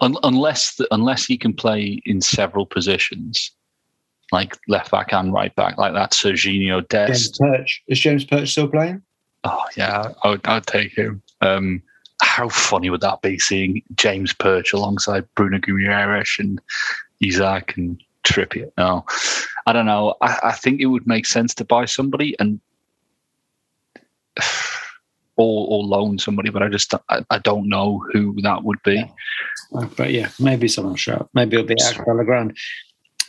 un, 0.00 0.16
unless 0.22 0.76
the, 0.76 0.88
unless 0.90 1.26
he 1.26 1.36
can 1.36 1.52
play 1.52 2.00
in 2.06 2.20
several 2.20 2.66
positions, 2.66 3.52
like 4.32 4.56
left 4.66 4.90
back 4.90 5.12
and 5.12 5.32
right 5.32 5.54
back, 5.54 5.78
like 5.78 5.92
that 5.92 6.12
Serginho 6.12 6.80
James 6.90 7.28
Dest. 7.28 7.38
Perch 7.38 7.82
is 7.88 8.00
James 8.00 8.24
Perch 8.24 8.50
still 8.50 8.68
playing? 8.68 9.02
Oh 9.46 9.64
yeah, 9.76 10.12
I 10.24 10.30
would, 10.30 10.46
I'd 10.46 10.66
take 10.66 10.92
him. 10.92 11.22
Um, 11.40 11.82
how 12.20 12.48
funny 12.48 12.90
would 12.90 13.02
that 13.02 13.22
be 13.22 13.38
seeing 13.38 13.82
James 13.94 14.32
Perch 14.32 14.72
alongside 14.72 15.24
Bruno 15.36 15.58
Guimaraes 15.58 16.40
and 16.40 16.60
Isak 17.20 17.76
and 17.76 18.02
Trippier? 18.24 18.72
No, 18.76 19.04
I 19.66 19.72
don't 19.72 19.86
know. 19.86 20.16
I, 20.20 20.38
I 20.42 20.52
think 20.52 20.80
it 20.80 20.86
would 20.86 21.06
make 21.06 21.26
sense 21.26 21.54
to 21.56 21.64
buy 21.64 21.84
somebody 21.84 22.34
and 22.40 22.60
or 25.36 25.66
or 25.68 25.84
loan 25.84 26.18
somebody, 26.18 26.50
but 26.50 26.64
I 26.64 26.68
just 26.68 26.92
I, 27.08 27.24
I 27.30 27.38
don't 27.38 27.68
know 27.68 28.04
who 28.12 28.34
that 28.42 28.64
would 28.64 28.82
be. 28.82 29.08
Uh, 29.72 29.86
But 29.96 30.10
yeah, 30.10 30.30
maybe 30.40 30.66
someone 30.66 30.96
show 30.96 31.14
up. 31.14 31.30
Maybe 31.34 31.56
it'll 31.56 31.68
be 31.68 31.74
Axel 31.80 32.16
Legrand. 32.16 32.56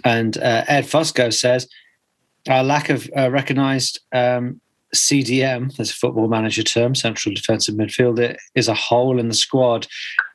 And 0.04 0.36
uh, 0.38 0.64
Ed 0.68 0.86
Fosco 0.86 1.32
says 1.32 1.68
our 2.50 2.64
lack 2.64 2.90
of 2.90 3.08
uh, 3.16 3.30
recognised 3.30 4.00
um, 4.14 4.62
CDM, 4.96 5.76
that's 5.76 5.92
a 5.92 5.96
football 5.96 6.28
manager 6.28 6.64
term, 6.64 6.96
central 6.96 7.34
defensive 7.36 7.76
midfielder, 7.76 8.38
is 8.56 8.68
a 8.68 8.74
hole 8.74 9.20
in 9.20 9.28
the 9.28 9.34
squad 9.34 9.88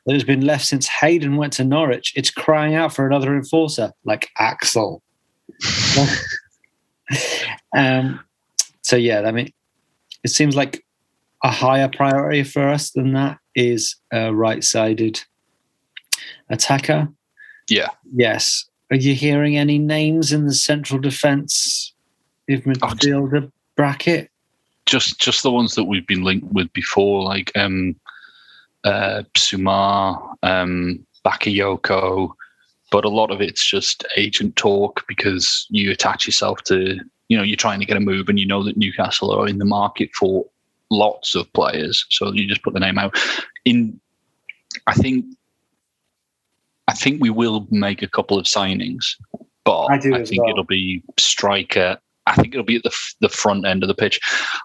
that 0.07 0.13
has 0.13 0.25
been 0.25 0.43
left 0.43 0.67
since 0.67 0.87
Hayden 0.89 1.37
went 1.37 1.53
to 1.55 1.65
Norwich. 1.65 2.13
It's 2.17 2.31
crying 2.31 2.75
out 2.75 2.95
for 2.95 3.07
another 3.07 3.35
enforcer 3.35 3.93
like 4.05 4.29
Axel. 4.39 5.03
um, 7.77 8.21
so 8.83 8.97
yeah, 8.97 9.23
I 9.23 9.33
mean, 9.33 9.53
it 10.25 10.29
seems 10.29 10.57
like 10.57 10.85
a 11.43 11.51
higher 11.51 11.89
priority 11.89 12.43
for 12.43 12.69
us 12.69 12.91
than 12.91 13.13
that 13.13 13.39
is 13.55 13.97
a 14.13 14.35
right-sided 14.35 15.23
attacker. 16.51 17.09
Yeah. 17.69 17.89
Yes. 18.15 18.67
Are 18.91 18.97
you 18.97 19.15
hearing 19.15 19.57
any 19.57 19.79
names 19.79 20.33
in 20.33 20.47
the 20.47 20.55
central 20.55 21.01
defence 21.01 21.95
midfielder 22.49 23.51
bracket? 23.77 24.31
Just 24.87 25.21
just 25.21 25.43
the 25.43 25.51
ones 25.51 25.75
that 25.75 25.85
we've 25.85 26.07
been 26.07 26.23
linked 26.23 26.53
with 26.53 26.73
before, 26.73 27.23
like 27.23 27.53
um, 27.57 27.95
uh, 28.85 29.23
Soumaré, 29.35 30.35
um, 30.43 31.07
Bakayoko, 31.25 32.33
but 32.91 33.05
a 33.05 33.09
lot 33.09 33.31
of 33.31 33.41
it's 33.41 33.65
just 33.65 34.05
agent 34.17 34.57
talk 34.57 35.05
because 35.09 35.67
you 35.71 35.91
attach 35.91 36.27
yourself 36.27 36.63
to, 36.65 36.99
you 37.29 37.37
know, 37.37 37.43
you're 37.43 37.57
trying 37.57 37.81
to 37.81 37.87
get 37.87 37.97
a 37.97 38.01
move 38.01 38.29
and 38.29 38.39
you 38.39 38.47
know 38.47 38.63
that 38.63 38.77
Newcastle 38.77 39.31
are 39.31 39.49
in 39.49 39.59
the 39.59 39.65
market 39.65 40.11
for 40.15 40.45
lots 40.91 41.35
of 41.35 41.51
players, 41.55 42.05
so 42.11 42.33
you 42.33 42.47
just 42.47 42.63
put 42.63 42.75
the 42.75 42.81
name 42.81 42.99
out. 42.99 43.19
In, 43.65 43.99
I 44.87 44.95
think, 44.95 45.25
I 46.87 46.93
think 46.93 47.23
we 47.23 47.31
will 47.31 47.67
make 47.71 48.03
a 48.03 48.09
couple 48.09 48.39
of 48.39 48.45
signings, 48.45 49.17
but 49.65 49.87
I 49.87 49.95
I 49.95 49.99
think 50.01 50.43
well. 50.43 50.51
it'll 50.51 50.65
be 50.65 51.03
striker. 51.19 51.99
I 52.27 52.35
think 52.35 52.55
it'll 52.55 52.65
be 52.65 52.77
at 52.77 52.83
the 52.83 52.91
f- 52.91 53.15
the 53.21 53.29
front 53.29 53.67
end 53.67 53.83
of 53.83 53.89
the 53.89 53.95
pitch. 53.95 54.21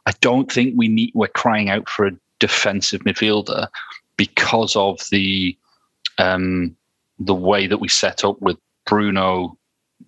I 0.06 0.12
don't 0.22 0.52
think 0.52 0.74
we 0.76 0.88
need. 0.88 1.12
We're 1.14 1.28
crying 1.28 1.70
out 1.70 1.90
for 1.90 2.08
a 2.08 2.18
defensive 2.40 3.02
midfielder 3.02 3.68
because 4.16 4.76
of 4.76 5.02
the 5.12 5.58
um, 6.18 6.76
the 7.20 7.36
way 7.36 7.68
that 7.68 7.80
we 7.80 7.88
set 7.88 8.24
up 8.24 8.42
with 8.42 8.58
Bruno, 8.86 9.58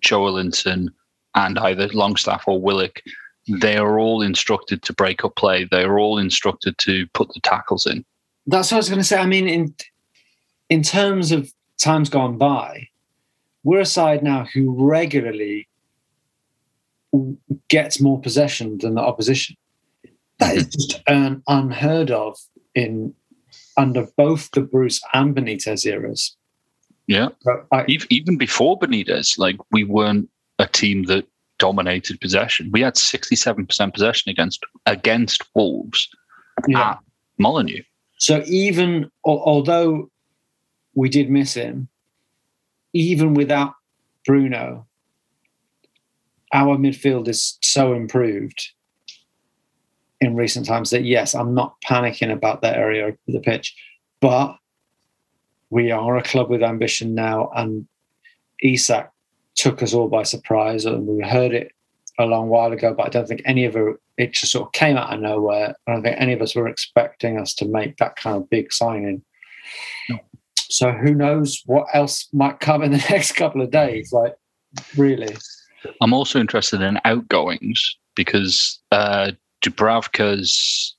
Joelinton, 0.00 0.88
and 1.34 1.58
either 1.58 1.88
Longstaff 1.88 2.44
or 2.46 2.60
Willock, 2.60 3.02
they 3.48 3.76
are 3.76 3.98
all 3.98 4.22
instructed 4.22 4.82
to 4.82 4.92
break 4.92 5.24
up 5.24 5.36
play. 5.36 5.64
They 5.64 5.82
are 5.82 5.98
all 5.98 6.18
instructed 6.18 6.78
to 6.78 7.06
put 7.08 7.28
the 7.34 7.40
tackles 7.40 7.86
in. 7.86 8.04
That's 8.46 8.70
what 8.70 8.76
I 8.76 8.78
was 8.78 8.88
going 8.88 9.00
to 9.00 9.04
say. 9.04 9.18
I 9.18 9.26
mean, 9.26 9.48
in 9.48 9.74
in 10.68 10.82
terms 10.82 11.32
of 11.32 11.52
times 11.78 12.08
gone 12.08 12.38
by, 12.38 12.88
we're 13.64 13.80
a 13.80 13.86
side 13.86 14.22
now 14.22 14.46
who 14.52 14.74
regularly 14.86 15.68
gets 17.68 18.00
more 18.00 18.20
possession 18.20 18.78
than 18.78 18.94
the 18.94 19.00
opposition. 19.00 19.56
That 20.38 20.56
is 20.56 20.64
mm-hmm. 20.64 20.70
just 20.70 21.02
un, 21.06 21.42
unheard 21.46 22.10
of 22.10 22.38
in 22.74 23.14
under 23.76 24.06
both 24.16 24.50
the 24.52 24.60
Bruce 24.60 25.00
and 25.14 25.34
Benitez 25.34 25.86
eras. 25.86 26.36
Yeah. 27.06 27.28
I, 27.72 27.84
Ev- 27.88 28.06
Even 28.10 28.38
before 28.38 28.78
Benitez, 28.78 29.38
like 29.38 29.56
we 29.72 29.84
weren't 29.84 30.28
a 30.58 30.66
team 30.66 31.04
that 31.04 31.26
dominated 31.58 32.20
possession. 32.20 32.70
We 32.72 32.80
had 32.80 32.94
67% 32.94 33.94
possession 33.94 34.30
against 34.30 34.64
against 34.86 35.44
Wolves 35.54 36.08
yeah. 36.68 36.90
at 36.90 36.98
Molyneux. 37.38 37.82
So 38.18 38.42
even 38.46 39.10
al- 39.26 39.42
although 39.44 40.10
we 40.94 41.08
did 41.08 41.30
miss 41.30 41.54
him, 41.54 41.88
even 42.92 43.34
without 43.34 43.74
Bruno, 44.26 44.86
our 46.52 46.76
midfield 46.76 47.28
is 47.28 47.58
so 47.62 47.92
improved 47.92 48.70
in 50.20 50.34
recent 50.36 50.66
times 50.66 50.90
that 50.90 51.04
yes, 51.04 51.34
I'm 51.34 51.54
not 51.54 51.76
panicking 51.82 52.32
about 52.32 52.62
that 52.62 52.76
area 52.76 53.08
of 53.08 53.16
the 53.26 53.40
pitch, 53.40 53.74
but 54.20 54.56
we 55.70 55.90
are 55.90 56.16
a 56.16 56.22
club 56.22 56.50
with 56.50 56.62
ambition 56.62 57.14
now, 57.14 57.50
and 57.54 57.86
Isak 58.62 59.10
took 59.54 59.82
us 59.82 59.94
all 59.94 60.08
by 60.08 60.24
surprise, 60.24 60.84
and 60.84 61.06
we 61.06 61.22
heard 61.22 61.54
it 61.54 61.72
a 62.18 62.26
long 62.26 62.48
while 62.48 62.72
ago, 62.72 62.92
but 62.94 63.06
I 63.06 63.08
don't 63.08 63.26
think 63.26 63.42
any 63.44 63.64
of 63.64 63.76
it, 63.76 63.96
it 64.18 64.32
just 64.32 64.52
sort 64.52 64.66
of 64.66 64.72
came 64.72 64.96
out 64.96 65.12
of 65.12 65.20
nowhere. 65.20 65.74
I 65.86 65.92
don't 65.92 66.02
think 66.02 66.20
any 66.20 66.32
of 66.32 66.42
us 66.42 66.54
were 66.54 66.68
expecting 66.68 67.38
us 67.38 67.54
to 67.54 67.66
make 67.66 67.96
that 67.96 68.16
kind 68.16 68.36
of 68.36 68.50
big 68.50 68.72
signing. 68.72 69.22
So 70.58 70.92
who 70.92 71.14
knows 71.14 71.62
what 71.66 71.86
else 71.94 72.28
might 72.32 72.60
come 72.60 72.82
in 72.82 72.90
the 72.92 72.98
next 73.10 73.32
couple 73.32 73.62
of 73.62 73.70
days? 73.70 74.12
Like, 74.12 74.36
really? 74.96 75.34
I'm 76.00 76.12
also 76.12 76.38
interested 76.40 76.80
in 76.80 76.98
outgoings 77.04 77.96
because 78.14 78.78
uh, 78.92 79.32
Dubravka's 79.62 80.96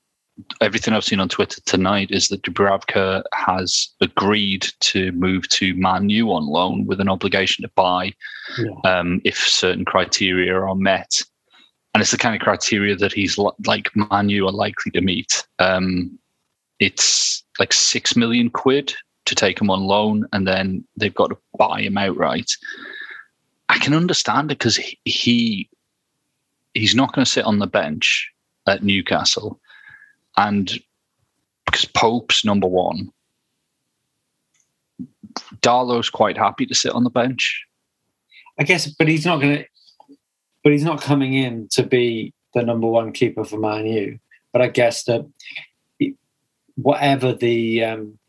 everything 0.59 0.93
I've 0.93 1.03
seen 1.03 1.19
on 1.19 1.29
Twitter 1.29 1.61
tonight 1.65 2.09
is 2.09 2.29
that 2.29 2.41
Dubravka 2.41 3.21
has 3.33 3.89
agreed 4.01 4.67
to 4.79 5.11
move 5.11 5.47
to 5.49 5.75
Man 5.75 6.09
U 6.09 6.31
on 6.31 6.47
loan 6.47 6.85
with 6.87 6.99
an 6.99 7.09
obligation 7.09 7.61
to 7.63 7.71
buy 7.75 8.13
Yeah. 8.57 8.71
um, 8.99 9.21
if 9.23 9.37
certain 9.37 9.85
criteria 9.85 10.55
are 10.55 10.75
met. 10.75 11.11
And 11.93 12.01
it's 12.01 12.11
the 12.11 12.17
kind 12.17 12.33
of 12.35 12.41
criteria 12.41 12.95
that 12.95 13.11
he's 13.13 13.37
li- 13.37 13.51
like 13.65 13.89
Man 13.95 14.29
U 14.29 14.47
are 14.47 14.51
likely 14.53 14.91
to 14.93 15.01
meet. 15.01 15.45
Um, 15.59 16.17
it's 16.79 17.43
like 17.59 17.73
six 17.73 18.15
million 18.15 18.49
quid 18.49 18.93
to 19.25 19.35
take 19.35 19.61
him 19.61 19.69
on 19.69 19.81
loan, 19.81 20.25
and 20.33 20.47
then 20.47 20.83
they've 20.97 21.13
got 21.13 21.27
to 21.27 21.37
buy 21.57 21.81
him 21.81 21.97
outright. 21.97 22.49
I 23.71 23.77
can 23.77 23.93
understand 23.93 24.51
it 24.51 24.59
because 24.59 24.75
he, 24.75 24.99
he 25.05 25.69
he's 26.73 26.93
not 26.93 27.13
going 27.13 27.23
to 27.23 27.31
sit 27.31 27.45
on 27.45 27.59
the 27.59 27.67
bench 27.67 28.29
at 28.67 28.83
Newcastle, 28.83 29.61
and 30.35 30.77
because 31.65 31.85
Pope's 31.85 32.43
number 32.43 32.67
one, 32.67 33.09
Darlow's 35.61 36.09
quite 36.09 36.37
happy 36.37 36.65
to 36.65 36.75
sit 36.75 36.91
on 36.91 37.05
the 37.05 37.09
bench. 37.09 37.65
I 38.59 38.63
guess, 38.63 38.87
but 38.87 39.07
he's 39.07 39.25
not 39.25 39.39
going 39.39 39.59
to. 39.59 39.65
But 40.65 40.73
he's 40.73 40.83
not 40.83 41.01
coming 41.01 41.33
in 41.33 41.69
to 41.71 41.83
be 41.83 42.33
the 42.53 42.63
number 42.63 42.87
one 42.87 43.13
keeper 43.13 43.45
for 43.45 43.57
Man 43.57 43.85
U. 43.85 44.19
But 44.51 44.61
I 44.61 44.67
guess 44.67 45.05
that 45.05 45.25
whatever 46.75 47.33
the 47.33 47.85
um, 47.85 48.19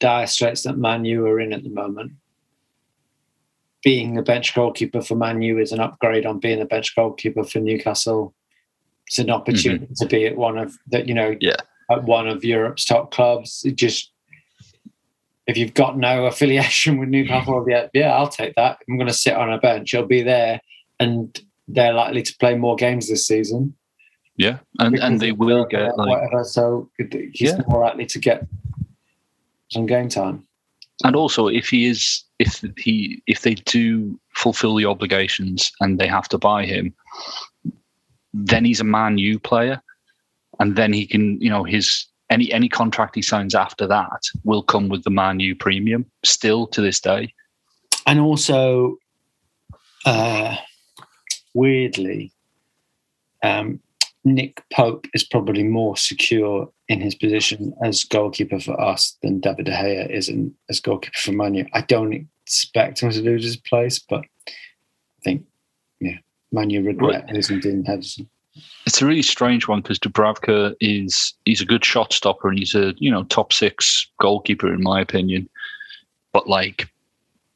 dire 0.00 0.26
straits 0.26 0.64
that 0.64 0.76
Man 0.76 1.06
U 1.06 1.26
are 1.26 1.40
in 1.40 1.54
at 1.54 1.64
the 1.64 1.70
moment, 1.70 2.12
being 3.84 4.16
a 4.16 4.22
bench 4.22 4.54
goalkeeper 4.54 5.02
for 5.02 5.14
Man 5.14 5.42
U 5.42 5.58
is 5.58 5.70
an 5.70 5.80
upgrade 5.80 6.24
on 6.26 6.40
being 6.40 6.60
a 6.60 6.64
bench 6.64 6.96
goalkeeper 6.96 7.44
for 7.44 7.60
Newcastle. 7.60 8.34
It's 9.06 9.18
an 9.18 9.30
opportunity 9.30 9.84
mm-hmm. 9.84 9.94
to 9.94 10.06
be 10.06 10.26
at 10.26 10.36
one 10.36 10.56
of 10.56 10.74
that, 10.88 11.06
you 11.06 11.14
know, 11.14 11.36
Yeah. 11.40 11.56
at 11.90 12.04
one 12.04 12.26
of 12.26 12.42
Europe's 12.42 12.86
top 12.86 13.12
clubs. 13.12 13.62
It 13.64 13.76
just 13.76 14.10
if 15.46 15.58
you've 15.58 15.74
got 15.74 15.98
no 15.98 16.24
affiliation 16.26 16.98
with 16.98 17.10
Newcastle, 17.10 17.64
yeah, 17.68 17.88
yeah, 17.92 18.16
I'll 18.16 18.28
take 18.28 18.54
that. 18.54 18.78
I'm 18.88 18.96
going 18.96 19.08
to 19.08 19.12
sit 19.12 19.34
on 19.34 19.52
a 19.52 19.58
bench. 19.58 19.94
I'll 19.94 20.06
be 20.06 20.22
there, 20.22 20.58
and 20.98 21.38
they're 21.68 21.92
likely 21.92 22.22
to 22.22 22.36
play 22.38 22.54
more 22.56 22.76
games 22.76 23.10
this 23.10 23.26
season. 23.26 23.74
Yeah, 24.36 24.58
and 24.78 24.98
and 24.98 25.20
they 25.20 25.32
will 25.32 25.66
get 25.66 25.96
like 25.98 26.08
whatever. 26.08 26.44
So 26.44 26.90
he's 26.96 27.52
Yeah. 27.52 27.60
more 27.68 27.84
likely 27.84 28.06
to 28.06 28.18
get 28.18 28.46
some 29.70 29.86
game 29.86 30.08
time. 30.08 30.46
And 31.02 31.16
also 31.16 31.48
if 31.48 31.68
he 31.68 31.86
is 31.86 32.22
if 32.38 32.62
he 32.76 33.22
if 33.26 33.42
they 33.42 33.54
do 33.54 34.18
fulfill 34.34 34.76
the 34.76 34.86
obligations 34.86 35.72
and 35.80 35.98
they 35.98 36.06
have 36.06 36.28
to 36.28 36.38
buy 36.38 36.64
him 36.64 36.94
then 38.34 38.64
he's 38.64 38.80
a 38.80 38.84
man 38.84 39.16
u 39.16 39.38
player. 39.38 39.80
And 40.58 40.76
then 40.76 40.92
he 40.92 41.06
can 41.06 41.40
you 41.40 41.48
know 41.48 41.64
his 41.64 42.06
any 42.30 42.52
any 42.52 42.68
contract 42.68 43.14
he 43.14 43.22
signs 43.22 43.54
after 43.54 43.86
that 43.86 44.22
will 44.42 44.62
come 44.62 44.88
with 44.88 45.04
the 45.04 45.10
man 45.10 45.40
u 45.40 45.54
premium 45.54 46.04
still 46.24 46.66
to 46.68 46.80
this 46.80 47.00
day. 47.00 47.32
And 48.06 48.20
also 48.20 48.96
uh, 50.04 50.56
weirdly 51.54 52.32
um, 53.42 53.80
nick 54.24 54.62
pope 54.72 55.06
is 55.14 55.22
probably 55.22 55.62
more 55.62 55.96
secure 55.96 56.70
in 56.88 57.00
his 57.00 57.14
position 57.14 57.74
as 57.82 58.04
goalkeeper 58.04 58.58
for 58.58 58.78
us 58.80 59.16
than 59.22 59.40
david 59.40 59.66
de 59.66 59.72
gea 59.72 60.10
is 60.10 60.28
in, 60.28 60.54
as 60.68 60.80
goalkeeper 60.80 61.18
for 61.18 61.32
manu 61.32 61.64
i 61.74 61.80
don't 61.82 62.28
expect 62.46 63.00
him 63.00 63.10
to 63.10 63.20
lose 63.20 63.44
his 63.44 63.56
place 63.56 63.98
but 63.98 64.20
i 64.48 65.22
think 65.22 65.44
yeah 66.00 66.18
manu 66.52 66.82
regret 66.82 67.28
losing 67.32 67.60
dean 67.60 67.84
henderson. 67.84 68.28
It's 68.86 69.02
a 69.02 69.06
really 69.06 69.22
strange 69.22 69.66
one 69.66 69.80
because 69.80 69.98
Dubravka 69.98 70.74
is 70.80 71.34
he's 71.44 71.60
a 71.60 71.66
good 71.66 71.84
shot 71.84 72.12
stopper 72.12 72.48
and 72.48 72.58
he's 72.58 72.74
a 72.74 72.94
you 72.98 73.10
know 73.10 73.24
top 73.24 73.52
six 73.52 74.06
goalkeeper 74.20 74.72
in 74.72 74.82
my 74.82 75.00
opinion, 75.00 75.48
but 76.32 76.48
like 76.48 76.88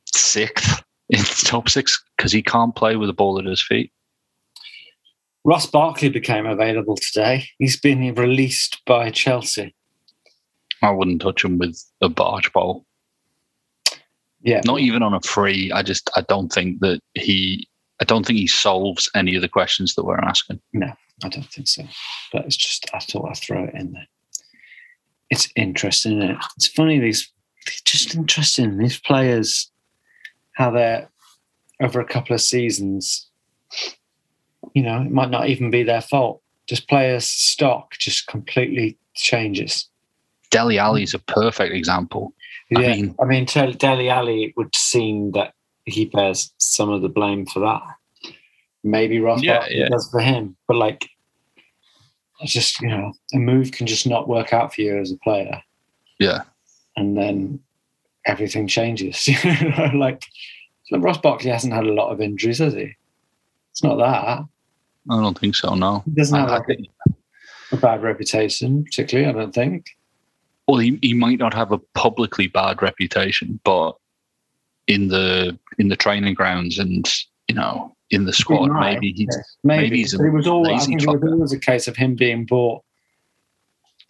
sixth 0.07 0.83
in 1.09 1.19
top 1.45 1.69
six 1.69 2.03
because 2.17 2.33
he 2.33 2.43
can't 2.43 2.75
play 2.75 2.97
with 2.97 3.09
the 3.09 3.13
ball 3.13 3.39
at 3.39 3.45
his 3.45 3.63
feet. 3.63 3.93
Ross 5.49 5.67
barkley 5.67 6.09
became 6.09 6.47
available 6.47 6.97
today 6.97 7.45
he's 7.59 7.79
been 7.81 8.15
released 8.15 8.81
by 8.87 9.11
chelsea 9.11 9.75
I 10.83 10.91
wouldn't 10.91 11.21
touch 11.23 11.45
him 11.45 11.59
with 11.59 11.83
a 12.01 12.09
barge 12.09 12.53
pole. 12.53 12.85
yeah 14.43 14.61
Not 14.65 14.81
even 14.81 15.03
on 15.03 15.15
a 15.15 15.21
free. 15.21 15.73
I 15.73 15.83
just 15.83 16.11
I 16.17 16.23
don't 16.23 16.53
think 16.53 16.81
that 16.81 17.01
he 17.15 17.69
I 18.01 18.05
don't 18.05 18.25
think 18.25 18.39
he 18.39 18.47
solves 18.47 19.11
any 19.15 19.35
of 19.35 19.43
the 19.43 19.49
questions 19.49 19.95
that 19.95 20.05
we're 20.05 20.21
asking. 20.21 20.61
No, 20.73 20.93
I 21.25 21.29
don't 21.29 21.47
think 21.47 21.67
so. 21.67 21.83
But 22.33 22.45
it's 22.45 22.57
just 22.57 22.89
I 22.95 23.01
thought 23.01 23.29
I'd 23.29 23.39
throw 23.39 23.65
it 23.65 23.75
in 23.75 23.93
there. 23.93 24.07
It's 25.31 25.49
interesting, 25.57 26.19
isn't 26.19 26.31
it? 26.31 26.39
It's 26.57 26.69
funny 26.69 26.99
these 26.99 27.31
just 27.85 28.15
interesting 28.15 28.79
these 28.79 28.99
players 28.99 29.71
how 30.53 30.71
they're 30.71 31.09
over 31.81 32.01
a 32.01 32.07
couple 32.07 32.35
of 32.35 32.41
seasons. 32.41 33.27
You 34.75 34.83
know, 34.83 35.01
it 35.03 35.11
might 35.11 35.31
not 35.31 35.49
even 35.49 35.71
be 35.71 35.83
their 35.83 36.01
fault. 36.01 36.43
Just 36.69 36.89
players' 36.89 37.27
stock 37.27 37.93
just 37.99 38.27
completely 38.27 38.99
changes. 39.15 39.89
Dele 40.51 40.79
Alli 40.79 41.03
is 41.03 41.15
a 41.15 41.19
perfect 41.19 41.75
example. 41.75 42.35
Yeah, 42.71 42.81
I 42.81 42.83
I 42.85 42.97
mean- 42.97 43.15
mean, 43.27 43.47
Tel- 43.47 43.73
Dele 43.73 44.09
Alli 44.11 44.53
would 44.57 44.75
seem 44.75 45.33
that 45.33 45.55
he 45.85 46.05
bears 46.07 46.53
some 46.59 46.91
of 46.91 47.01
the 47.03 47.09
blame 47.09 47.47
for 47.47 47.61
that. 47.61 47.83
Maybe 48.85 49.21
Ross 49.21 49.43
Yeah, 49.43 49.59
Barkley 49.61 49.79
yeah. 49.79 49.89
does 49.89 50.09
for 50.11 50.21
him, 50.21 50.57
but 50.67 50.77
like, 50.77 51.09
it's 52.41 52.53
just 52.53 52.81
you 52.81 52.89
know, 52.89 53.13
a 53.35 53.39
move 53.39 53.73
can 53.73 53.87
just 53.87 54.07
not 54.07 54.29
work 54.29 54.53
out 54.53 54.75
for 54.75 54.83
you 54.83 54.99
as 54.99 55.11
a 55.11 55.17
player, 55.19 55.61
Yeah. 56.19 56.43
and 56.97 57.17
then 57.17 57.61
everything 58.27 58.69
changes. 58.69 59.27
You 59.27 59.37
know, 59.71 59.91
like 59.95 60.25
so 60.85 60.99
Ross 60.99 61.19
Barkley 61.19 61.51
hasn't 61.51 61.73
had 61.73 61.87
a 61.87 61.93
lot 61.93 62.11
of 62.13 62.21
injuries, 62.21 62.59
has 62.59 62.75
he? 62.75 62.95
It's 63.79 63.85
not 63.85 63.99
that 63.99 64.45
I 65.09 65.23
don't 65.23 65.39
think 65.39 65.55
so, 65.55 65.77
no. 65.77 66.03
he 66.05 66.11
doesn't 66.11 66.37
have 66.37 66.51
I- 66.51 66.57
I 66.57 66.65
think- 66.65 66.89
a 67.71 67.77
bad 67.77 68.03
reputation, 68.03 68.83
particularly. 68.83 69.29
I 69.29 69.33
don't 69.33 69.55
think. 69.55 69.97
well, 70.67 70.79
he, 70.79 70.99
he 71.01 71.15
might 71.15 71.39
not 71.39 71.55
have 71.55 71.71
a 71.71 71.79
publicly 71.95 72.49
bad 72.49 72.83
reputation, 72.83 73.61
but 73.63 73.93
in 74.89 75.07
the 75.09 75.57
in 75.79 75.89
the 75.89 75.97
training 75.97 76.35
grounds 76.35 76.79
and 76.81 77.09
you 77.47 77.55
know 77.55 77.95
in 78.11 78.25
the 78.25 78.33
squad, 78.33 78.69
might, 78.71 78.95
maybe 78.95 79.13
he's 79.13 79.29
yeah. 79.31 79.43
Maybe, 79.63 79.83
maybe 79.83 79.97
he's 79.99 80.15
a 80.19 80.25
it 80.25 80.31
was 80.33 80.49
all. 80.49 80.69
I 80.69 80.79
think 80.79 81.03
it 81.03 81.09
was 81.09 81.23
always 81.23 81.53
a 81.53 81.61
case 81.61 81.87
of 81.87 81.95
him 81.97 82.17
being 82.17 82.45
bought 82.47 82.83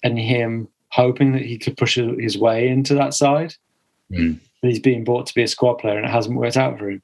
and 0.03 0.19
him 0.19 0.69
hoping 0.89 1.33
that 1.33 1.43
he 1.43 1.59
could 1.59 1.77
push 1.77 1.97
his 1.97 2.39
way 2.39 2.69
into 2.69 2.95
that 2.95 3.13
side. 3.13 3.55
Mm. 4.11 4.39
that 4.63 4.69
he's 4.69 4.81
being 4.81 5.05
bought 5.05 5.27
to 5.27 5.35
be 5.35 5.43
a 5.43 5.49
squad 5.49 5.75
player 5.75 5.99
and 5.99 6.07
it 6.07 6.11
hasn't 6.11 6.37
worked 6.37 6.57
out 6.57 6.79
for 6.79 6.89
him. 6.89 7.03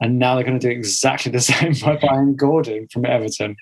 And 0.00 0.18
now 0.18 0.34
they're 0.34 0.44
going 0.44 0.58
to 0.58 0.66
do 0.66 0.70
exactly 0.70 1.32
the 1.32 1.40
same 1.40 1.74
by 1.82 1.96
buying 1.96 2.36
Gordon 2.36 2.88
from 2.88 3.06
Everton. 3.06 3.56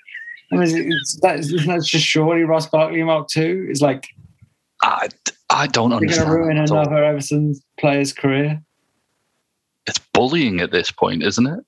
I 0.51 0.57
mean, 0.57 0.91
it's, 0.91 1.19
that, 1.21 1.39
isn't 1.39 1.65
that 1.65 1.83
just 1.83 2.05
surely 2.05 2.43
Ross 2.43 2.67
Barkley 2.67 3.01
Mark 3.03 3.27
two? 3.27 3.65
It's 3.69 3.81
like 3.81 4.07
I, 4.83 5.09
I 5.49 5.67
don't 5.67 5.91
understand. 5.93 6.29
they're 6.29 6.37
going 6.37 6.47
to 6.47 6.53
ruin 6.53 6.57
another 6.57 7.03
Everton 7.03 7.55
player's 7.79 8.13
career. 8.13 8.61
It's 9.87 9.99
bullying 10.13 10.61
at 10.61 10.71
this 10.71 10.91
point, 10.91 11.23
isn't 11.23 11.47
it? 11.47 11.59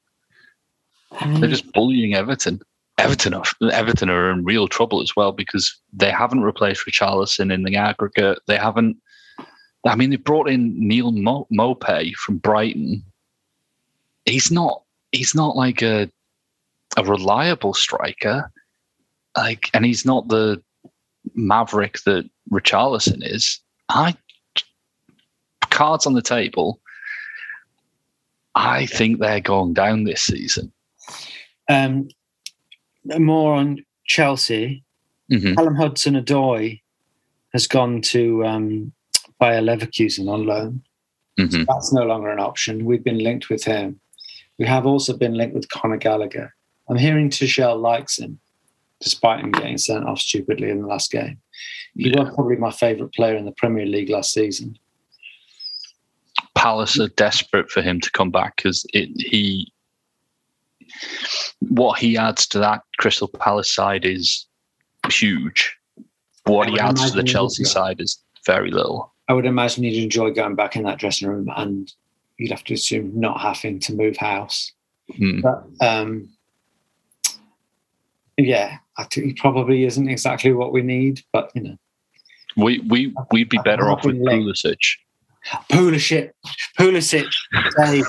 They're 1.40 1.50
just 1.50 1.72
bullying 1.74 2.14
Everton. 2.14 2.62
Everton 2.98 3.34
are 3.34 3.44
Everton 3.72 4.10
are 4.10 4.32
in 4.32 4.44
real 4.44 4.68
trouble 4.68 5.02
as 5.02 5.16
well 5.16 5.32
because 5.32 5.80
they 5.94 6.12
haven't 6.12 6.42
replaced 6.42 6.86
Richarlison 6.86 7.54
in 7.54 7.64
the 7.64 7.76
aggregate. 7.76 8.40
They 8.48 8.58
haven't. 8.58 8.98
I 9.86 9.96
mean, 9.96 10.10
they 10.10 10.16
brought 10.18 10.50
in 10.50 10.76
Neal 10.76 11.12
Mo- 11.12 11.48
Maupay 11.52 12.14
from 12.16 12.38
Brighton. 12.38 13.04
He's 14.28 14.52
not. 14.52 14.84
He's 15.12 15.34
not 15.34 15.56
like 15.56 15.82
a 15.82 16.10
a 16.98 17.04
reliable 17.04 17.74
striker. 17.74 18.52
Like, 19.36 19.70
and 19.74 19.86
he's 19.86 20.06
not 20.06 20.28
the 20.28 20.62
maverick 21.36 22.00
that 22.06 22.30
Richarlison 22.52 23.20
is. 23.22 23.60
I 23.90 24.16
cards 25.70 26.06
on 26.06 26.14
the 26.14 26.22
table. 26.22 26.80
I 28.56 28.88
think 28.88 29.20
they're 29.20 29.40
going 29.40 29.74
down 29.74 30.04
this 30.04 30.24
season. 30.24 30.72
Um, 31.70 32.10
more 33.18 33.54
on 33.54 33.86
Chelsea. 34.06 34.84
Mhm. 35.32 35.56
Callum 35.56 35.76
Hudson 35.76 36.16
Odoi 36.16 36.82
has 37.54 37.68
gone 37.68 38.02
to 38.02 38.44
um, 38.46 38.92
Bayer 39.40 39.62
Leverkusen 39.62 40.28
on 40.28 40.46
loan. 40.48 40.82
Mhm. 41.40 41.66
That's 41.68 41.94
no 41.94 42.04
longer 42.04 42.30
an 42.30 42.40
option. 42.40 42.86
We've 42.86 43.04
been 43.04 43.20
linked 43.20 43.50
with 43.50 43.64
him. 43.64 44.00
We 44.58 44.66
have 44.66 44.86
also 44.86 45.16
been 45.16 45.36
linked 45.36 45.56
with 45.56 45.70
Conor 45.70 45.98
Gallagher. 45.98 46.54
I'm 46.90 46.98
hearing 46.98 47.30
Tuchel 47.30 47.80
likes 47.80 48.18
him, 48.18 48.40
despite 49.00 49.44
him 49.44 49.52
getting 49.52 49.78
sent 49.78 50.06
off 50.06 50.20
stupidly 50.20 50.70
in 50.70 50.82
the 50.82 50.88
last 50.88 51.12
game. 51.12 51.40
He 51.96 52.10
was 52.10 52.34
probably 52.34 52.56
my 52.56 52.72
favourite 52.72 53.14
player 53.14 53.36
in 53.36 53.46
the 53.46 53.52
Premier 53.52 53.86
League 53.86 54.10
last 54.10 54.34
season. 54.34 54.78
Palace 56.56 57.00
are 57.00 57.10
desperate 57.10 57.70
for 57.70 57.82
him 57.82 58.00
to 58.02 58.12
come 58.12 58.32
back 58.32 58.56
because 58.58 58.86
he 58.92 59.72
what 61.60 62.00
he 62.00 62.18
adds 62.18 62.48
to 62.48 62.60
that 62.60 62.82
Crystal 62.98 63.28
Palace 63.28 63.74
side 63.74 64.06
is 64.06 64.48
huge. 65.10 65.76
What 66.46 66.70
he 66.70 66.80
adds 66.80 67.12
to 67.12 67.16
the 67.16 67.24
Chelsea 67.24 67.66
side 67.66 68.00
is 68.00 68.20
very 68.46 68.72
little. 68.72 69.14
I 69.28 69.34
would 69.34 69.46
imagine 69.46 69.84
he'd 69.84 70.04
enjoy 70.04 70.32
going 70.32 70.56
back 70.56 70.76
in 70.76 70.84
that 70.84 70.98
dressing 70.98 71.28
room 71.28 71.52
and 71.56 71.92
you'd 72.38 72.52
have 72.52 72.64
to 72.66 72.74
assume 72.74 73.12
not 73.20 73.42
having 73.42 73.80
to 73.80 73.94
move 73.94 74.18
house. 74.18 74.72
Hmm. 75.16 75.42
But 75.42 75.68
um, 75.82 76.30
yeah, 78.38 78.78
I 78.98 79.04
think 79.06 79.28
he 79.28 79.34
probably 79.34 79.86
isn't 79.86 80.10
exactly 80.10 80.52
what 80.54 80.72
we 80.72 80.82
need, 80.82 81.22
but 81.34 81.52
you 81.56 81.62
know, 81.62 81.78
We 82.56 82.80
we 82.80 83.14
we'd 83.32 83.50
be 83.50 83.60
better 83.64 83.90
off 83.90 84.04
with 84.06 84.24
been 84.24 84.44
Pulisic. 84.44 84.78
Pulisic, 85.72 86.32
Pulisic, 86.78 87.32
Dave. 87.78 88.06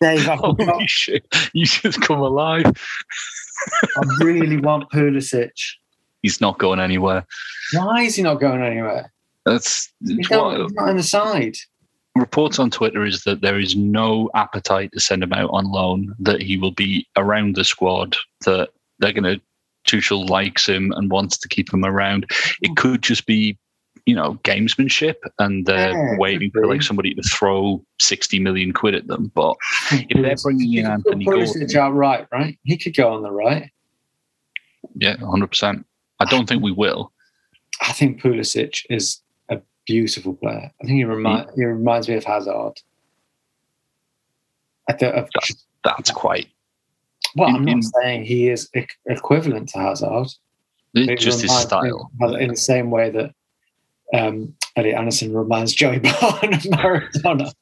Dave, 0.00 0.24
got, 0.24 0.38
Holy 0.38 0.86
shit! 0.86 1.26
You 1.52 1.66
just 1.66 2.00
come 2.02 2.20
alive. 2.20 2.64
I 2.66 4.02
really 4.20 4.58
want 4.58 4.90
Pulisic. 4.90 5.50
He's 6.22 6.40
not 6.40 6.58
going 6.58 6.80
anywhere. 6.80 7.26
Why 7.72 8.02
is 8.02 8.14
he 8.14 8.22
not 8.22 8.40
going 8.40 8.62
anywhere? 8.62 9.12
That's 9.50 9.92
what- 10.00 10.30
not, 10.30 10.88
on 10.88 10.96
the 10.96 11.02
side. 11.02 11.56
reports 12.16 12.58
on 12.58 12.70
Twitter 12.70 13.04
is 13.04 13.24
that 13.24 13.40
there 13.40 13.58
is 13.58 13.76
no 13.76 14.30
appetite 14.34 14.90
to 14.92 15.00
send 15.00 15.22
him 15.22 15.32
out 15.32 15.50
on 15.52 15.64
loan. 15.64 16.14
That 16.18 16.42
he 16.42 16.56
will 16.56 16.72
be 16.72 17.06
around 17.16 17.56
the 17.56 17.64
squad. 17.64 18.16
That 18.44 18.70
they're 18.98 19.12
going 19.12 19.24
to 19.24 19.40
Tuchel 19.86 20.28
likes 20.28 20.68
him 20.68 20.92
and 20.96 21.10
wants 21.10 21.38
to 21.38 21.48
keep 21.48 21.72
him 21.72 21.84
around. 21.84 22.26
It 22.62 22.68
hmm. 22.68 22.74
could 22.74 23.02
just 23.02 23.26
be, 23.26 23.58
you 24.06 24.14
know, 24.14 24.34
gamesmanship, 24.44 25.16
and 25.38 25.66
they're 25.66 25.90
Yeah, 25.90 26.18
waiting 26.18 26.50
for 26.50 26.66
like 26.66 26.82
somebody 26.82 27.14
to 27.14 27.22
throw 27.22 27.84
sixty 28.00 28.38
million 28.38 28.72
quid 28.72 28.94
at 28.94 29.06
them. 29.06 29.32
But 29.34 29.56
if 29.90 30.22
they're 30.22 30.36
bringing 30.42 30.74
in 30.74 30.86
Anthony 30.86 31.24
Gordon, 31.24 31.76
out 31.76 31.94
right, 31.94 32.26
right? 32.30 32.58
He 32.64 32.76
could 32.76 32.94
go 32.94 33.12
on 33.14 33.22
the 33.22 33.32
right. 33.32 33.70
yeah, 34.94 35.16
hundred 35.16 35.48
percent. 35.48 35.86
I 36.20 36.26
don't 36.26 36.48
think 36.48 36.62
we 36.62 36.72
will. 36.72 37.12
I 37.80 37.92
think 37.92 38.20
Pulisic 38.20 38.82
is 38.90 39.22
beautiful 39.90 40.34
player. 40.34 40.70
I 40.80 40.84
think 40.84 40.96
he, 40.98 41.04
remi- 41.04 41.46
he 41.56 41.64
reminds 41.64 42.08
me 42.08 42.14
of 42.14 42.24
Hazard. 42.24 42.74
I 44.88 44.92
don't, 44.94 45.14
of, 45.14 45.28
That's 45.84 46.10
quite. 46.10 46.48
well, 47.36 47.48
I'm 47.54 47.64
not 47.64 47.72
in- 47.72 47.82
saying 47.82 48.24
he 48.24 48.48
is 48.48 48.68
e- 48.76 48.86
equivalent 49.06 49.68
to 49.70 49.78
Hazard. 49.78 50.28
It's 50.94 51.22
just 51.24 51.42
his 51.42 51.56
style. 51.56 52.10
in 52.38 52.48
the 52.48 52.56
same 52.56 52.90
way 52.90 53.10
that 53.10 53.34
um, 54.12 54.54
Eddie 54.76 54.94
Anderson 54.94 55.32
reminds 55.36 55.72
Joey 55.74 55.98
Barton 56.20 56.54
of 56.54 56.60
Maradona. 56.62 57.52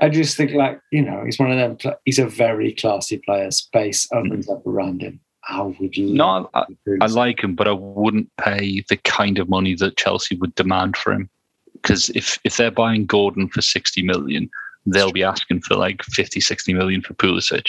I 0.00 0.08
just 0.08 0.36
think, 0.36 0.52
like 0.52 0.80
you 0.90 1.02
know, 1.02 1.22
he's 1.24 1.38
one 1.38 1.52
of 1.52 1.58
them. 1.78 1.94
He's 2.04 2.18
a 2.18 2.26
very 2.26 2.72
classy 2.74 3.18
player. 3.18 3.50
Space 3.52 4.08
opens 4.12 4.48
up 4.48 4.66
around 4.66 5.02
him. 5.02 5.20
I 5.48 5.62
would 5.62 5.96
No, 5.98 6.48
I, 6.54 6.64
I 7.00 7.06
like 7.06 7.42
him, 7.42 7.54
but 7.54 7.66
I 7.66 7.72
wouldn't 7.72 8.30
pay 8.36 8.84
the 8.88 8.96
kind 8.98 9.38
of 9.38 9.48
money 9.48 9.74
that 9.74 9.96
Chelsea 9.96 10.36
would 10.36 10.54
demand 10.54 10.96
for 10.96 11.12
him. 11.12 11.28
Because 11.74 12.10
if, 12.10 12.38
if 12.44 12.56
they're 12.56 12.70
buying 12.70 13.06
Gordon 13.06 13.48
for 13.48 13.60
60 13.60 14.02
million, 14.02 14.48
they'll 14.86 15.12
be 15.12 15.24
asking 15.24 15.62
for 15.62 15.74
like 15.74 16.02
50, 16.04 16.40
60 16.40 16.74
million 16.74 17.02
for 17.02 17.14
Pulisic. 17.14 17.66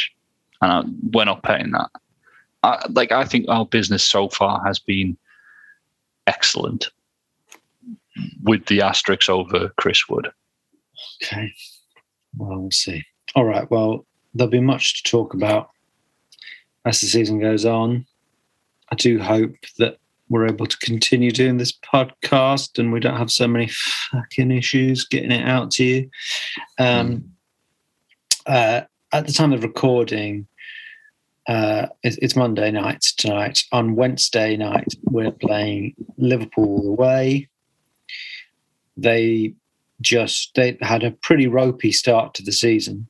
And 0.62 0.72
I, 0.72 0.84
we're 1.12 1.26
not 1.26 1.44
paying 1.44 1.72
that. 1.72 1.90
I, 2.62 2.86
like, 2.90 3.12
I 3.12 3.26
think 3.26 3.48
our 3.50 3.66
business 3.66 4.04
so 4.04 4.30
far 4.30 4.64
has 4.66 4.78
been 4.78 5.18
excellent 6.28 6.90
with 8.44 8.66
the 8.68 8.82
asterisks 8.82 9.30
over 9.30 9.70
Chris 9.78 10.08
Wood. 10.08 10.30
Okay. 11.22 11.52
Well, 12.38 12.62
we'll 12.62 12.72
see. 12.72 13.04
All 13.36 13.46
right. 13.46 13.70
Well, 13.70 14.06
there'll 14.34 14.52
be 14.52 14.62
much 14.62 15.04
to 15.04 15.10
talk 15.10 15.34
about 15.34 15.70
as 16.86 17.02
the 17.02 17.08
season 17.08 17.40
goes 17.40 17.66
on. 17.66 18.06
I 18.92 18.96
do 18.96 19.20
hope 19.20 19.56
that 19.78 19.98
we're 20.30 20.48
able 20.48 20.66
to 20.66 20.78
continue 20.78 21.32
doing 21.32 21.58
this 21.58 21.72
podcast 21.72 22.80
and 22.80 22.92
we 22.92 23.00
don't 23.00 23.18
have 23.18 23.32
so 23.32 23.48
many 23.48 23.70
fucking 24.12 24.52
issues 24.52 25.06
getting 25.06 25.32
it 25.32 25.48
out 25.48 25.72
to 25.72 25.84
you. 25.84 26.10
Um, 26.80 27.32
uh, 28.46 28.82
at 29.12 29.28
the 29.28 29.34
time 29.34 29.54
of 29.54 29.64
recording, 29.64 30.48
uh, 31.48 31.88
it's, 32.04 32.18
it's 32.18 32.36
Monday 32.36 32.72
night 32.72 33.02
tonight. 33.02 33.64
On 33.72 33.96
Wednesday 33.96 34.58
night, 34.58 34.94
we're 35.04 35.32
playing 35.32 35.94
Liverpool 36.18 36.88
away. 36.88 37.50
They 38.96 39.54
just 40.02 40.56
they 40.56 40.78
had 40.82 41.04
a 41.04 41.12
pretty 41.12 41.48
ropey 41.48 41.92
start 41.92 42.34
to 42.36 42.44
the 42.44 42.52
season, 42.52 43.08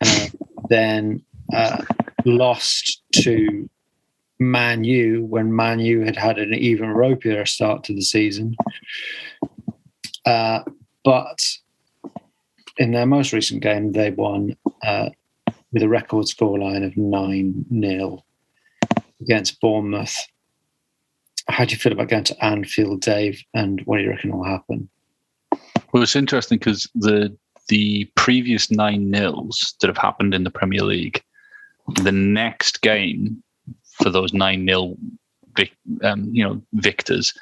uh, 0.00 0.26
then 0.68 1.22
uh, 1.52 1.82
lost 2.24 3.02
to 3.14 3.68
Man 4.38 4.84
U 4.84 5.24
when 5.24 5.54
Man 5.54 5.80
U 5.80 6.02
had 6.02 6.16
had 6.16 6.38
an 6.38 6.54
even 6.54 6.88
ropier 6.88 7.46
start 7.46 7.84
to 7.84 7.94
the 7.94 8.02
season. 8.02 8.56
Uh, 10.24 10.60
but 11.04 11.38
in 12.76 12.92
their 12.92 13.06
most 13.06 13.32
recent 13.32 13.62
game, 13.62 13.92
they 13.92 14.10
won 14.10 14.56
uh, 14.82 15.10
with 15.72 15.82
a 15.82 15.88
record 15.88 16.26
scoreline 16.26 16.84
of 16.84 16.96
9 16.96 17.66
0 17.80 18.24
against 19.20 19.60
Bournemouth. 19.60 20.16
How 21.48 21.64
do 21.64 21.72
you 21.72 21.78
feel 21.78 21.92
about 21.92 22.08
going 22.08 22.24
to 22.24 22.44
Anfield, 22.44 23.00
Dave? 23.00 23.42
And 23.54 23.80
what 23.84 23.96
do 23.96 24.04
you 24.04 24.10
reckon 24.10 24.36
will 24.36 24.44
happen? 24.44 24.88
Well, 25.92 26.02
it's 26.02 26.16
interesting 26.16 26.58
because 26.58 26.88
the 26.94 27.36
the 27.68 28.06
previous 28.14 28.70
nine 28.70 29.10
nils 29.10 29.74
that 29.80 29.88
have 29.88 29.98
happened 29.98 30.34
in 30.34 30.44
the 30.44 30.50
Premier 30.50 30.82
League, 30.82 31.22
the 32.02 32.12
next 32.12 32.82
game 32.82 33.42
for 33.94 34.10
those 34.10 34.32
nine 34.32 34.64
nil, 34.64 34.96
vic, 35.56 35.72
um, 36.02 36.28
you 36.32 36.44
know, 36.44 36.60
victors 36.74 37.34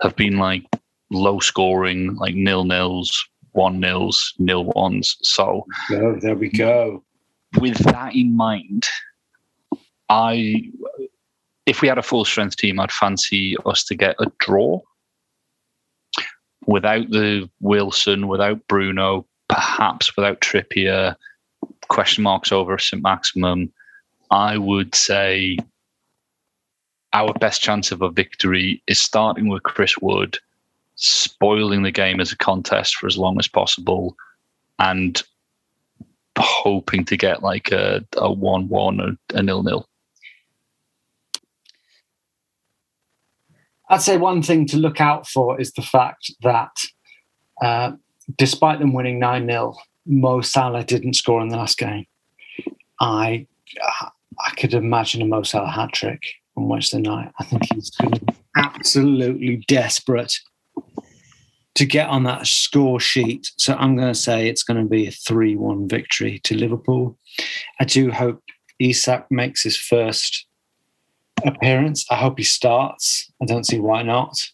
have 0.00 0.16
been 0.16 0.38
like 0.38 0.64
low 1.10 1.38
scoring, 1.40 2.14
like 2.16 2.34
nil 2.34 2.64
nils, 2.64 3.26
one 3.52 3.80
nils, 3.80 4.34
nil 4.38 4.64
ones. 4.64 5.16
So 5.22 5.66
Go, 5.88 6.18
there 6.20 6.36
we 6.36 6.48
go. 6.48 7.02
with 7.60 7.78
that 7.78 8.14
in 8.14 8.36
mind, 8.36 8.86
I 10.08 10.70
if 11.66 11.80
we 11.80 11.88
had 11.88 11.98
a 11.98 12.02
full 12.02 12.24
strength 12.24 12.56
team, 12.56 12.80
I'd 12.80 12.90
fancy 12.90 13.56
us 13.64 13.84
to 13.84 13.94
get 13.94 14.16
a 14.18 14.26
draw 14.40 14.80
without 16.66 17.08
the 17.10 17.48
Wilson, 17.60 18.28
without 18.28 18.66
Bruno, 18.68 19.26
perhaps 19.48 20.16
without 20.16 20.40
Trippier, 20.40 21.14
question 21.88 22.24
marks 22.24 22.52
over 22.52 22.78
St 22.78 23.02
Maximin. 23.02 23.72
I 24.32 24.56
would 24.56 24.94
say 24.94 25.58
our 27.12 27.34
best 27.34 27.60
chance 27.60 27.92
of 27.92 28.00
a 28.00 28.08
victory 28.08 28.82
is 28.86 28.98
starting 28.98 29.48
with 29.48 29.62
Chris 29.62 29.98
Wood, 29.98 30.38
spoiling 30.94 31.82
the 31.82 31.90
game 31.90 32.18
as 32.18 32.32
a 32.32 32.36
contest 32.38 32.96
for 32.96 33.06
as 33.06 33.18
long 33.18 33.38
as 33.38 33.46
possible, 33.46 34.16
and 34.78 35.22
hoping 36.38 37.04
to 37.04 37.16
get 37.18 37.42
like 37.42 37.70
a, 37.72 38.02
a 38.16 38.32
one-one 38.32 39.00
or 39.02 39.10
a 39.34 39.42
nil-nil. 39.42 39.86
I'd 43.90 44.00
say 44.00 44.16
one 44.16 44.42
thing 44.42 44.64
to 44.68 44.78
look 44.78 44.98
out 44.98 45.28
for 45.28 45.60
is 45.60 45.72
the 45.72 45.82
fact 45.82 46.32
that 46.40 46.74
uh, 47.62 47.92
despite 48.38 48.78
them 48.78 48.94
winning 48.94 49.18
9 49.18 49.46
0, 49.46 49.76
Mo 50.06 50.40
Salah 50.40 50.84
didn't 50.84 51.16
score 51.16 51.42
in 51.42 51.48
the 51.48 51.58
last 51.58 51.76
game. 51.76 52.06
I 52.98 53.46
I 54.44 54.50
could 54.50 54.74
imagine 54.74 55.22
a 55.22 55.26
Mo 55.26 55.42
Salah 55.42 55.70
hat 55.70 55.92
trick 55.92 56.22
on 56.56 56.68
Wednesday 56.68 57.00
night. 57.00 57.30
I 57.38 57.44
think 57.44 57.62
he's 57.72 57.90
going 57.90 58.12
to 58.12 58.24
be 58.24 58.34
absolutely 58.56 59.56
desperate 59.68 60.38
to 61.74 61.86
get 61.86 62.08
on 62.08 62.24
that 62.24 62.46
score 62.46 63.00
sheet. 63.00 63.50
So 63.56 63.74
I'm 63.74 63.96
going 63.96 64.12
to 64.12 64.18
say 64.18 64.48
it's 64.48 64.62
going 64.62 64.82
to 64.82 64.88
be 64.88 65.06
a 65.06 65.10
3 65.10 65.56
1 65.56 65.88
victory 65.88 66.40
to 66.44 66.56
Liverpool. 66.56 67.18
I 67.80 67.84
do 67.84 68.10
hope 68.10 68.42
Isak 68.78 69.26
makes 69.30 69.62
his 69.62 69.76
first 69.76 70.46
appearance. 71.44 72.04
I 72.10 72.16
hope 72.16 72.38
he 72.38 72.44
starts. 72.44 73.30
I 73.40 73.46
don't 73.46 73.66
see 73.66 73.78
why 73.78 74.02
not. 74.02 74.50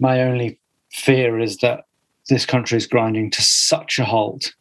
My 0.00 0.22
only 0.22 0.58
fear 0.90 1.38
is 1.38 1.58
that 1.58 1.84
this 2.28 2.46
country 2.46 2.76
is 2.76 2.86
grinding 2.86 3.30
to 3.32 3.42
such 3.42 3.98
a 3.98 4.04
halt 4.04 4.54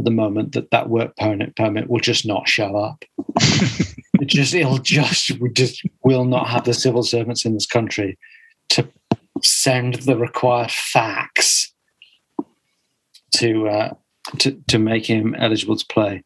at 0.00 0.04
the 0.04 0.10
moment 0.10 0.52
that 0.52 0.70
that 0.70 0.88
work 0.88 1.14
permit 1.16 1.54
permit 1.56 1.88
will 1.88 2.00
just 2.00 2.26
not 2.26 2.48
show 2.48 2.74
up. 2.76 3.04
it 3.38 4.26
just 4.26 4.54
it'll 4.54 4.78
just 4.78 5.38
we 5.40 5.50
just 5.50 5.82
will 6.04 6.24
not 6.24 6.48
have 6.48 6.64
the 6.64 6.74
civil 6.74 7.02
servants 7.02 7.44
in 7.44 7.54
this 7.54 7.66
country 7.66 8.18
to 8.70 8.88
send 9.42 9.94
the 9.96 10.16
required 10.16 10.70
facts 10.70 11.72
to 13.36 13.68
uh, 13.68 13.94
to 14.38 14.52
to 14.68 14.78
make 14.78 15.04
him 15.04 15.34
eligible 15.38 15.76
to 15.76 15.86
play. 15.86 16.24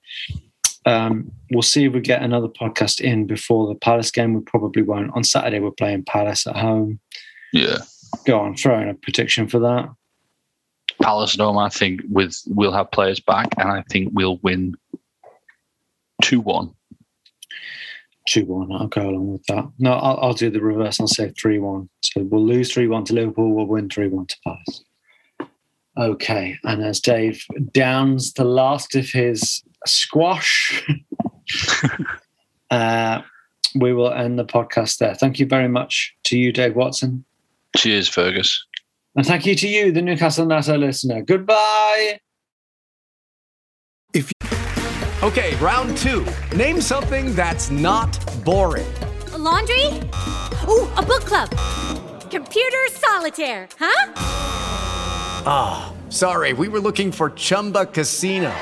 Um, 0.87 1.33
we'll 1.51 1.63
see 1.63 1.85
if 1.85 1.93
we 1.93 2.01
get 2.01 2.23
another 2.23 2.49
podcast 2.49 3.01
in 3.01 3.27
before 3.27 3.67
the 3.67 3.75
Palace 3.75 4.11
game. 4.11 4.35
We 4.35 4.41
probably 4.43 4.83
won't. 4.83 5.11
On 5.15 5.25
Saturday, 5.25 5.59
we're 5.59 5.71
playing 5.71 6.05
Palace 6.05 6.47
at 6.47 6.57
home. 6.57 7.01
Yeah. 7.53 7.79
Go 8.27 8.39
on, 8.39 8.55
throw 8.55 8.81
in 8.81 8.89
a 8.89 8.95
prediction 8.95 9.49
for 9.49 9.59
that. 9.61 9.89
Palace 11.05 11.37
Dome, 11.37 11.59
I 11.59 11.69
think 11.69 12.01
with 12.09 12.43
we'll 12.47 12.73
have 12.73 12.91
players 12.91 13.21
back, 13.21 13.49
and 13.59 13.69
I 13.69 13.83
think 13.91 14.13
we'll 14.15 14.39
win 14.39 14.75
two 16.23 16.41
one. 16.41 16.73
Two 18.27 18.47
one. 18.47 18.73
I'll 18.73 18.89
go 18.89 19.11
along 19.11 19.33
with 19.33 19.45
that. 19.47 19.71
No, 19.79 19.93
I'll, 19.93 20.19
I'll 20.21 20.33
do 20.33 20.49
the 20.49 20.63
reverse. 20.63 20.99
I'll 20.99 21.07
say 21.07 21.29
three 21.39 21.59
one. 21.59 21.91
So 22.01 22.23
we'll 22.23 22.47
lose 22.47 22.73
three 22.73 22.89
one 22.89 23.05
to 23.05 23.13
Liverpool. 23.13 23.53
We'll 23.53 23.67
win 23.67 23.91
three 23.91 24.09
one 24.09 24.25
to 24.25 24.37
Palace. 24.45 24.85
Okay, 25.99 26.59
and 26.65 26.83
as 26.83 27.01
Dave 27.01 27.45
downs 27.73 28.33
the 28.33 28.47
last 28.47 28.97
of 28.97 29.11
his 29.11 29.63
squash, 29.85 30.83
uh, 32.71 33.21
we 33.75 33.93
will 33.93 34.11
end 34.11 34.39
the 34.39 34.47
podcast 34.47 34.97
there. 34.97 35.15
Thank 35.15 35.39
you 35.39 35.45
very 35.45 35.69
much 35.69 36.17
to 36.25 36.39
you, 36.39 36.51
Dave 36.51 36.77
Watson. 36.77 37.27
Cheers, 37.77 38.09
Fergus. 38.09 38.65
And 39.17 39.25
thank 39.27 39.47
you 39.47 39.55
to 39.55 39.69
you, 39.69 39.93
the 39.93 40.03
Newcastle 40.03 40.47
Natter 40.47 40.77
listener. 40.77 41.23
Goodbye. 41.23 42.19
If 44.13 44.31
Okay, 45.23 45.57
round 45.57 45.97
two. 45.97 46.27
Name 46.55 46.81
something 46.81 47.35
that's 47.35 47.71
not 47.71 48.13
boring. 48.45 48.93
A 49.33 49.39
laundry? 49.39 49.87
Ooh, 50.69 50.87
a 50.97 51.03
book 51.03 51.25
club. 51.25 51.49
Computer 52.31 52.85
solitaire, 52.91 53.67
huh? 53.79 54.13
Ah, 55.47 55.93
sorry, 56.11 56.53
we 56.53 56.69
were 56.69 56.81
looking 56.81 57.11
for 57.11 57.31
Chumba 57.31 57.87
Casino. 57.87 58.53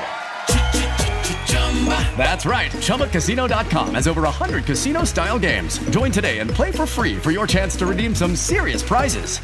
That's 2.17 2.45
right. 2.45 2.71
ChumbaCasino.com 2.71 3.95
has 3.95 4.07
over 4.07 4.21
100 4.21 4.63
casino 4.63 5.03
style 5.03 5.37
games. 5.39 5.79
Join 5.89 6.11
today 6.11 6.39
and 6.39 6.49
play 6.49 6.71
for 6.71 6.85
free 6.85 7.17
for 7.17 7.31
your 7.31 7.45
chance 7.47 7.75
to 7.77 7.85
redeem 7.85 8.15
some 8.15 8.35
serious 8.35 8.81
prizes. 8.81 9.39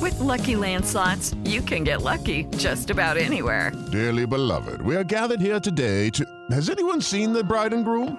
With 0.00 0.18
Lucky 0.18 0.56
Land 0.56 0.84
slots, 0.86 1.34
you 1.44 1.60
can 1.60 1.84
get 1.84 2.02
lucky 2.02 2.44
just 2.56 2.90
about 2.90 3.16
anywhere. 3.16 3.70
Dearly 3.92 4.26
beloved, 4.26 4.82
we 4.82 4.96
are 4.96 5.04
gathered 5.04 5.40
here 5.40 5.60
today 5.60 6.10
to. 6.10 6.24
Has 6.50 6.68
anyone 6.70 7.00
seen 7.00 7.32
the 7.32 7.44
bride 7.44 7.72
and 7.72 7.84
groom? 7.84 8.18